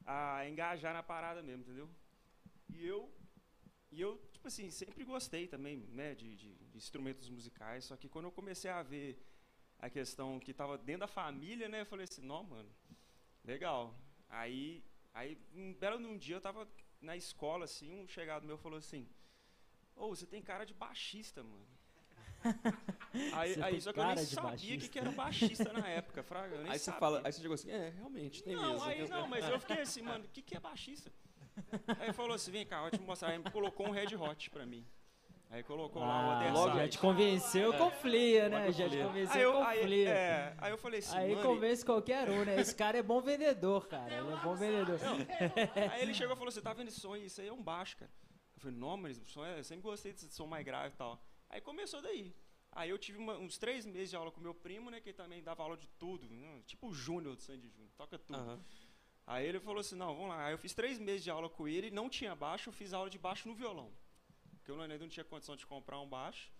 [0.04, 1.88] a engajar na parada mesmo, entendeu?
[2.70, 3.12] E eu,
[3.92, 8.08] e eu, tipo assim, sempre gostei também, né, de, de- de instrumentos musicais, só que
[8.08, 9.22] quando eu comecei a ver
[9.78, 12.70] a questão que estava dentro da família, né, eu falei assim, não, mano,
[13.44, 13.98] legal.
[14.28, 16.68] Aí, aí um belo num dia eu tava
[17.00, 19.08] na escola, assim, um chegado meu falou assim,
[19.96, 21.66] ô, você tem cara de baixista, mano.
[23.34, 24.78] Aí, Você aí só que eu nem sabia baixista.
[24.80, 27.54] que, que era baixista na época, fraga, eu nem Aí você fala, aí você chegou
[27.54, 28.84] assim, é, realmente, tem Não, mesmo.
[28.84, 31.10] aí não, mas eu fiquei assim, mano, o que, que é baixista?
[31.98, 33.30] Aí ele falou assim, vem cá, eu vou te mostrar.
[33.30, 34.86] Aí colocou um Red Hot pra mim.
[35.50, 36.88] Aí colocou lá o Ah, Other já Side.
[36.90, 38.66] te convenceu com flia, né?
[38.66, 40.08] com Já te convenceu eu, com flia.
[40.10, 42.60] é, aí eu falei assim, Aí convence qualquer um, né?
[42.60, 44.14] Esse cara é bom vendedor, cara.
[44.14, 44.98] Ele é bom vendedor.
[45.90, 47.16] Aí ele chegou e falou: Você tá vendo esse som?
[47.16, 48.10] Isso aí é um baixo, cara.
[48.56, 50.98] Eu falei: Não, mas o som é, eu sempre gostei desse som mais grave e
[50.98, 51.18] tal.
[51.50, 52.34] Aí começou daí.
[52.72, 55.00] Aí eu tive uma- uns três meses de aula com meu primo, né?
[55.00, 56.28] Que também dava aula de tudo.
[56.28, 58.38] né, Tipo o Júnior do Sandy Júnior, toca tudo.
[58.38, 58.62] Aham.
[59.26, 60.46] Aí ele falou assim: Não, vamos lá.
[60.46, 63.08] Aí eu fiz três meses de aula com ele, não tinha baixo, eu fiz aula
[63.10, 63.92] de baixo no violão.
[64.52, 66.50] Porque eu não tinha condição de comprar um baixo.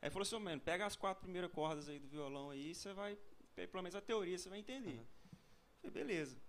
[0.00, 2.74] Aí ele falou assim: "Ô, mano, pega as quatro primeiras cordas aí do violão aí,
[2.74, 3.16] você vai,
[3.54, 4.94] pelo menos a teoria, você vai entender.
[4.94, 5.06] Aham.
[5.80, 6.40] Falei, beleza.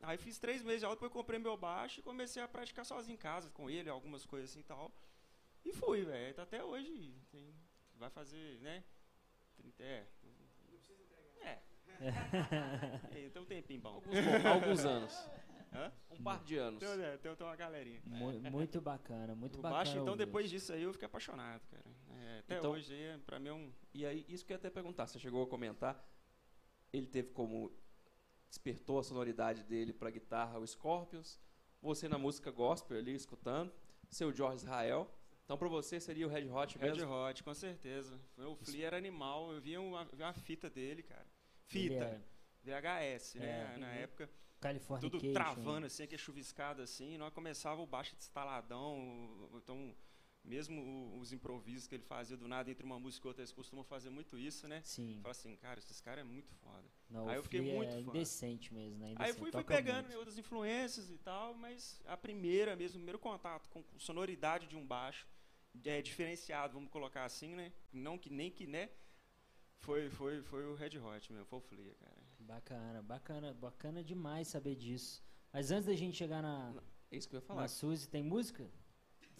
[0.00, 3.14] Aí fiz três meses de aula, depois comprei meu baixo e comecei a praticar sozinho
[3.14, 4.90] em casa, com ele, algumas coisas assim e tal.
[5.64, 6.34] E fui, velho.
[6.34, 7.14] Tá até hoje.
[7.30, 7.54] tem-
[7.96, 8.84] vai fazer, né?
[9.56, 10.06] trinta- É.
[11.42, 11.62] É.
[12.00, 13.88] É, Tem um tempinho bom.
[13.94, 15.30] Alguns, bom, alguns anos.
[15.72, 15.92] Hã?
[16.10, 16.80] Um par de anos.
[16.80, 18.00] Tem, é, tem, tem uma galerinha.
[18.04, 19.76] Mu- Muito bacana, muito o bacana.
[19.84, 21.84] baixo, então, depois disso aí, eu fiquei apaixonado, cara.
[22.10, 23.72] É, até Então- hoje, é, pra mim, é um...
[23.92, 26.04] E aí, isso que eu ia até perguntar, você chegou a comentar,
[26.92, 27.72] ele teve como,
[28.48, 31.40] despertou a sonoridade dele pra guitarra o Scorpions,
[31.82, 33.72] você na música gospel ali, escutando,
[34.08, 35.12] seu George Israel,
[35.44, 37.10] então pra você seria o Red Hot Red mesmo?
[37.12, 38.18] Hot, com certeza.
[38.38, 41.26] O Flea era animal, eu via uma, via uma fita dele, cara.
[41.66, 42.20] Fita, é
[42.62, 43.74] VHS, né?
[43.74, 43.78] É.
[43.78, 43.92] Na Uhum.
[43.94, 44.30] época,
[44.60, 45.18] Californication.
[45.18, 49.94] tudo travando, assim, aquele chuviscado, assim, e nós começava o baixo instaladão, então,
[50.42, 53.84] mesmo os improvisos que ele fazia do nada entre uma música e outra, eles costumam
[53.84, 54.80] fazer muito isso, né?
[54.84, 55.18] Sim.
[55.22, 56.84] Fala assim, cara, esses caras é muito foda.
[57.10, 58.10] Não, Aí o eu fiquei Flea muito é fã.
[58.10, 59.06] indecente mesmo, né?
[59.06, 60.08] Aí eu Indecente, fui, fui toca pegando muito.
[60.12, 64.76] né, outras influências e tal, mas a primeira mesmo, o primeiro contato com sonoridade de
[64.76, 65.26] um baixo
[65.84, 67.72] é diferenciado, vamos colocar assim, né?
[67.92, 68.90] Não que nem que, né?
[69.80, 72.16] Foi, foi, foi o Red Hot mesmo, foi o Flea, cara.
[72.38, 75.22] Bacana, bacana, bacana demais saber disso.
[75.52, 76.74] Mas antes da gente chegar na,
[77.10, 77.62] É isso que eu ia falar.
[77.62, 78.70] na Suzy, tem música?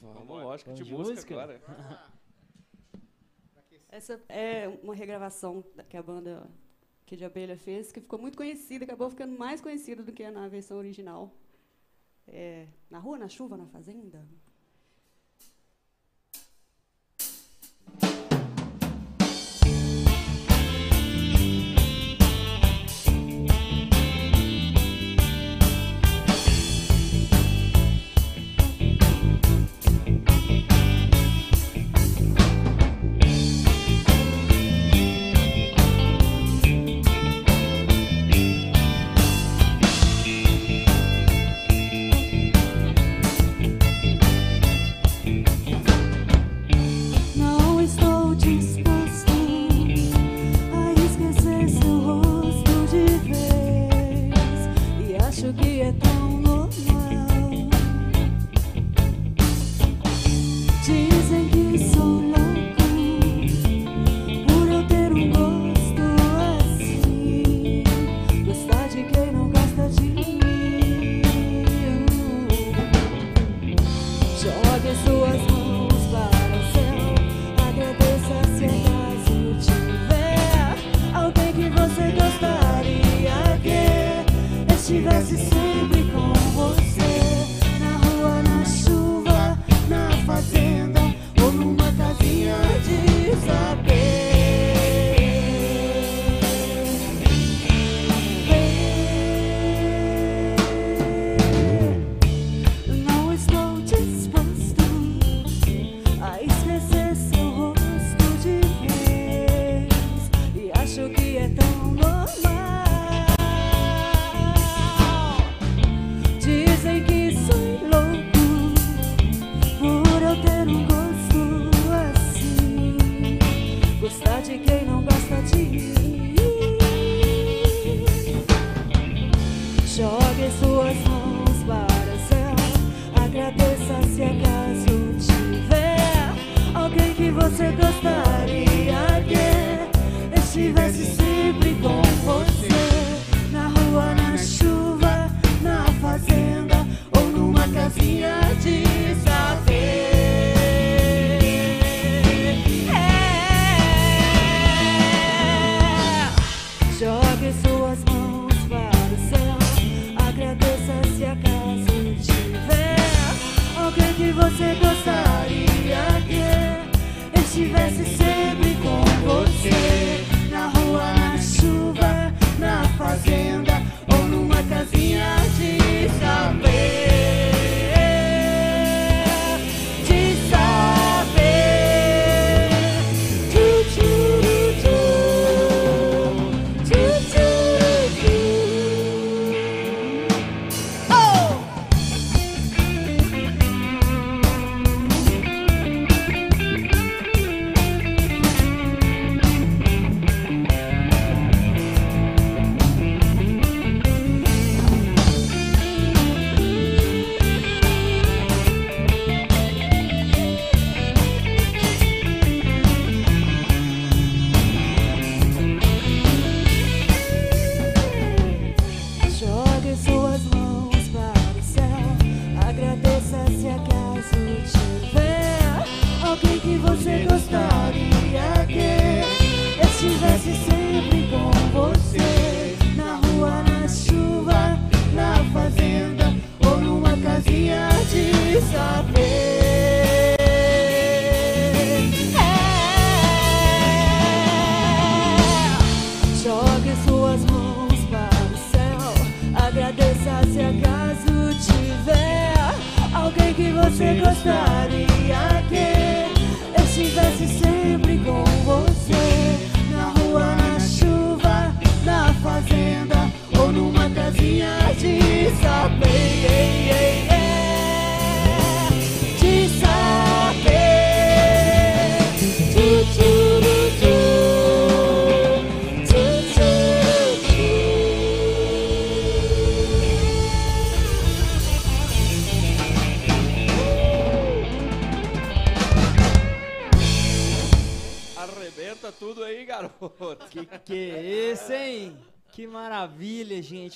[0.00, 0.44] Vamos, Vambora.
[0.44, 1.34] lógico, Vamos de, de música, música?
[1.34, 1.60] agora.
[3.88, 6.50] Essa é uma regravação que a banda
[7.06, 10.48] que de Abelha fez, que ficou muito conhecida, acabou ficando mais conhecida do que na
[10.48, 11.32] versão original.
[12.26, 14.26] É, na rua, na chuva, na fazenda.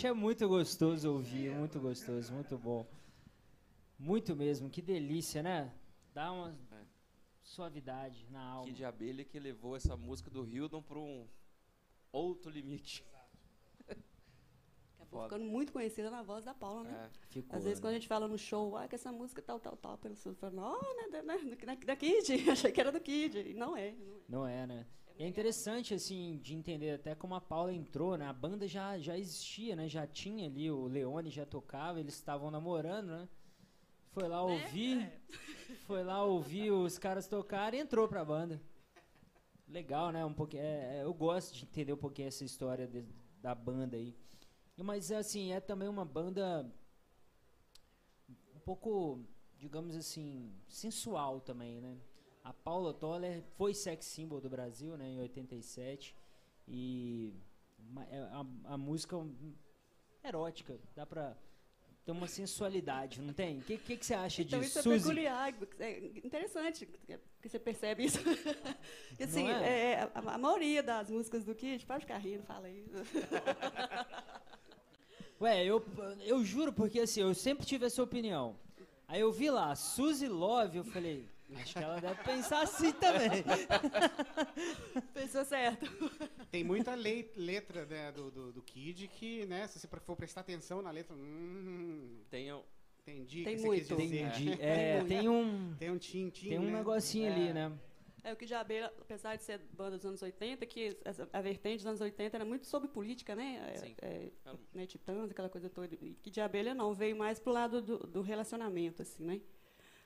[0.09, 2.87] É muito gostoso ouvir, muito gostoso, muito bom.
[3.99, 5.71] Muito mesmo, que delícia, né?
[6.15, 6.83] Dá uma É.
[7.43, 8.65] suavidade na alma.
[8.69, 11.29] Que de abelha que levou essa música do Hildon para um
[12.11, 13.05] outro limite.
[13.87, 14.01] Acabou
[15.11, 15.25] Foda.
[15.25, 17.11] ficando muito conhecida na voz da Paula, né?
[17.13, 17.29] É.
[17.29, 17.83] Ficou, Às vezes, né?
[17.83, 20.35] quando a gente fala no show, ah, que essa música tal, tal, tal, pelo sul,
[20.37, 21.37] fala, não, né, da, né,
[21.67, 23.37] da, da Kid, achei que era do Kid.
[23.41, 24.21] E não é, não é.
[24.27, 24.87] Não é, né?
[25.19, 28.25] E é interessante, assim, de entender até como a Paula entrou, né?
[28.27, 29.89] A banda já, já existia, né?
[29.89, 33.29] Já tinha ali, o Leone já tocava, eles estavam namorando, né?
[34.13, 35.11] Foi lá ouvir,
[35.87, 38.63] foi lá ouvir os caras tocarem e entrou pra banda.
[39.67, 40.25] Legal, né?
[40.25, 43.05] Um pouquinho, é, é, eu gosto de entender um pouquinho essa história de-
[43.43, 44.15] da banda aí.
[44.77, 46.73] Mas, assim, é também uma banda
[48.55, 49.21] um pouco,
[49.59, 51.99] digamos assim, sensual também, né?
[52.49, 56.17] A Paula Toller foi sex symbol do Brasil, né, em 87.
[56.67, 57.35] E
[57.91, 59.53] ma- é a, a música um-
[60.25, 61.37] erótica, dá pra
[62.07, 63.59] ter uma sensualidade, não tem?
[63.59, 65.09] O que, que, que você acha Então disso, isso é Suzy?
[65.11, 66.89] peculiar, é interessante
[67.43, 68.19] que você percebe isso.
[69.19, 69.93] Que, assim, é?
[69.93, 72.87] é, a, a maioria das músicas do Kid, pode ficar rindo, fala aí.
[75.39, 75.85] Ué, eu,
[76.25, 78.57] eu juro, porque assim, eu sempre tive essa opinião.
[79.07, 83.43] Aí eu vi lá, Suzy Love, eu falei, acho que ela deve pensar assim também.
[85.15, 85.87] Pensou certo.
[86.51, 90.41] Tem muita lei- letra né, do, do, do Kid que, né, se você for prestar
[90.43, 92.61] atenção na letra, hum, Tenha
[93.03, 93.97] entendi o Tem que você muito.
[93.97, 94.21] quis dizer.
[94.27, 94.57] Entendi.
[94.61, 96.73] É, tem um, Tem um tim-tim, tem um né?
[96.79, 97.33] negocinho É.
[97.35, 97.73] ali, né?
[98.25, 100.95] É o que de abelha, apesar de ser banda dos anos 80, que
[101.33, 103.71] a vertente dos anos 80 era muito sobre política, né?
[103.73, 103.95] É, Sim.
[104.03, 105.95] é, Era- né, Titãs, aquela coisa toda.
[105.95, 109.41] E que de abelha não, veio mais pro lado do, do relacionamento, assim, né?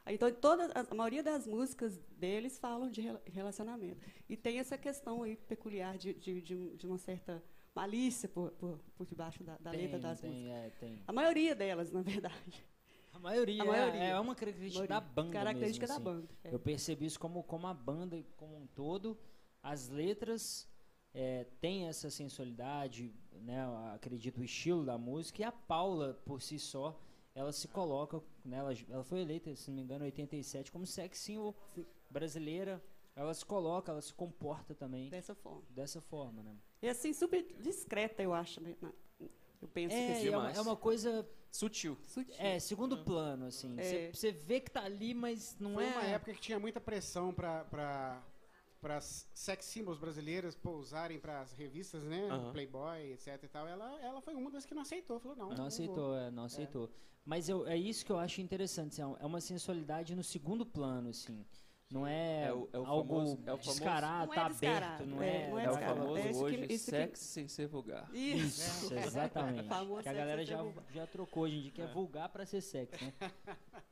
[0.07, 4.01] Então, toda, a, maioria das músicas deles falam de rela- relacionamento.
[4.29, 7.43] E tem essa questão aí peculiar de, de, de, uma certa
[7.75, 10.53] malícia por, por, por debaixo da, da tem, letra das tem, músicas.
[10.57, 11.03] é, tem.
[11.07, 12.65] A maioria delas, na verdade.
[13.13, 14.01] A maioria, A maioria.
[14.01, 16.21] É, é uma característica da banda Característica mesmo, da assim.
[16.21, 16.35] banda.
[16.45, 16.55] é.
[16.55, 19.17] Eu percebi isso como, como a banda como um todo,
[19.63, 20.69] as letras
[21.15, 23.59] é, têm essa sensualidade, né?
[23.95, 26.99] Acredito o estilo da música e a Paula por si só,
[27.35, 28.59] ela se coloca, né?
[28.59, 31.55] Ela, ela foi eleita, se não me engano, em 87 como sex symbol
[32.11, 32.83] brasileira.
[33.15, 35.63] Ela se coloca, ela se comporta também Dessa forma.
[35.71, 36.57] dessa forma, né?
[36.81, 38.61] E assim, super discreta, eu acho.
[38.63, 38.75] Né?
[39.61, 40.57] Eu penso É, que é, uma, demais.
[40.57, 41.97] é uma coisa, sutil.
[42.07, 42.35] sutil.
[42.39, 43.79] é, segundo plano, assim.
[43.79, 44.11] É.
[44.13, 45.91] Você vê que tá ali, mas não Foi é...
[45.93, 48.23] uma época que tinha muita pressão para
[48.83, 52.29] para as sex symbols brasileiras pousarem para as revistas, né?
[52.29, 52.51] Aham.
[52.53, 53.67] Playboy, etc e tal.
[53.67, 55.21] Ela, ela foi uma das que não aceitou.
[55.21, 55.49] Falou, não.
[55.51, 55.67] Não vou.
[55.67, 56.91] aceitou, é, não aceitou.
[57.25, 61.11] Mas eu, é isso que eu acho interessante, assim, é uma sensualidade no segundo plano,
[61.11, 61.47] assim.
[61.93, 64.49] Não é, É o- é o algo famoso- é o famoso- descarado, Não é tá
[64.49, 65.51] descarado, aberto, não é, é...
[65.51, 68.11] não é É o famoso É que- hoje, que- sexo sem ser vulgar.
[68.15, 68.61] Isso.
[68.87, 69.69] Isso, exatamente.
[70.03, 70.59] Que a galera já,
[70.93, 73.13] já trocou hoje em dia, que é, vulgar pra ser sexo, né?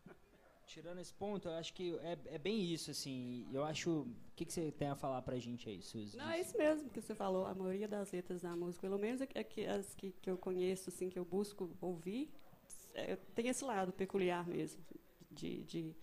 [0.72, 3.44] Tirando esse ponto, eu acho que é, é bem isso, assim.
[3.52, 3.90] Eu acho...
[4.02, 4.06] O
[4.36, 6.16] que, que você tem a falar pra gente aí, Suzy?
[6.16, 7.44] Não, é isso mesmo que você falou.
[7.44, 10.38] A maioria das letras da música, pelo menos é que- é as que, que eu
[10.38, 12.30] conheço, assim, que eu busco ouvir,
[12.94, 14.80] é, tem esse lado peculiar mesmo,
[15.28, 15.96] de, de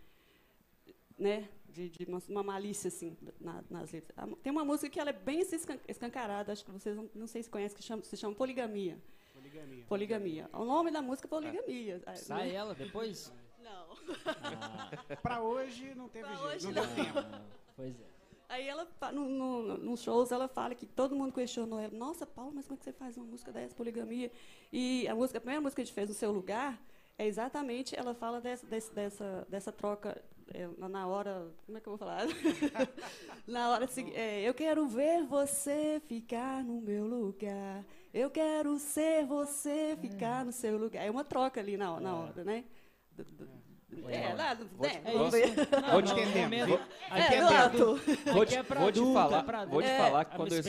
[1.17, 4.15] né, de, de uma, uma malícia assim na- nas letras.
[4.43, 7.25] Tem uma música que ela é bem assim, escan- escancarada, acho que vocês não, não
[7.25, 9.01] sei se conhecem, que chama, se chama Poligamia.
[9.33, 9.85] Poligamia.
[9.87, 10.49] Poligamia.
[10.51, 12.01] O nome da música é Poligamia.
[12.05, 12.53] Ah, Sai né?
[12.53, 13.31] ela depois?
[13.69, 13.97] Não.
[14.61, 16.95] Ah, Para hoje não teve Pra jeito, hoje não não.
[16.95, 17.27] deu tempo.
[17.75, 18.17] pois é.
[18.49, 21.91] Aí ela, no, no, nos shows, ela fala que todo mundo questionou ela.
[21.93, 24.31] Nossa, Paulo, mas como é que você faz uma música dessa, poligamia?
[24.71, 26.79] E a, música, a primeira música que a gente fez no seu lugar
[27.17, 31.51] é exatamente, ela fala dessa, dessa, dessa troca é, na- na hora.
[31.65, 32.25] Como é que eu vou falar?
[33.45, 34.15] na hora seguinte.
[34.15, 37.83] É, eu quero ver você ficar no meu lugar.
[38.13, 41.03] Eu quero ser você ficar no seu lugar.
[41.05, 42.63] É uma troca ali na, na hora, né?
[43.19, 43.51] É, te- né,
[44.09, 46.65] É Vou te entender.
[46.67, 47.69] Vou- É, é
[48.29, 50.53] pra te, é pra vou te falar, é pra vou te falar É, que quando
[50.53, 50.63] eu,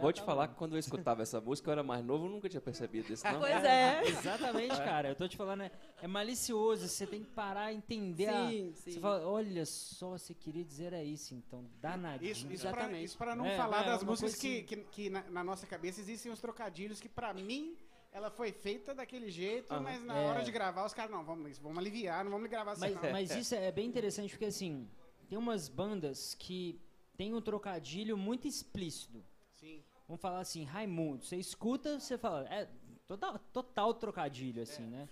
[0.00, 2.48] vou te falar que quando eu escutava essa música, eu era mais novo, eu nunca
[2.48, 3.40] tinha percebido isso, não.
[3.40, 4.02] Pois é.
[4.08, 5.08] Exatamente, cara.
[5.08, 5.70] Eu tô te falando, é,
[6.02, 6.88] é malicioso.
[6.88, 8.28] Você tem que parar e entender.
[8.28, 8.90] a- Sim, sim.
[8.92, 11.64] Você fala, olha só, você queria dizer era isso, então.
[11.80, 12.30] Danadinho.
[12.30, 13.04] Isso, isso, pra, Exatamente.
[13.04, 14.64] isso pra não É, falar é, das músicas que, assim.
[14.64, 17.76] que, que na, na nossa cabeça existem os trocadilhos que pra mim
[18.10, 20.26] ela foi feita daquele jeito, mas na É.
[20.26, 23.12] hora de gravar os caras, não, vamos, vamos aliviar, não vamos gravar assim Mas, não.
[23.12, 24.88] mas isso é bem interessante porque, assim,
[25.28, 26.80] tem umas bandas que
[27.16, 29.24] tem um trocadilho muito explícito.
[29.52, 29.84] Sim.
[30.06, 31.24] Vamos falar assim, Raimundo.
[31.24, 32.68] Você escuta, você fala, é
[33.06, 35.08] total, total trocadilho, assim, né?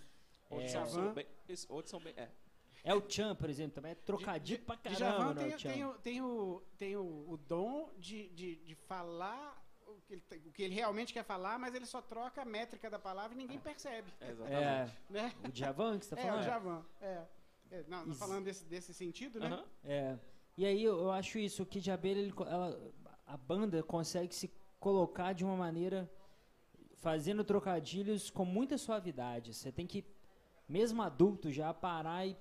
[0.49, 0.87] Outros É.
[0.87, 1.27] são bem,
[1.69, 2.31] outros são bem, é.
[2.85, 5.95] É o Chan, por exemplo, também é trocadilho pra Djavan caramba, né, tem, tem, o,
[5.99, 9.61] tem, o, tem o, o dom de, de, de falar
[10.07, 12.99] que, ele, o que ele realmente quer falar, mas ele só troca a métrica da
[12.99, 14.13] palavra e ninguém percebe.
[14.21, 14.63] É, exatamente.
[15.11, 15.35] É, Né?
[15.45, 16.41] o Djavan que você tá É, falando?
[16.41, 16.87] o Javan.
[17.01, 17.23] É.
[17.73, 18.21] É, não, não Isso.
[18.21, 19.65] falando desse, desse sentido, né?
[19.85, 20.17] É.
[20.57, 22.81] E aí eu, eu acho isso, o Kid Abelha, ele ela-
[23.27, 24.49] a banda consegue se
[24.79, 26.09] colocar de uma maneira
[27.01, 29.53] fazendo trocadilhos com muita suavidade.
[29.53, 30.05] Você tem que,
[30.69, 32.37] mesmo adulto, já parar e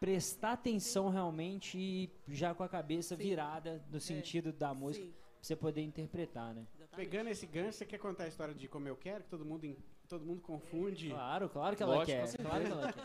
[0.00, 3.22] prestar atenção realmente e já com a cabeça Sim.
[3.22, 6.64] virada no sentido da música Sim, você poder interpretar, né?
[6.76, 6.96] exatamente.
[7.10, 9.76] Pegando esse gancho, você quer contar a história de como eu quero, que todo mundo,
[10.08, 11.10] todo mundo confunde.
[11.10, 12.36] Claro, claro que ela Lógico, quer.
[12.42, 13.02] Claro que ela quer.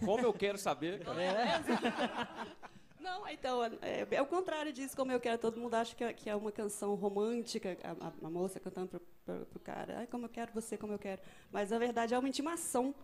[0.04, 1.22] Como eu quero saber, cara.
[1.22, 1.46] É,
[3.00, 5.38] Não, então, é, é o contrário disso, como eu quero.
[5.38, 8.88] Todo mundo acha que é, que é uma canção romântica, a, a- a moça cantando
[8.88, 11.20] pro, pro, pro cara, Ai, como eu quero você, como eu quero.
[11.50, 12.94] Mas, na verdade, é uma intimação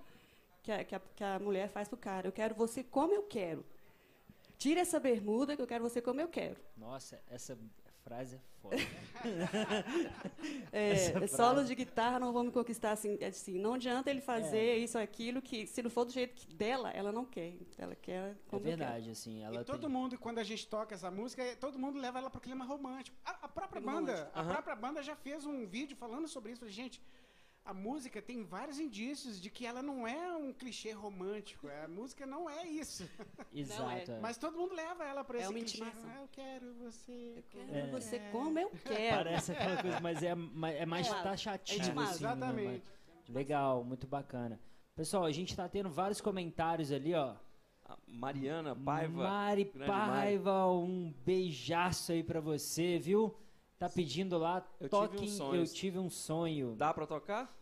[0.62, 2.28] que a, que, a, que a mulher faz pro cara.
[2.28, 3.64] Eu quero você como eu quero.
[4.58, 6.60] Tira essa bermuda que eu quero você como eu quero.
[6.76, 7.58] Nossa, essa
[8.06, 8.76] frase é foda.
[10.72, 10.92] É,
[11.24, 13.58] é solo de guitarra não vão me conquistar assim, é assim.
[13.58, 16.90] Não adianta ele fazer isso ou aquilo que, se não for do jeito que dela,
[16.90, 17.54] ela não quer.
[17.78, 18.76] Ela quer É como quero.
[18.76, 19.42] verdade, assim.
[19.42, 22.18] Ela E todo tem- mundo, quando a gente toca essa música, é- todo mundo leva
[22.18, 23.16] ela pro clima romântico.
[23.24, 24.38] A, a própria Clima banda, romântico.
[24.38, 24.52] a Aham.
[24.52, 26.60] própria banda já fez um vídeo falando sobre isso.
[26.60, 27.02] Falei, gente,
[27.66, 31.66] a música tem vários indícios de que ela não é um clichê romântico.
[31.84, 33.08] A música não é isso.
[33.52, 34.12] Exato.
[34.12, 34.20] é.
[34.20, 35.78] Mas todo mundo leva ela pra É esse uma clichê.
[35.84, 36.10] intimação.
[36.14, 37.34] Ah, eu quero você.
[37.36, 37.90] Eu como quero É.
[37.90, 39.16] você como eu quero.
[39.16, 40.34] Parece aquela coisa, mas é,
[40.78, 42.10] é mais É, taxativo, é demais.
[42.10, 42.82] assim, né, Exatamente.
[42.86, 42.96] mas-
[43.34, 44.60] Legal, muito bacana.
[44.94, 47.34] Pessoal, a gente tá tendo vários comentários ali, ó.
[47.84, 49.22] A Mariana Paiva.
[49.28, 50.10] Mari grande Mari.
[50.10, 53.34] Paiva, um beijaço aí pra você, viu?
[53.78, 55.68] Tá pedindo lá, Eu tive toquem, uns sonhos.
[55.70, 56.74] eu tive um sonho.
[56.76, 57.54] Dá pra tocar?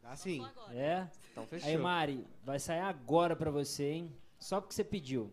[0.00, 0.42] Dá sim.
[0.70, 1.06] É?
[1.32, 1.68] Então fechou.
[1.68, 4.16] Aí, Mari, vai sair agora pra você, hein?
[4.38, 5.30] Só porque você pediu.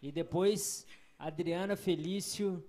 [0.00, 0.86] E depois,
[1.18, 2.64] Adriana Felício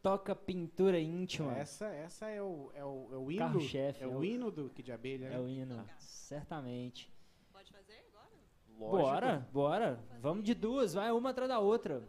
[0.00, 1.56] toca pintura íntima.
[1.58, 3.38] Essa, essa é o, é o, é o hino.
[3.40, 5.30] Carro-chefe, É é o o- hino do Kid Abelha.
[5.30, 5.34] né?
[5.36, 7.10] É o hino, certamente.
[7.52, 8.30] Pode fazer agora?
[8.78, 9.02] Lógico.
[9.02, 10.04] Bora, bora.
[10.20, 12.06] Vamos de duas, vai uma atrás da outra.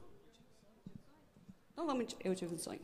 [1.74, 2.82] Então vamos, eu tive um sonho.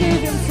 [0.00, 0.47] Eu tive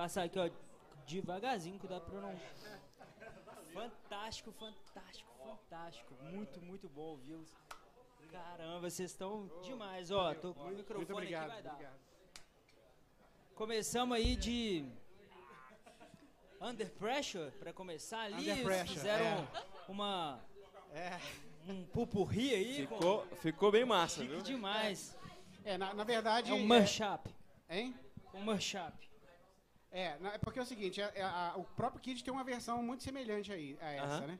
[0.00, 0.48] Passar aqui, ó,
[1.06, 2.34] devagarzinho, que dá pra não.
[3.70, 6.14] Fantástico, fantástico, fantástico.
[6.22, 7.54] Muito, muito bom ouvi-los.
[8.32, 10.10] Caramba, vocês estão demais.
[10.10, 11.42] Ó, tô com o microfone Muito obrigado.
[11.50, 11.72] aqui, vai dar.
[11.72, 11.98] obrigado.
[13.54, 14.86] Começamos aí de
[16.62, 18.50] Under Pressure para começar ali.
[18.50, 19.64] Under Pressure, fizeram é.
[19.86, 20.40] uma
[20.94, 21.20] É,
[21.68, 22.86] um pupurri aí.
[22.86, 24.40] com- Ficou, ficou bem massa, chique viu?
[24.42, 25.14] demais.
[25.62, 26.50] é na, na verdade.
[26.50, 27.28] É um é- mashup.
[27.68, 27.94] hein?
[28.32, 29.09] Um mashup.
[29.92, 32.82] É, é porque é o seguinte, é- é a- o próprio Kid tem uma versão
[32.82, 34.26] muito semelhante aí, a essa, Aham.
[34.28, 34.38] né?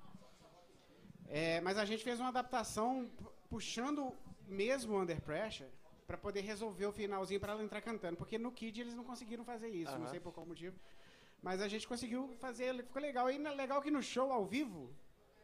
[1.29, 4.13] É, mas a gente fez uma adaptação pu- puxando
[4.47, 5.69] mesmo o Under Pressure
[6.07, 9.45] pra poder resolver o finalzinho pra ela entrar cantando, porque no Kid eles não conseguiram
[9.45, 10.09] fazer isso, não Aham.
[10.11, 10.77] sei por qual motivo.
[11.43, 13.31] Mas a gente conseguiu fazer, ficou legal.
[13.31, 14.93] E legal que no show ao vivo,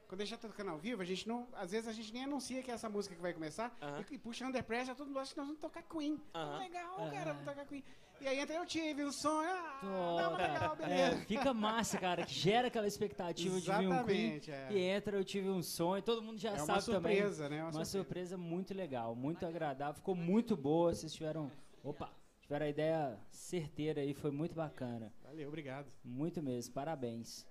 [0.09, 2.25] quando a gente tá tocando ao vivo, a gente não, às vezes a gente nem
[2.25, 3.75] anuncia que é essa música que vai começar,
[4.11, 6.21] e, e puxa Under Pressure, todo mundo acha que nós vamos tocar Queen.
[6.35, 6.59] Aham.
[6.59, 7.85] Legal, cara, vamos tocar Queen.
[8.21, 11.25] E aí entra eu tive um sonho, ah, não, legal, é, beleza.
[11.27, 14.35] fica massa, cara, que gera aquela expectativa de ver um Queen.
[14.37, 14.69] Exatamente, é.
[14.73, 17.59] E entra, eu tive um sonho, todo mundo já É sabe uma surpresa, também.
[17.59, 17.65] né?
[17.65, 18.37] Uma, Uma surpresa.
[18.39, 20.95] muito legal, muito agradável, ficou muito boa.
[20.95, 21.53] Vocês tiveram.
[21.85, 22.11] Opa!
[22.41, 25.13] Tiveram a ideia certeira aí, foi muito bacana.
[25.23, 25.87] Valeu, obrigado.
[26.03, 27.47] Muito mesmo, parabéns.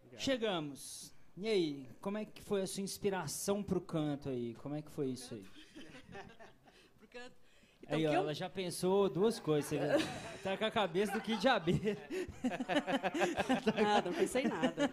[0.00, 0.20] Obrigado.
[0.22, 1.14] Chegamos.
[1.36, 4.54] E aí, como é que foi a sua inspiração pro canto aí?
[4.54, 5.44] Como é que foi isso aí?
[7.84, 9.70] Então, aí, ó, eu- ela já pensou duas coisas.
[9.70, 9.78] Você
[10.42, 11.96] tá com a cabeça do Kid abelha.
[13.82, 14.90] Nada, não pensei nada.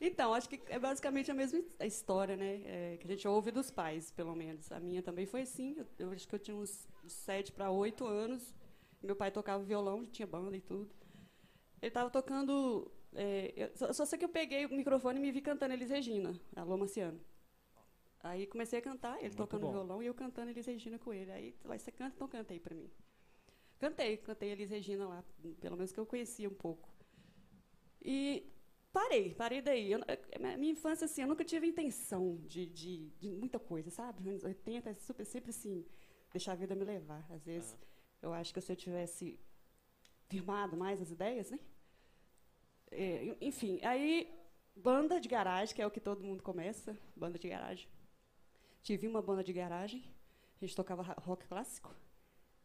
[0.00, 2.60] Então, acho que é basicamente a mesma his- a história, né?
[2.64, 4.70] é, que a gente ouve dos pais, pelo menos.
[4.72, 5.76] A minha também foi assim.
[5.78, 8.52] Eu, eu acho que eu tinha uns sete para oito anos.
[9.00, 10.90] Meu pai tocava violão, tinha banda e tudo.
[11.80, 12.90] Ele estava tocando.
[13.14, 15.90] é, eu só, só sei que eu peguei o microfone e me vi cantando Elis
[15.90, 17.20] Regina, Alô Marciano.
[18.22, 19.72] Aí comecei a cantar, ele Muito tocando bom.
[19.72, 21.32] violão e eu cantando Elis Regina com ele.
[21.32, 22.14] Aí, você canta?
[22.14, 22.88] Então canta aí para mim.
[23.78, 25.24] Cantei, cantei Elis Regina lá,
[25.60, 26.88] pelo menos que eu conhecia um pouco.
[28.00, 28.46] E
[28.92, 29.90] parei, parei daí.
[29.90, 30.00] Eu,
[30.56, 34.28] minha infância, assim, eu nunca tive intenção de, de, de muita coisa, sabe?
[34.28, 35.84] Anos 80 é super, sempre assim,
[36.30, 37.26] deixar a vida me levar.
[37.28, 37.76] Às vezes,
[38.20, 39.36] eu acho que se eu tivesse
[40.28, 41.58] firmado mais as ideias, né?
[42.88, 44.32] É, enfim, aí,
[44.76, 47.88] banda de garagem, que é o que todo mundo começa, banda de garagem.
[48.82, 50.04] Tive uma banda de garagem,
[50.60, 51.94] a gente tocava rock clássico,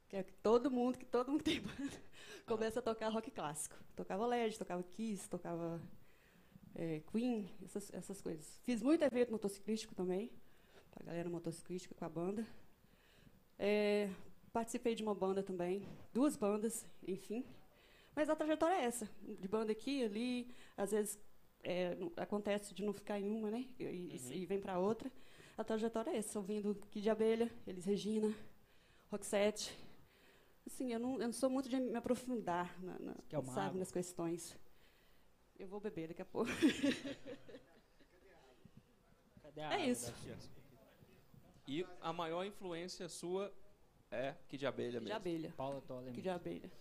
[0.10, 2.02] que é todo mundo, que todo mundo tem banda,
[2.46, 3.76] começa a tocar rock clássico.
[3.96, 5.82] Tocava LED, tocava Kiss, tocava
[6.76, 8.60] é, Queen, essas, essas coisas.
[8.64, 10.32] Fiz muito evento motociclístico também,
[10.92, 12.48] com a galera motociclística, com a banda.
[13.58, 14.10] É,
[14.54, 17.46] participei de uma banda também, duas bandas, enfim.
[18.16, 21.20] Mas a trajetória é essa, de banda aqui, ali, às vezes
[21.64, 23.66] é, acontece de não ficar em uma, né?
[23.80, 25.12] E, e- e vem para outra.
[25.58, 28.32] A trajetória é essa, ouvindo Kid de Abelha, Elis Regina,
[29.12, 29.76] Roxette.
[30.66, 33.80] Assim, eu não, eu não sou muito de me aprofundar na, na- uma sabe, água?
[33.80, 34.56] nas questões.
[35.58, 36.52] Eu vou beber daqui a pouco.
[39.42, 40.14] Cadê a É isso.
[41.68, 43.52] E a maior influência sua
[44.12, 45.16] é que de abelha Kid de mesmo.
[45.16, 45.54] Abelha.
[45.58, 46.14] Paula Toller.
[46.14, 46.72] Kid de Abelha.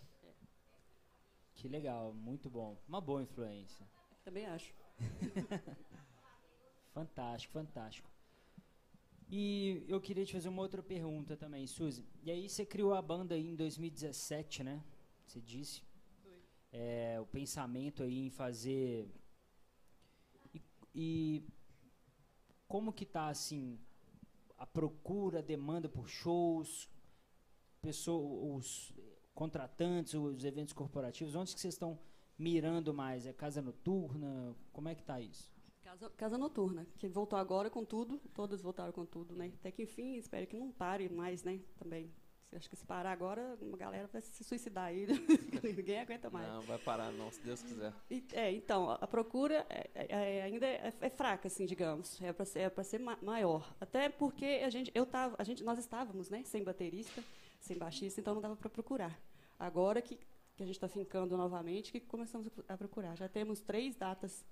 [1.55, 2.77] Que legal, muito bom.
[2.87, 3.87] Uma boa influência.
[4.23, 4.75] Também acho.
[6.93, 8.09] Fantástico, fantástico.
[9.29, 12.05] E eu queria te fazer uma outra pergunta também, Suzy.
[12.23, 14.85] E aí você criou a banda em 2017, né?
[15.27, 15.83] Você disse.
[16.73, 19.09] É, o pensamento aí em fazer.
[20.55, 20.63] E,
[20.95, 21.45] e
[22.69, 23.79] como que tá assim
[24.59, 26.89] a procura, a demanda por shows,
[27.83, 28.93] pessoa, os
[29.35, 31.99] contratantes, os eventos corporativos, onde que vocês estão
[32.39, 33.27] mirando mais?
[33.27, 34.57] É casa noturna?
[34.73, 35.51] Como é que tá isso?
[35.97, 39.53] Casa, Casa Noturna, que voltou agora com tudo, todas voltaram com tudo, né?
[39.59, 41.61] Até que enfim, espero que não pare mais, né?
[41.79, 42.13] Também.
[42.53, 45.07] Acho que se parar agora, uma galera vai se suicidar aí.
[45.63, 46.47] Ninguém aguenta mais.
[46.49, 47.93] Não, vai parar não, se Deus quiser.
[48.11, 50.07] E- é, então, a, a procura é- é-
[50.39, 52.21] é- ainda é, é fraca, assim, digamos.
[52.23, 53.75] É para ser, é ser ma- maior.
[53.81, 57.23] Até porque a gente, eu tava, a gente, nós estávamos, né, sem baterista,
[57.61, 59.19] sem baixista, então não dava para procurar.
[59.59, 60.17] Agora que,
[60.57, 63.17] que a gente está fincando novamente, que começamos a a procurar.
[63.17, 64.45] Já temos três datas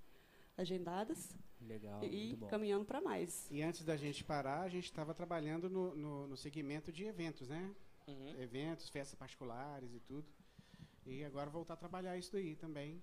[0.57, 2.47] agendadas Legal, e muito bom.
[2.47, 3.49] caminhando para mais.
[3.51, 7.49] E antes da gente parar, a gente estava trabalhando no, no, no segmento de eventos,
[7.49, 7.75] né?
[8.07, 8.41] Uhum.
[8.41, 10.27] Eventos, festas particulares e tudo.
[11.07, 13.03] E agora voltar a trabalhar isso daí também.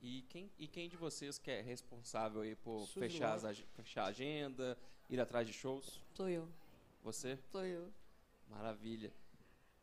[0.00, 4.04] E quem, e quem de vocês que é responsável aí por Suzy fechar, as, fechar
[4.04, 4.78] a agenda,
[5.10, 6.00] ir atrás de shows?
[6.14, 6.48] Sou eu,
[7.02, 7.36] Você?
[7.50, 7.92] sou eu.
[8.48, 9.12] Maravilha.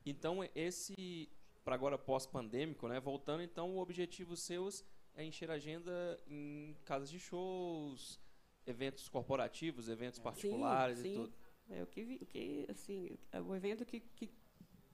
[0.06, 1.30] Então, esse,
[1.65, 2.99] para agora pós-pandêmico, né?
[2.99, 4.85] Voltando, então, o objetivo seus
[5.16, 8.20] é encher a agenda em casas de shows,
[8.66, 11.12] eventos corporativos, eventos particulares sim.
[11.12, 11.34] e tudo.
[11.70, 14.32] É o que, vi- o que assim, é o evento que, que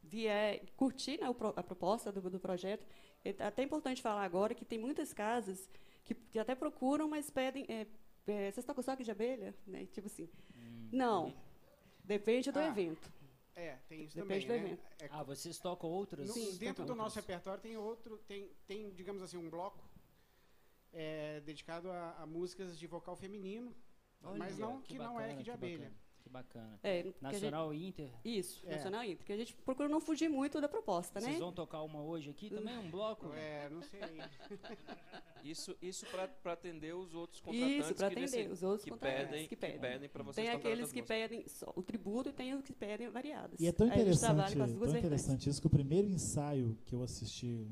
[0.04, 2.86] vier curtir né, a proposta do, do projeto,
[3.26, 5.70] é até importante falar agora que tem muitas casas
[6.04, 7.66] que, que até procuram, mas pedem.
[7.68, 7.82] É,
[8.28, 9.54] é, vocês estão com soque de abelha?
[9.68, 9.86] Né?
[9.88, 10.30] Tipo assim.
[10.92, 11.34] Não.
[12.04, 13.12] Depende do Ah, evento.
[13.56, 14.74] É, tem isso Depende também, do né?
[14.74, 14.88] evento.
[15.02, 16.28] É, Ah, vocês tocam outras?
[16.28, 19.84] no- Sim, dentro do tocam nosso repertório tem outro, tem, tem digamos assim, um bloco
[20.94, 23.74] é, dedicado a, a músicas de vocal feminino,
[24.38, 25.78] mas Olha, não que, não é bacana, que de abelha.
[25.80, 26.80] bacana, Que bacana.
[26.84, 28.12] É, que a gente- Nacional Inter.
[28.24, 28.72] isso, É.
[28.76, 29.26] Nacional Inter.
[29.26, 31.26] Que a gente procura não fugir muito da proposta, né?
[31.28, 32.78] Vocês vão tocar uma hoje aqui também?
[32.78, 33.34] Um bloco?
[33.34, 34.00] É, não sei.
[35.44, 38.92] Isso, isso para atender os outros contratantes Isso, para que, atender desse- os outros que
[38.92, 40.10] contratantes pedem, que pedem.
[40.10, 41.08] para vocês Tem aqueles que músicas.
[41.08, 43.60] pedem só o tributo e tem os que pedem variadas.
[43.60, 44.96] E é tão interessante, tão vertentes.
[44.96, 47.68] interessante isso que o primeiro ensaio que eu assisti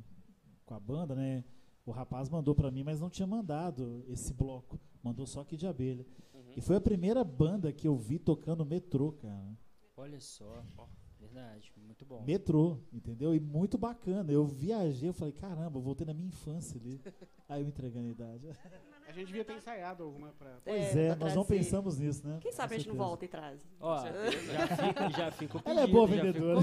[0.66, 1.44] com a banda, né?
[1.90, 4.80] O rapaz mandou pra mim, mas não tinha mandado esse bloco.
[5.02, 6.06] Mandou só aqui de abelha.
[6.32, 6.54] Uhum.
[6.56, 9.58] E foi a primeira banda que eu vi tocando metrô, cara.
[9.98, 10.64] Olha só.
[11.20, 12.24] Verdade, muito bom.
[12.24, 13.34] Metrô, entendeu?
[13.34, 14.32] E muito bacana.
[14.32, 17.02] Eu viajei, eu falei, caramba, eu voltei na minha infância ali.
[17.50, 18.48] Aí eu entregando a idade.
[19.10, 20.60] A gente devia ter ensaiado alguma pra.
[20.64, 22.38] Pois É, é, nós não pensamos nisso, né?
[22.40, 23.60] Quem sabe a gente não volta e traz.
[23.80, 26.60] Ó, já fica, já fica o pedido, Ela é boa vendedora.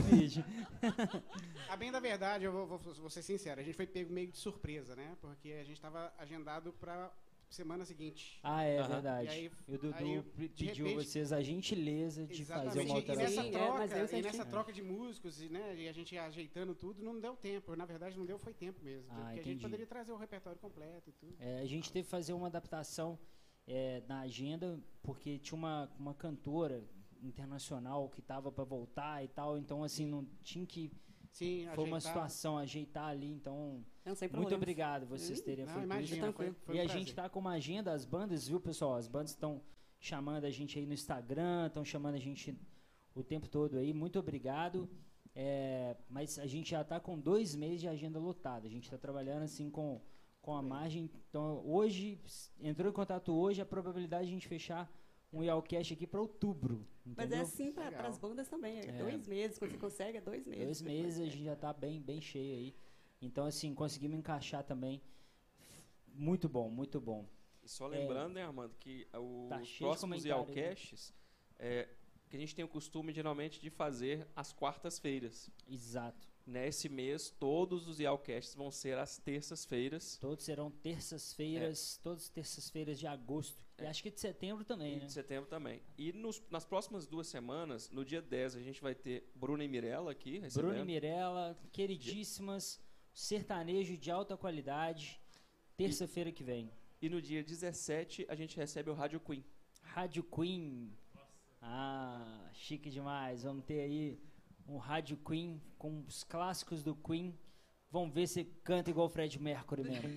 [1.68, 4.28] A bem da verdade, eu vou, vou- vou ser sincero, a gente foi pego meio
[4.30, 5.16] de surpresa, né?
[5.20, 7.10] Porque a gente estava agendado pra
[7.48, 8.38] semana seguinte.
[8.42, 8.88] Ah, é Aham.
[8.88, 9.26] verdade.
[9.28, 10.22] E aí- E o Dudu aí
[10.56, 13.44] pediu repente- vocês a gentileza de fazer uma E nessa alteração.
[13.44, 16.74] É, troca, mas deu e nessa troca de músicos, e, né, e a gente ajeitando
[16.74, 17.74] tudo, não deu tempo.
[17.76, 19.06] Na verdade, não deu, foi tempo mesmo.
[19.10, 19.50] Ah, porque a entendi.
[19.50, 21.34] gente poderia trazer o repertório completo e tudo.
[21.40, 23.18] É, a gente teve que fazer uma adaptação
[23.68, 26.84] é, na agenda, porque tinha uma, uma cantora
[27.20, 30.92] internacional que estava para voltar e tal, então assim, não tinha que.
[31.36, 32.00] Sim, Foi uma ajeitar.
[32.00, 33.84] situação, ajeitar ali, então.
[34.32, 36.14] Muito obrigado vocês terem Não, feito imagina, isso.
[36.14, 36.56] foi, tranquilo.
[36.64, 36.98] foi e um a prazer.
[37.02, 38.94] gente tá com uma agenda, as bandas, viu, pessoal?
[38.94, 39.60] As bandas estão
[40.00, 42.58] chamando a gente aí no Instagram, estão chamando a gente
[43.14, 43.92] o tempo todo aí.
[43.92, 44.88] Muito obrigado.
[45.34, 48.66] É, mas a gente já tá com dois meses de agenda lotada.
[48.66, 50.00] A gente está trabalhando assim com,
[50.40, 51.10] com a margem.
[51.28, 52.18] Então, hoje,
[52.58, 54.90] entrou em contato hoje, a probabilidade de a gente fechar
[55.38, 56.86] um Yalcast aqui para outubro.
[57.04, 57.42] Mas é Entendeu?
[57.42, 58.78] assim para as bandas também.
[58.78, 58.92] É É.
[58.98, 60.64] dois meses, quando você consegue, é dois meses.
[60.64, 62.74] Dois meses a gente já tá bem, bem cheio aí.
[63.20, 65.00] Então, assim, conseguimos encaixar também.
[66.08, 67.26] Muito bom, muito bom.
[67.62, 70.24] E só lembrando, né, Armando, que os Tá próximos.
[70.24, 71.12] Yalcasts,
[71.58, 71.88] é,
[72.28, 75.50] que a gente tem o costume, geralmente, de fazer às quartas-feiras.
[75.68, 76.28] Exato.
[76.46, 80.16] Nesse mês, todos os Yalcasts vão ser às terças-feiras.
[80.20, 82.02] Todos serão terças-feiras, É.
[82.04, 83.58] todas terças-feiras de agosto.
[83.78, 85.06] E acho que de setembro também, E né?
[85.06, 85.82] de setembro também.
[85.98, 89.68] E nos- nas próximas duas semanas, no dia 10, a gente vai ter Bruna e
[89.68, 90.68] Mirella aqui recebendo.
[90.70, 92.80] Bruno e Mirella, queridíssimas,
[93.12, 95.20] sertanejo de alta qualidade,
[95.76, 96.70] terça-feira que vem.
[97.02, 99.44] E no dia 17, a gente recebe o Rádio Queen.
[99.82, 100.92] Rádio Queen.
[101.60, 103.42] Ah, chique demais.
[103.42, 104.18] Vamos ter aí
[104.68, 107.36] um Rádio Queen com os clássicos do Queen.
[107.90, 110.08] Vamos ver se canta igual o Fred Mercury mesmo.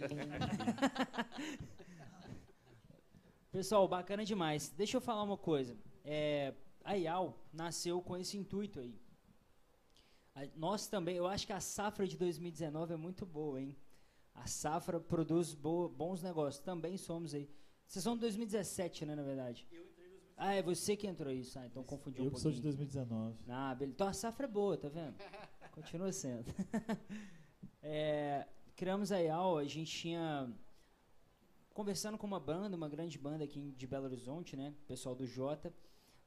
[3.51, 4.69] Pessoal, bacana demais.
[4.69, 5.75] Deixa eu falar uma coisa.
[6.03, 6.53] É,
[6.83, 8.99] a IAL nasceu com esse intuito aí.
[10.35, 13.75] A- Nós também, eu acho que a safra de 2019 é muito boa, hein?
[14.35, 16.63] A safra produz boa- bons negócios.
[16.63, 17.49] Também somos aí.
[17.87, 19.67] Vocês são de 2017, né, na verdade?
[20.41, 21.59] Ah, é você que entrou isso.
[21.59, 22.77] Ah, então confundi um Eu que sou de pouquinho.
[22.77, 23.37] 2019.
[23.49, 23.93] Ah, beleza.
[23.93, 25.15] Então a safra é boa, tá vendo?
[25.71, 26.45] Continua sendo.
[27.81, 28.45] É,
[28.75, 30.53] criamos a IAL, a gente tinha.
[31.73, 34.73] Conversando com uma banda, uma grande banda aqui de Belo Horizonte, né?
[34.85, 35.73] Pessoal do Jota.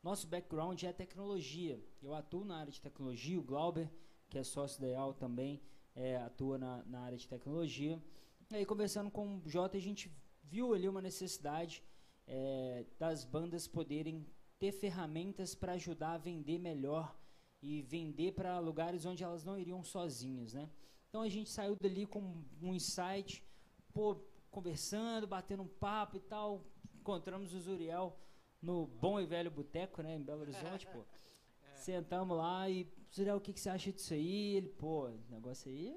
[0.03, 1.79] Nosso background é tecnologia.
[2.03, 3.91] Eu atuo na área de tecnologia, o Glauber,
[4.31, 5.61] que é sócio da IAL também,
[5.95, 8.03] é, atua na, na área de tecnologia.
[8.51, 10.11] E aí, conversando com o Jota, a gente
[10.43, 11.83] viu ali uma necessidade
[12.27, 14.27] é, das bandas poderem
[14.59, 17.17] ter ferramentas para ajudar a vender melhor
[17.61, 20.69] e vender para lugares onde elas não iriam sozinhas, né?
[21.09, 23.45] Então a gente saiu dali com um insight,
[23.93, 24.17] pô,
[24.51, 28.19] conversando, batendo um papo e tal, encontramos o Zuriel
[28.61, 31.05] no bom e velho boteco, né, em Belo Horizonte, pô.
[31.75, 34.57] Sentamos lá e, Zuriel, o que, que você acha disso aí?
[34.57, 35.89] Ele, pô, negócio aí,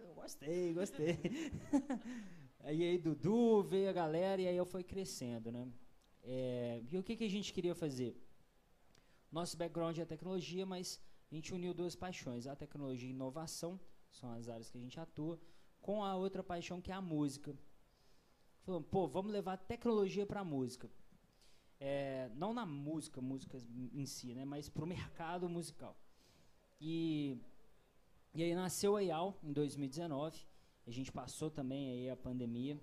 [0.00, 1.18] eu gostei, gostei.
[2.62, 5.68] aí aí Dudu, veio a galera e aí eu fui crescendo, né?
[6.22, 8.16] É, e o que, que a gente queria fazer?
[9.30, 13.80] Nosso background é tecnologia, mas a gente uniu duas paixões, a tecnologia e inovação,
[14.10, 15.40] são as áreas que a gente atua,
[15.80, 17.56] com a outra paixão que é a música.
[18.62, 20.88] Falando, pô, vamos levar tecnologia para a música.
[21.80, 23.58] É, não na música, música
[23.92, 25.96] em si, né, mas para o mercado musical.
[26.80, 27.36] E,
[28.34, 30.46] e aí nasceu a IAL em 2019,
[30.86, 32.80] a gente passou também aí a pandemia.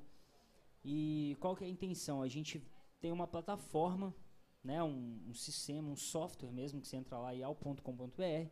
[0.83, 2.21] E qual que é a intenção?
[2.21, 2.65] A gente
[2.99, 4.15] tem uma plataforma
[4.63, 8.49] né, um, um sistema, um software mesmo, que você entra lá, ial.com.br,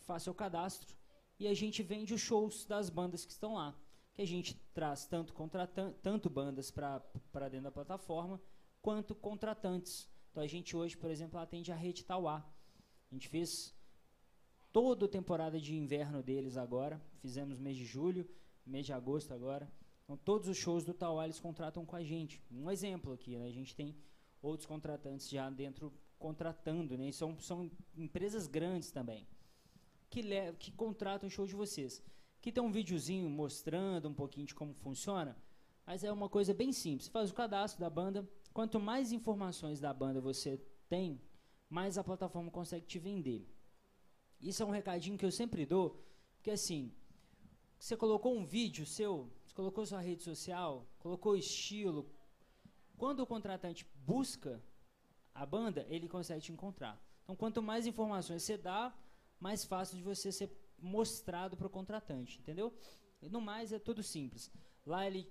[0.00, 0.96] faz seu cadastro
[1.38, 3.78] e a gente vende os shows das bandas que estão lá.
[4.14, 5.34] Que a gente traz tanto,
[6.02, 7.02] tanto bandas para
[7.50, 8.40] dentro da plataforma,
[8.80, 10.08] quanto contratantes.
[10.30, 12.42] Então a gente hoje, por exemplo, atende a Rede Tauá.
[13.10, 13.74] A gente fez
[14.72, 17.00] toda a temporada de inverno deles agora.
[17.20, 18.26] Fizemos mês de julho,
[18.66, 19.70] mês de agosto agora.
[20.04, 22.42] Então todos os shows do Tauá eles contratam com a gente.
[22.50, 23.46] Um exemplo aqui, né?
[23.46, 23.96] A gente tem
[24.42, 27.08] outros contratantes já dentro contratando, né?
[27.08, 29.26] E são, são empresas grandes também
[30.08, 30.22] que,
[30.58, 32.02] que contratam o show de vocês.
[32.38, 35.36] Aqui tem um videozinho mostrando um pouquinho de como funciona,
[35.84, 37.06] mas é uma coisa bem simples.
[37.06, 41.20] Você faz o cadastro da banda, quanto mais informações da banda você tem,
[41.68, 43.48] mais a plataforma consegue te vender.
[44.40, 46.02] Isso é um recadinho que eu sempre dou,
[46.36, 46.92] porque assim,
[47.78, 52.10] você colocou um vídeo seu, você colocou sua rede social, colocou estilo.
[52.96, 54.62] Quando o contratante busca
[55.34, 57.00] a banda, ele consegue te encontrar.
[57.22, 58.96] Então, quanto mais informações você dá,
[59.38, 62.72] mais fácil de você ser mostrado para o contratante, entendeu?
[63.22, 64.50] No mais é tudo simples.
[64.84, 65.28] Lá ele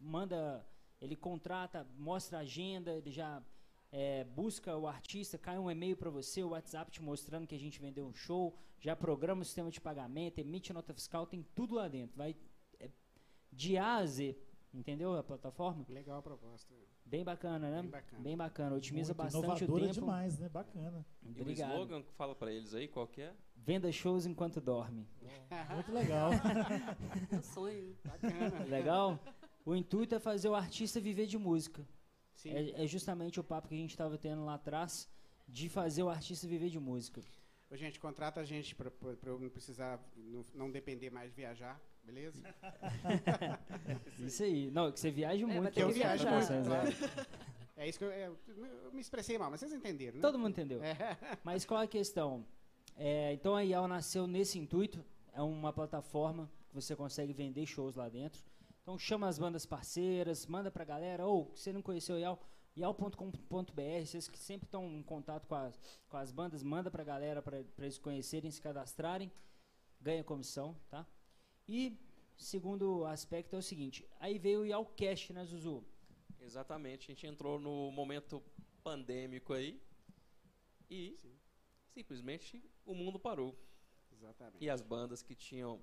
[0.00, 0.66] manda,
[1.00, 3.42] ele contrata, mostra a agenda, ele já
[3.90, 7.58] é, busca o artista, cai um e-mail para você, o WhatsApp te mostrando que a
[7.58, 11.74] gente vendeu um show, já programa o sistema de pagamento, emite nota fiscal, tem tudo
[11.74, 12.16] lá dentro.
[12.16, 12.36] Vai
[12.78, 12.90] é,
[13.52, 14.36] de A a Z,
[14.72, 15.84] entendeu a plataforma?
[15.88, 16.74] Legal a proposta.
[17.04, 17.80] Bem bacana, né?
[17.80, 18.22] Bem bacana.
[18.22, 18.76] Bem bacana.
[18.76, 19.94] Otimiza Muito bastante o inovadora tempo.
[19.94, 20.48] demais, né?
[20.50, 21.06] Bacana.
[21.22, 21.70] E o Obrigado.
[21.70, 23.34] slogan, fala pra eles aí, qual que é?
[23.56, 25.08] Venda shows enquanto dorme.
[25.74, 26.30] Muito legal.
[27.32, 27.96] Meu sonho.
[28.04, 28.64] Bacana.
[28.64, 29.18] Legal?
[29.64, 31.86] O intuito é fazer o artista viver de música.
[32.38, 32.50] Sim.
[32.50, 35.08] É, é justamente o papo que a gente estava tendo lá atrás
[35.46, 37.20] de fazer o artista viver de música.
[37.68, 38.92] Ô, gente, contrata a gente para
[39.26, 42.40] eu não precisar, não, não depender mais de viajar, beleza?
[44.20, 44.70] Isso aí.
[44.70, 45.74] Não, que você viaja vai muito.
[45.74, 46.88] com que gravações, claro.
[46.88, 47.26] né?
[47.76, 50.20] É isso que eu, é, eu me expressei mal, mas vocês entenderam, né?
[50.20, 50.82] Todo mundo entendeu.
[50.82, 50.96] É.
[51.44, 52.44] Mas qual é a questão?
[52.96, 57.94] É, então a IAL nasceu nesse intuito, é uma plataforma que você consegue vender shows
[57.94, 58.42] lá dentro.
[58.88, 62.42] Então chama as bandas parceiras, manda pra galera, ou se você não conheceu a IAL,
[62.74, 65.78] ial.com.br, vocês que sempre estão em contato com as,
[66.08, 69.30] com as bandas, manda pra galera para eles conhecerem, se cadastrarem,
[70.00, 71.06] ganha comissão, tá?
[71.68, 71.98] E
[72.34, 75.84] segundo aspecto é o seguinte, aí veio o IALcast, né, Zuzu?
[76.40, 78.42] Exatamente, a gente entrou no momento
[78.82, 79.78] pandêmico aí
[80.88, 81.38] e Sim.
[81.90, 83.54] simplesmente o mundo parou.
[84.10, 84.64] Exatamente.
[84.64, 85.78] E as bandas que tinham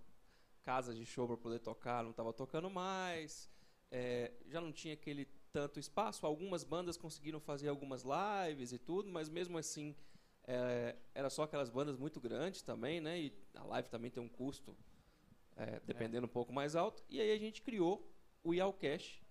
[0.66, 3.48] casas de show para poder tocar não estavam tocando mais,
[3.92, 6.26] é, já não tinha aquele tanto espaço.
[6.26, 9.96] Algumas bandas conseguiram fazer algumas lives e tudo, mas mesmo assim
[10.44, 13.20] é, era só aquelas bandas muito grandes também, né?
[13.20, 14.76] E a live também tem um custo
[15.56, 17.04] é, dependendo um pouco mais alto.
[17.08, 18.12] E aí a gente criou
[18.44, 19.22] o Yalcash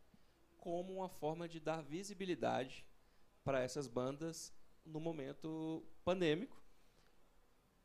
[0.59, 2.87] como uma forma de dar visibilidade
[3.43, 4.55] para essas bandas
[4.85, 6.63] no momento pandêmico.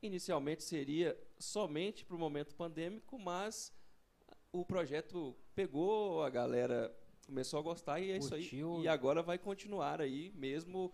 [0.02, 3.74] Inicialmente seria somente para o momento pandêmico, mas
[4.52, 6.94] o projeto pegou, a galera
[7.26, 8.42] começou a gostar e é isso aí.
[8.42, 8.84] Curtiu.
[8.84, 10.94] E agora vai continuar aí, mesmo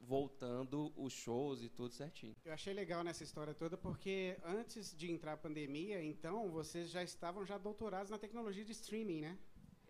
[0.00, 2.34] voltando os shows e tudo certinho.
[2.44, 7.02] Eu achei legal nessa história toda porque antes de entrar a pandemia, então, vocês já
[7.02, 9.38] estavam já doutorados na tecnologia de streaming, né?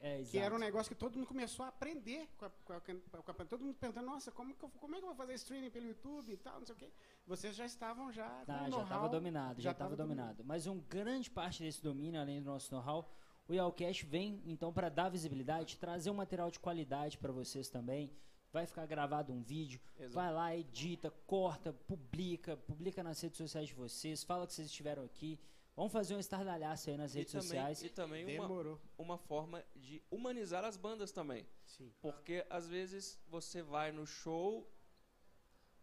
[0.04, 0.22] É.
[0.24, 2.80] Que era um negócio que todo mundo começou a aprender com a, com a-
[3.22, 5.34] com a- todo mundo perguntando, nossa, como, que eu, como é que eu vou fazer
[5.34, 6.90] streaming pelo YouTube e tal, não sei o quê.
[7.26, 10.44] Vocês já estavam já Tá, já estava dominado, já estava tava dominado.
[10.44, 13.08] Mas um grande parte desse domínio, além do nosso know-how,
[13.48, 18.12] o Yalcast vem então para dar visibilidade, trazer um material de qualidade para vocês também.
[18.52, 20.14] Vai ficar gravado um vídeo, Exato.
[20.14, 25.04] vai lá, edita, corta, publica, publica nas redes sociais de vocês, fala que vocês estiveram
[25.04, 25.38] aqui.
[25.74, 27.82] Vamos fazer um estardalhaço aí nas E redes também, sociais.
[27.82, 28.80] e também uma, Demorou.
[28.98, 31.46] uma forma de humanizar as bandas também.
[31.64, 31.90] Sim.
[32.00, 34.70] Porque às vezes você vai no show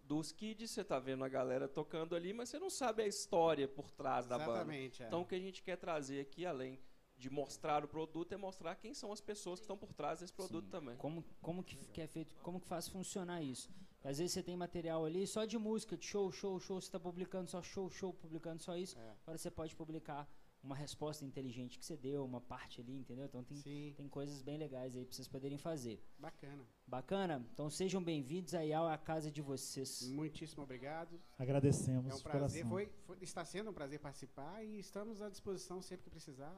[0.03, 3.67] dos kids, você tá vendo a galera tocando ali, mas você não sabe a história
[3.67, 4.51] por trás da banda.
[4.51, 5.03] Exatamente.
[5.03, 5.07] é.
[5.07, 6.79] Então o que a gente quer trazer aqui, além
[7.17, 10.31] de mostrar o produto, é mostrar quem são as pessoas que estão por trás desse
[10.33, 10.71] produto Sim.
[10.71, 10.95] também.
[10.97, 13.69] Como, como que, que é feito, como que faz funcionar isso?
[14.03, 16.99] Às vezes você tem material ali só de música, de show, show, show, você está
[16.99, 18.97] publicando só show, show, publicando só isso.
[18.97, 19.15] É.
[19.23, 20.27] Agora você pode publicar
[20.63, 23.25] uma resposta inteligente que você deu, uma parte ali, entendeu?
[23.25, 26.01] Então tem, Sim, tem coisas bem legais aí para vocês poderem fazer.
[26.17, 26.63] bacana.
[26.87, 27.45] Bacana?
[27.53, 30.09] Então sejam bem-vindos aí à casa de vocês.
[30.09, 31.19] Muitíssimo obrigado.
[31.37, 35.81] Agradecemos É um prazer, foi, foi- está sendo um prazer participar e estamos à disposição
[35.81, 36.55] sempre que precisar.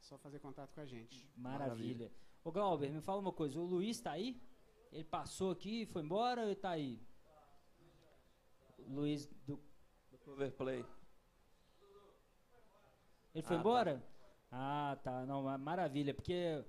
[0.00, 1.28] Só fazer contato com a gente.
[1.36, 2.12] Maravilha.
[2.44, 4.40] Ô Glauber, me fala uma coisa, o Luiz tá aí?
[4.92, 7.00] Ele passou aqui, foi embora ou ele tá aí?
[8.88, 9.60] Luiz do
[10.26, 10.84] Overplay.
[13.34, 13.60] Ele foi Ah, tá.
[13.60, 14.04] embora?
[14.50, 15.26] Ah, tá.
[15.26, 16.64] Não, ma- maravilha, porque.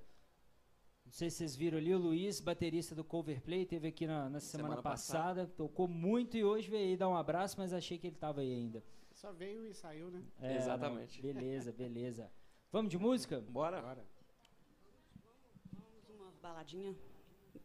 [1.05, 4.39] Não sei se vocês viram ali, o Luiz, baterista do Coverplay, teve aqui na, na
[4.39, 8.05] semana, Semana passada, tocou muito e hoje veio aí dar um abraço, mas achei que
[8.05, 8.83] ele tava aí ainda.
[9.13, 10.23] Só veio e saiu, né?
[10.39, 11.15] É, Exatamente.
[11.25, 12.31] não, beleza, beleza.
[12.71, 13.41] Vamos de música?
[13.41, 13.79] Bora?
[13.79, 14.05] Agora.
[15.73, 16.95] Vamos uma baladinha.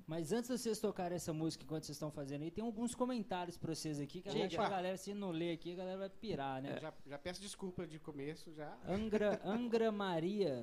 [0.06, 3.56] Mas antes de vocês tocarem essa música enquanto vocês estão fazendo aí, tem alguns comentários
[3.56, 4.46] pra vocês aqui, que eu Diga.
[4.46, 6.78] acho que a galera, se não ler aqui, a galera vai pirar, né?
[6.78, 8.76] Já, já peço desculpa de começo, já.
[8.86, 10.60] Angra, Angra Maria,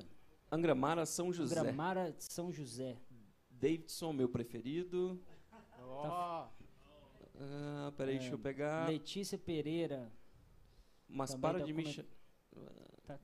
[0.51, 1.59] Angra Mara, São José.
[1.59, 2.97] Angra Mara de São José.
[3.49, 5.19] Davidson, meu preferido.
[5.79, 6.47] Ó,
[7.43, 8.87] Ah, peraí, É, deixa eu pegar.
[8.87, 10.11] Letícia Pereira.
[11.07, 11.81] Mas também para tá de me.
[11.83, 11.95] coment-
[13.07, 13.19] cha-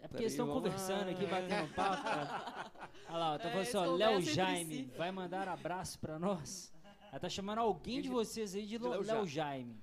[0.00, 1.10] É porque Peraí, eles estão conversando lá.
[1.10, 2.02] aqui, batendo papo.
[2.02, 2.70] cara.
[3.08, 4.90] Olha lá, ó, tá É, falando eles assim, ó, Léo Jaime, si.
[4.96, 6.72] vai mandar abraço pra nós.
[7.10, 9.28] Ela tá chamando alguém de vocês aí de de Léo Léo Jaime.
[9.28, 9.82] Jaime.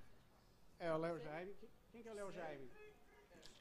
[0.80, 1.54] é o Léo Jaime.
[1.92, 2.70] Quem que é o Léo Jaime?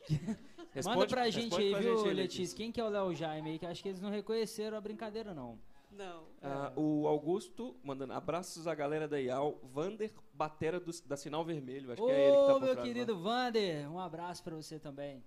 [0.11, 2.57] Manda Responde- pra gente aí, pra viu, gente Letícia?
[2.57, 3.59] Quem que é o Léo Jaime aí?
[3.59, 5.59] Que acho que eles não reconheceram a brincadeira, não.
[5.91, 6.25] Não.
[6.43, 9.59] Ah, o Augusto mandando abraços à galera da IAL.
[9.63, 11.93] Vander, batera do- da Sinal Vermelho.
[11.93, 12.83] Acho Ô, que é ele que tá por meu trás lá.
[12.83, 15.23] querido Vander, um abraço pra você também.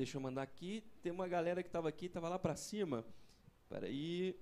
[0.00, 0.82] Deixa eu mandar aqui.
[1.02, 3.04] Tem uma galera que tava aqui, tava lá pra cima.
[3.68, 4.34] Peraí.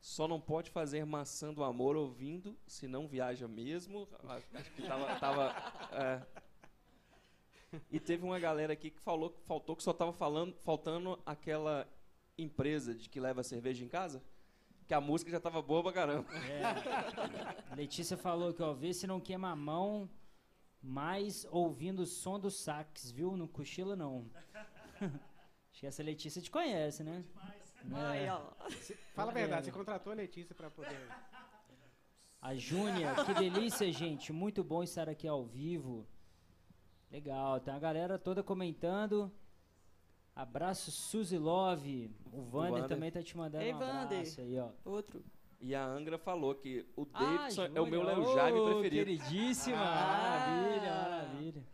[0.00, 4.08] Só não pode fazer maçã do amor ouvindo, se não viaja mesmo.
[4.54, 5.18] Acho que tava.
[5.18, 5.52] tava,
[5.90, 6.22] é.
[7.90, 11.88] E teve uma galera aqui que falou que faltou que só tava falando, faltando aquela
[12.38, 14.22] empresa de que leva cerveja em casa.
[14.86, 16.28] Que a música já tava boa pra caramba.
[16.36, 17.74] É.
[17.74, 20.08] Letícia falou que, ó, vê se não queima a mão,
[20.82, 23.36] mas ouvindo o som do sax, viu?
[23.36, 24.26] Não cochila, não.
[25.00, 27.24] Acho que essa Letícia te conhece, né?
[27.94, 28.32] Aí, É.
[28.32, 28.40] ó.
[29.14, 29.40] Fala a É.
[29.40, 31.08] verdade, você contratou a Letícia pra poder.
[32.40, 34.32] A Júnia, que delícia, gente.
[34.32, 36.06] Muito bom estar aqui ao vivo.
[37.10, 39.30] Legal, tem a galera toda comentando.
[40.34, 42.10] Abraço, Suzy Love.
[42.32, 42.88] O Vander Vander.
[42.88, 44.00] também tá te mandando Ei, um Vander.
[44.20, 44.70] abraço aí, ó.
[44.84, 45.22] Outro.
[45.64, 48.02] E a Angra falou que o Ah, Davidson é o meu.
[48.02, 49.04] Léo Jaime Ô, preferido.
[49.06, 50.50] Queridíssima, Ah.
[50.50, 51.66] maravilha, maravilha.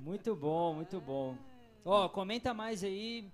[0.00, 1.36] Muito bom, muito bom.
[1.84, 3.30] Ó, comenta mais aí,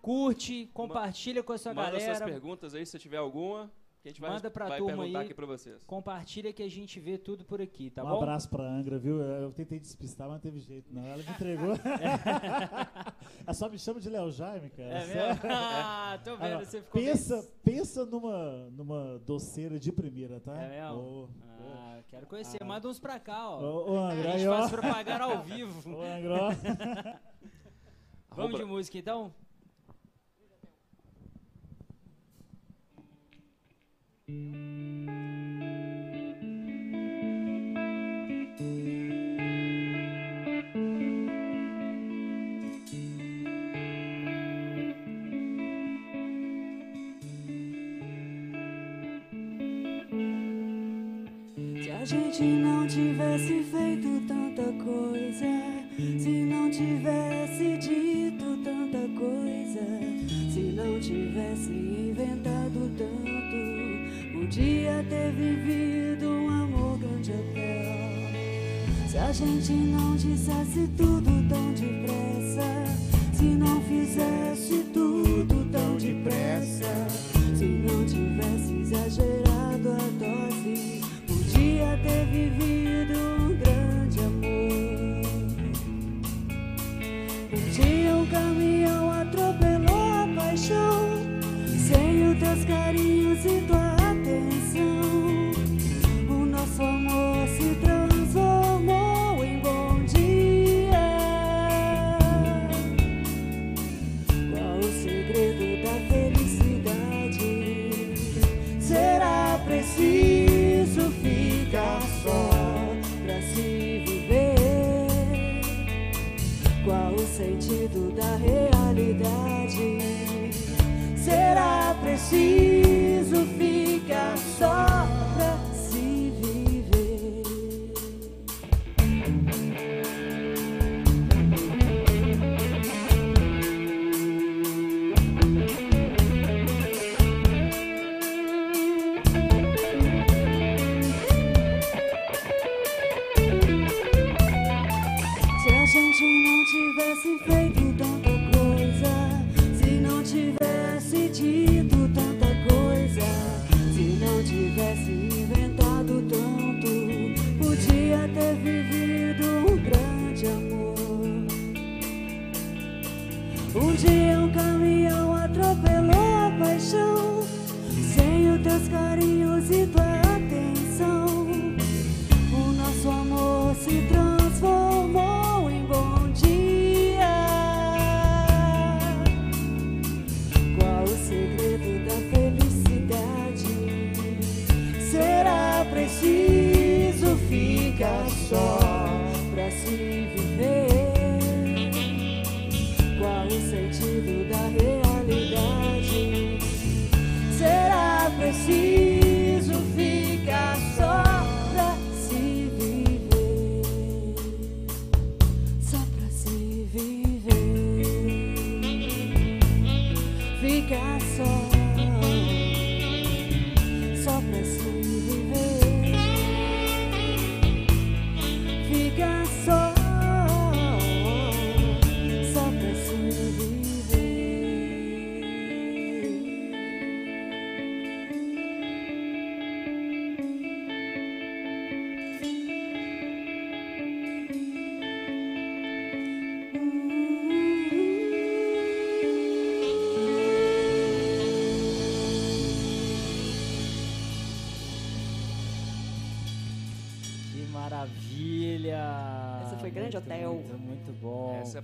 [0.00, 2.14] curte, compartilha com a sua Manda galera.
[2.16, 3.70] suas perguntas aí, se tiver alguma,
[4.04, 5.24] que a gente vai, Manda pra vai turma perguntar aí.
[5.24, 5.82] aqui pra vocês.
[5.86, 8.16] Compartilha que a gente vê tudo por aqui, tá um bom?
[8.18, 9.18] abraço pra Angra, viu?
[9.18, 11.02] Eu tentei despistar, mas não teve jeito, não.
[11.06, 11.72] Ela me entregou.
[13.46, 14.88] Ela só me chama de Léo Jaime, cara.
[14.90, 15.40] É mesmo?
[15.50, 20.54] Ah, tô vendo, Agora, você ficou pensa, bem- pensa numa, numa doceira de primeira, tá?
[20.54, 20.98] É mesmo?
[21.00, 21.28] Ô,
[21.74, 22.58] Ah, quero conhecer.
[22.60, 22.64] Ah.
[22.66, 23.90] Manda uns pra cá, ó.
[23.90, 24.58] ô, A Angra, gente aí, ó.
[24.58, 25.96] faz propaganda ao vivo.
[25.96, 26.50] Ô, Angra, ó.
[28.36, 29.32] Vamos de música então?
[52.04, 55.46] A gente não tivesse feito tanta coisa,
[56.18, 63.93] se não tivesse dito tanta coisa, se não tivesse inventado tanto,
[64.44, 69.08] podia ter vivido um amor grande até.
[69.08, 72.84] Se a gente não dissesse tudo tão depressa,
[73.32, 77.06] se não fizesse tudo tão depressa,
[77.56, 82.93] se não tivesse exagerado a dose, podia ter vivido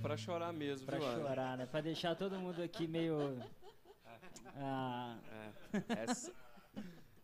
[0.01, 1.65] pra chorar mesmo, Pra viu, chorar, né?
[1.65, 3.17] Pra deixar todo mundo aqui meio.
[4.53, 5.17] Ah,
[5.87, 6.33] É, essa-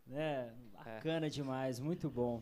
[0.06, 0.54] né?
[0.74, 2.42] Bacana demais, muito bom.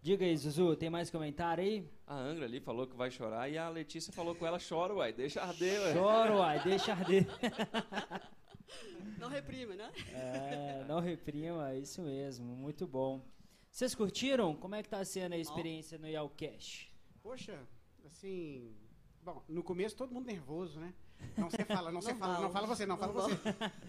[0.00, 1.90] Diga aí, Zuzu, tem mais comentário aí?
[2.06, 5.12] a Angra ali falou que vai chorar e a Letícia falou com ela, chora, uai,
[5.12, 5.92] deixa arder, ué.
[5.92, 7.26] Choro, uai, deixa arder.
[9.18, 9.90] Não reprime, né?
[10.12, 13.24] É, não reprima, isso mesmo, muito bom.
[13.70, 14.54] Vocês curtiram?
[14.54, 16.94] Como é que tá sendo a experiência no Yalcast?
[17.22, 17.58] Poxa,
[18.06, 18.74] assim.
[19.22, 20.94] Bom, no começo todo mundo nervoso, né?
[21.36, 23.36] Não você fala, não você fala, não fala você, não fala você.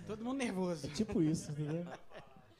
[0.05, 0.85] Todo mundo nervoso.
[0.87, 1.85] É tipo isso, entendeu?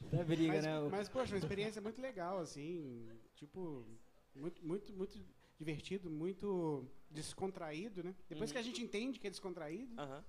[0.06, 0.88] Até briga, Mas, né?
[0.90, 3.08] Mas, poxa, uma experiência muito legal, assim.
[3.34, 3.84] Tipo,
[4.34, 5.18] muito, muito, muito
[5.58, 8.14] divertido, muito descontraído, né?
[8.28, 8.54] Depois Uhum.
[8.54, 10.24] que a gente entende que é descontraído, Aham.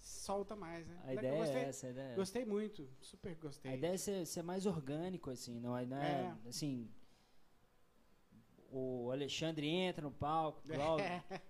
[0.00, 1.00] solta mais, né?
[1.04, 3.70] A ideia gostei, é essa, a ideia é gostei muito, super gostei.
[3.72, 6.48] A ideia é ser, ser mais orgânico, assim, não é, não é, É.
[6.48, 6.90] assim.
[8.72, 11.04] O Alexandre entra no palco, Cláudio.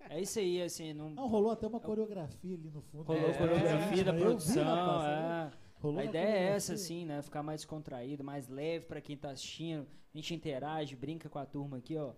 [0.08, 1.10] É isso aí, assim, não.
[1.10, 3.04] Não, rolou até uma coreografia ali no fundo.
[3.04, 5.56] Rolou É, coreografia da eu vi, produção, rapaz, é.
[5.80, 7.20] rolou A ideia é essa, assim, né?
[7.20, 9.86] Ficar mais contraído, mais leve pra quem tá assistindo.
[10.14, 12.14] A gente interage, brinca com a turma aqui, ó.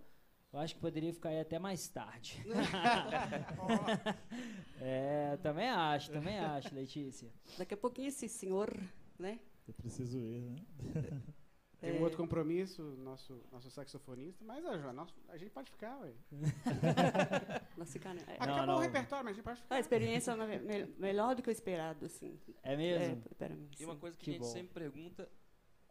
[0.52, 2.40] Eu acho que poderia ficar aí até mais tarde.
[4.80, 7.28] é, também acho, também acho, Letícia.
[7.58, 8.72] Daqui a pouquinho esse senhor,
[9.18, 9.40] né?
[9.66, 10.56] Eu preciso ir, né?
[11.82, 12.00] Tem um É.
[12.00, 16.12] outro compromisso, nosso, nosso saxofonista, mas a, Joana, a gente pode ficar, ué.
[17.76, 18.26] Nossa, cara, é.
[18.26, 18.76] Não, Acabou não.
[18.76, 19.74] o repertório, mas a gente pode ficar.
[19.74, 22.38] A experiência é me- melhor do que o esperado, assim.
[22.62, 23.22] É mesmo?
[23.30, 23.68] É, para mim.
[23.78, 24.48] E uma coisa que, Que a gente bom.
[24.48, 25.28] sempre pergunta,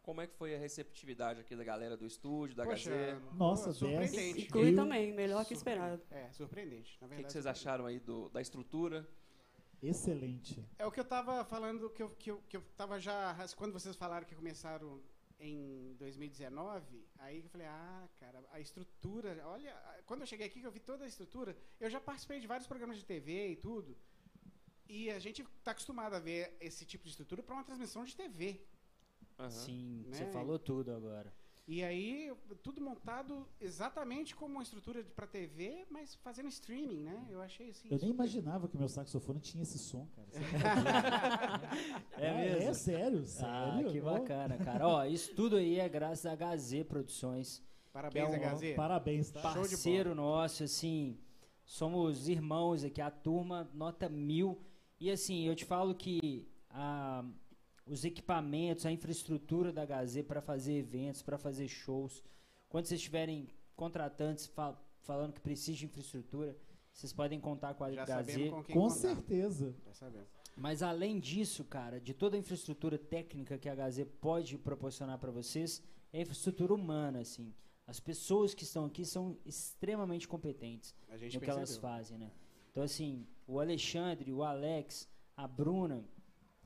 [0.02, 3.18] como é que foi a receptividade aqui da galera do estúdio, da Poxa, Gazê?
[3.34, 4.42] Nossa, pô, surpreendente.
[4.46, 6.02] Inclui Eu- também, melhor que esperado.
[6.10, 7.32] É, surpreendente, na O que, verdade.
[7.34, 9.06] vocês acharam aí do, da estrutura?
[9.82, 10.64] Excelente.
[10.78, 13.36] É o que eu tava falando, que eu, que eu, que eu tava já.
[13.56, 15.02] Quando vocês falaram que começaram
[15.42, 19.36] em 2019, aí eu falei, ah, cara, a estrutura.
[19.46, 19.74] Olha,
[20.06, 22.66] quando eu cheguei aqui, que eu vi toda a estrutura, eu já participei de vários
[22.66, 23.96] programas de TV e tudo.
[24.88, 28.14] E a gente tá acostumado a ver esse tipo de estrutura para uma transmissão de
[28.16, 28.60] TV.
[29.38, 29.50] Aham.
[29.50, 30.16] Sim, Né?
[30.16, 31.32] você falou tudo agora.
[31.66, 32.32] E aí,
[32.62, 37.24] tudo montado exatamente como uma estrutura para TV, mas fazendo streaming, né?
[37.30, 37.86] Eu achei assim.
[37.88, 40.28] Eu nem super- imaginava que o meu saxofone tinha esse som, cara.
[42.18, 42.68] É Ah, mesmo?
[42.70, 43.92] É sério, Ah, sério.
[43.92, 44.86] que Ó, bacana, cara.
[44.88, 47.62] Ó, isso tudo aí é graças a HZ Produções.
[47.92, 48.74] Parabéns, Que é um- HZ.
[48.74, 49.40] Parabéns, tá?
[49.40, 51.16] Parceiro nosso, assim,
[51.64, 54.60] somos irmãos aqui, a turma nota mil.
[54.98, 57.24] E assim, eu te falo que a,
[57.92, 62.22] os equipamentos, a infraestrutura da HZ para fazer eventos, para fazer shows,
[62.68, 66.56] quando vocês tiverem contratantes fa- falando que precisa de infraestrutura,
[66.92, 68.08] vocês podem contar com a Já HZ.
[68.26, 69.74] sabemos com quem Com certeza.
[69.86, 70.28] Já sabemos.
[70.56, 75.30] Mas além disso, cara, de toda a infraestrutura técnica que a HZ pode proporcionar para
[75.30, 75.82] vocês,
[76.12, 77.54] é a infraestrutura humana, assim.
[77.86, 81.56] As pessoas que estão aqui são extremamente competentes no que percebeu.
[81.56, 82.30] elas fazem, né?
[82.70, 86.04] Então, assim, o Alexandre, o Alex, a Bruna,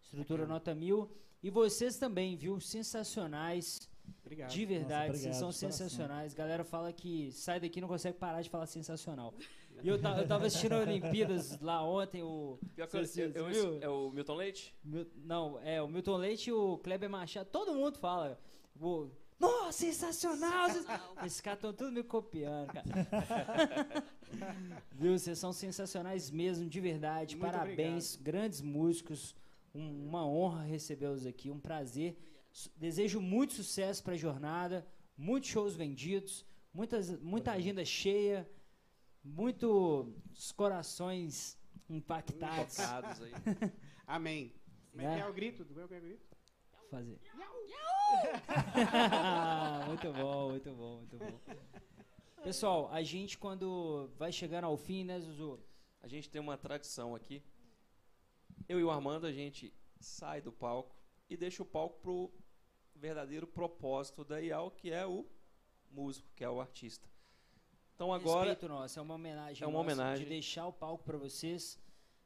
[0.00, 1.10] Estrutura nota mil.
[1.42, 2.60] E vocês também, viu?
[2.60, 3.90] Sensacionais.
[4.24, 4.50] Obrigado.
[4.50, 6.34] De verdade, obrigado, vocês são sensacionais.
[6.34, 9.34] Galera fala que sai daqui e não consegue parar de falar sensacional.
[9.82, 12.58] E eu, eu tava assistindo a Olimpíadas lá ontem, o.
[12.74, 14.74] Pior que eu- Você- eu- eu- é o Milton Leite?
[14.84, 17.48] Mil- não, é o Milton Leite e o Kleber Machado.
[17.50, 18.38] Todo mundo fala.
[18.80, 19.08] O,
[19.42, 20.68] Nossa, sensacional!
[21.26, 22.84] Esses caras estão tudo me copiando, cara.
[24.92, 25.18] Viu?
[25.18, 27.36] Vocês são sensacionais mesmo, de verdade.
[27.36, 29.34] Muito Parabéns, grandes músicos.
[29.74, 32.16] Um- uma honra recebê-los aqui, um prazer.
[32.76, 34.86] Desejo muito sucesso para a jornada,
[35.16, 38.48] muitos shows vendidos, muitas, muita agenda cheia,
[39.24, 41.58] muitos corações
[41.88, 42.76] impactados.
[44.06, 44.54] Amém.
[44.90, 45.16] Como é Né?
[45.16, 45.64] que é o grito?
[45.64, 46.31] Como é que é o grito?
[46.92, 47.18] Fazer.
[49.88, 51.40] muito bom, muito bom, muito bom.
[52.42, 55.58] Pessoal, a gente quando vai chegando ao fim, né, Zuzu?
[56.02, 57.42] A gente tem uma tradição aqui.
[58.68, 60.94] Eu e o Armando, a gente sai do palco
[61.30, 62.30] e deixa o palco pro
[62.94, 65.26] verdadeiro propósito da IAL, que é o
[65.90, 67.08] músico, que é o artista.
[67.94, 69.64] Então agora, Respeito nosso, é uma homenagem.
[69.64, 70.24] É uma homenagem.
[70.24, 71.80] De deixar o palco para vocês,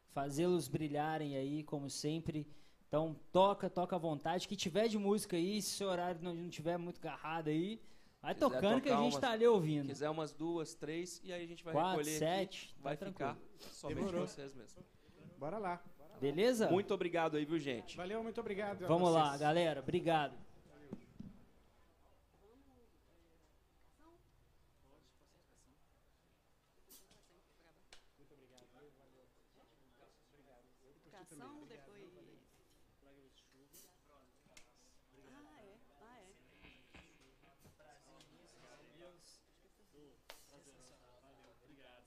[0.09, 2.49] fazê-los brilharem aí, como sempre.
[2.89, 4.47] Então, toca, toca à vontade.
[4.47, 7.81] Que tiver de música aí, se o horário não, não tiver muito garrado aí,
[8.23, 9.89] vai Quiser tocando que a gente umas- tá ali ouvindo.
[9.89, 12.97] quiser umas duas, três, e aí a gente vai Quatro, recolher sete, aqui, tá vai
[12.97, 13.35] tranquilo.
[13.35, 14.27] ficar somente Demorou.
[14.27, 14.83] vocês mesmo.
[15.39, 15.83] Bora lá.
[16.21, 16.71] Beleza?
[16.71, 17.97] Muito obrigado aí, viu, gente?
[17.97, 18.87] Valeu, muito obrigado.
[18.87, 19.81] Vamos lá, galera.
[19.81, 20.35] Obrigado.
[31.01, 32.11] Educação, depois.
[35.31, 35.79] Ah, é.
[36.01, 36.33] Ah, é.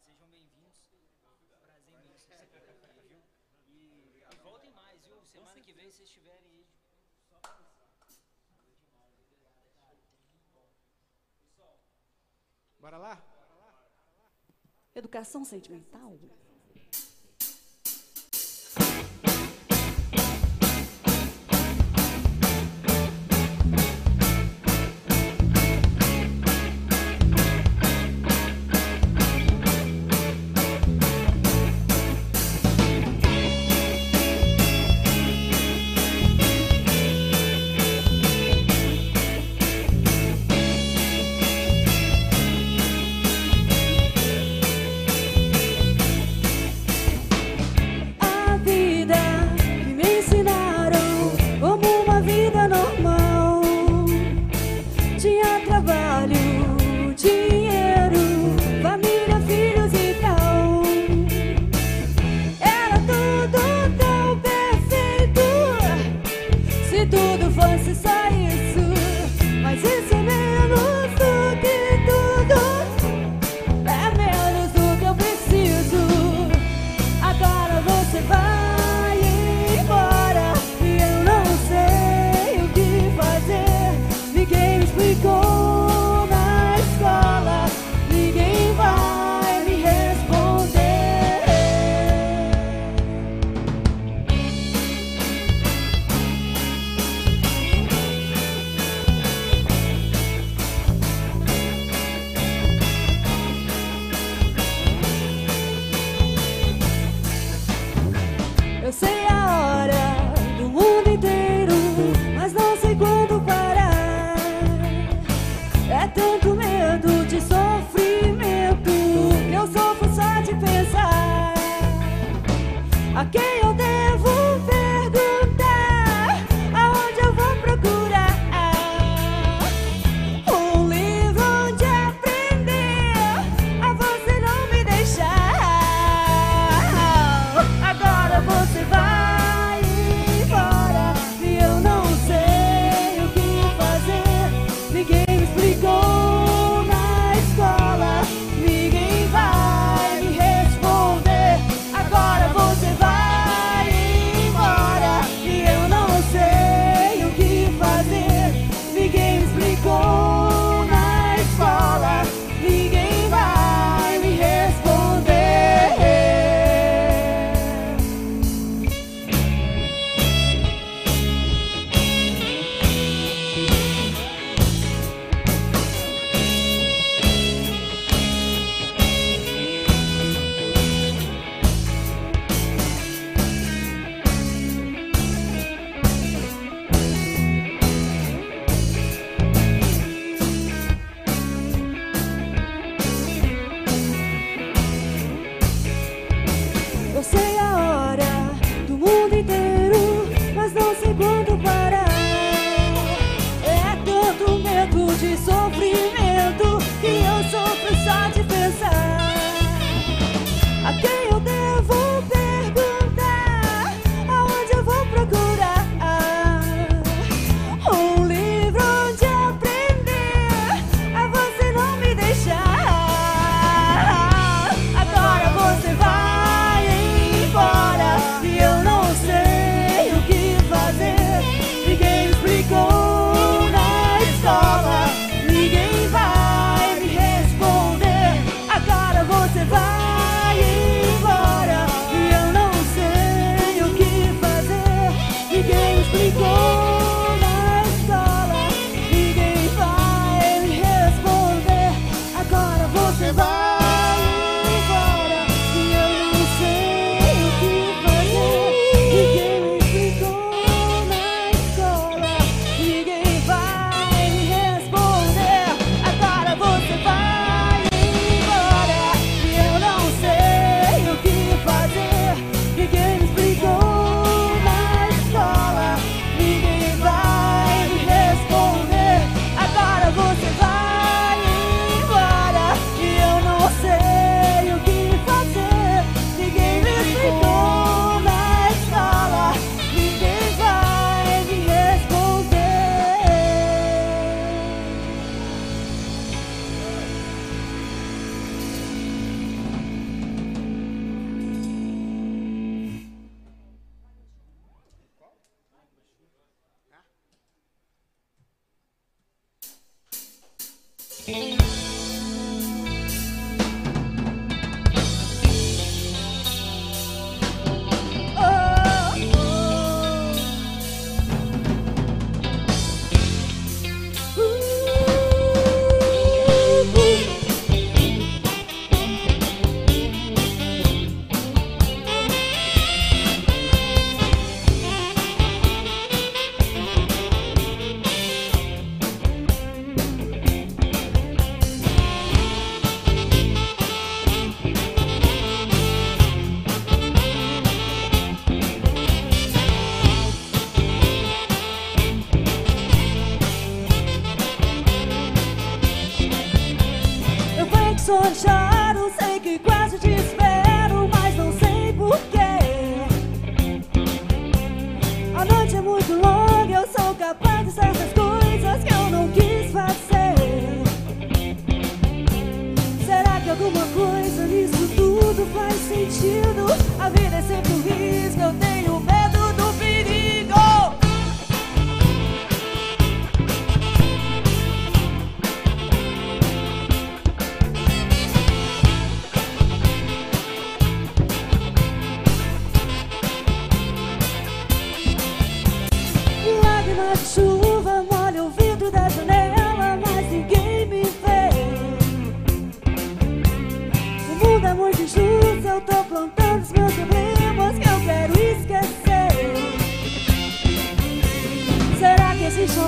[0.04, 0.82] Sejam bem-vindos.
[1.64, 3.22] Prazer imenso você estar aqui, viu?
[3.68, 5.19] E, e voltem mais, viu?
[5.32, 6.66] Semana que vem, se vocês estiverem aí.
[12.80, 13.22] Bora lá?
[14.96, 16.18] Educação sentimental?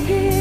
[0.01, 0.40] forgive.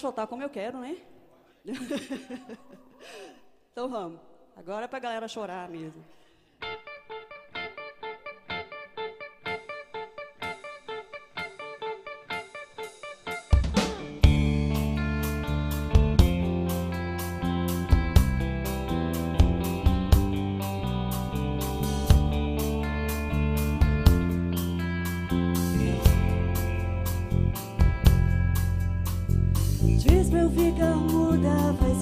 [0.00, 0.96] posso como eu quero, né?
[3.70, 4.18] então vamos.
[4.56, 6.02] Agora é para a galera chorar mesmo.
[30.54, 31.99] Ficar muda, faz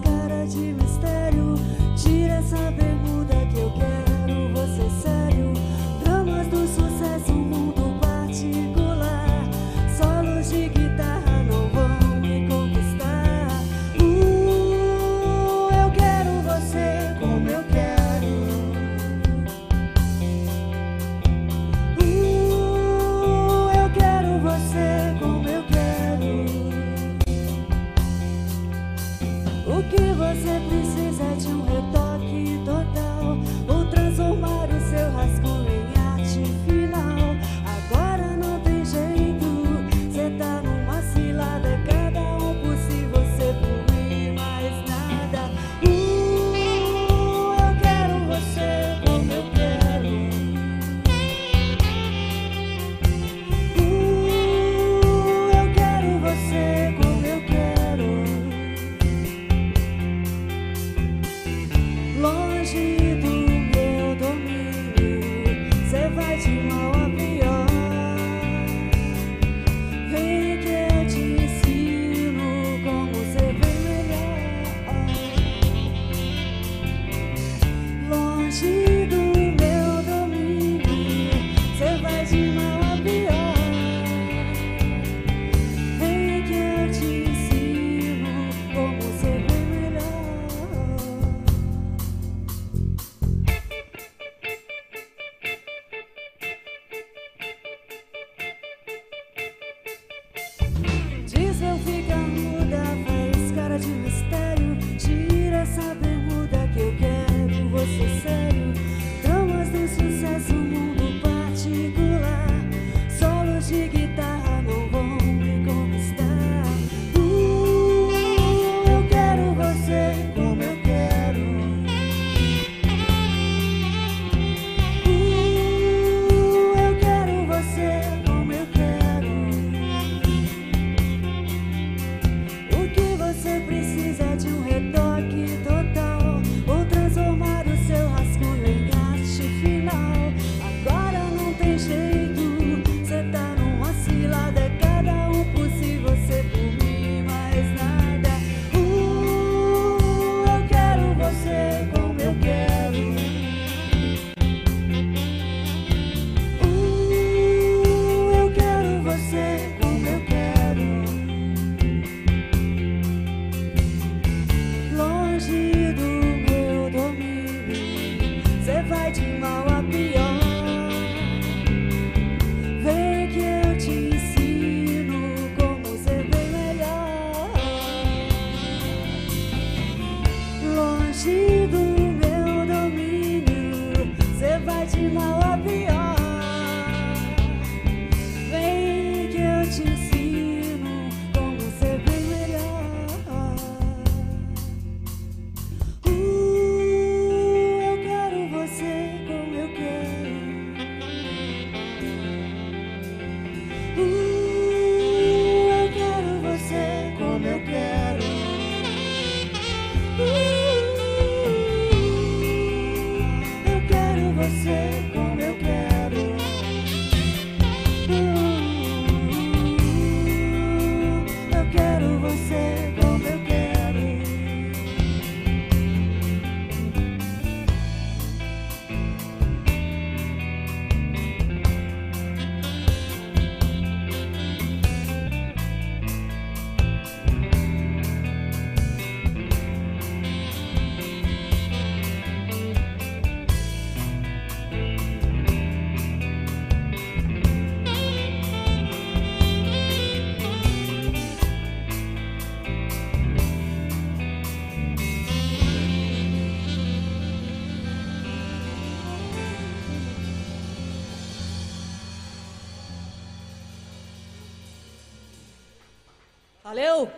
[266.79, 267.18] Valeu!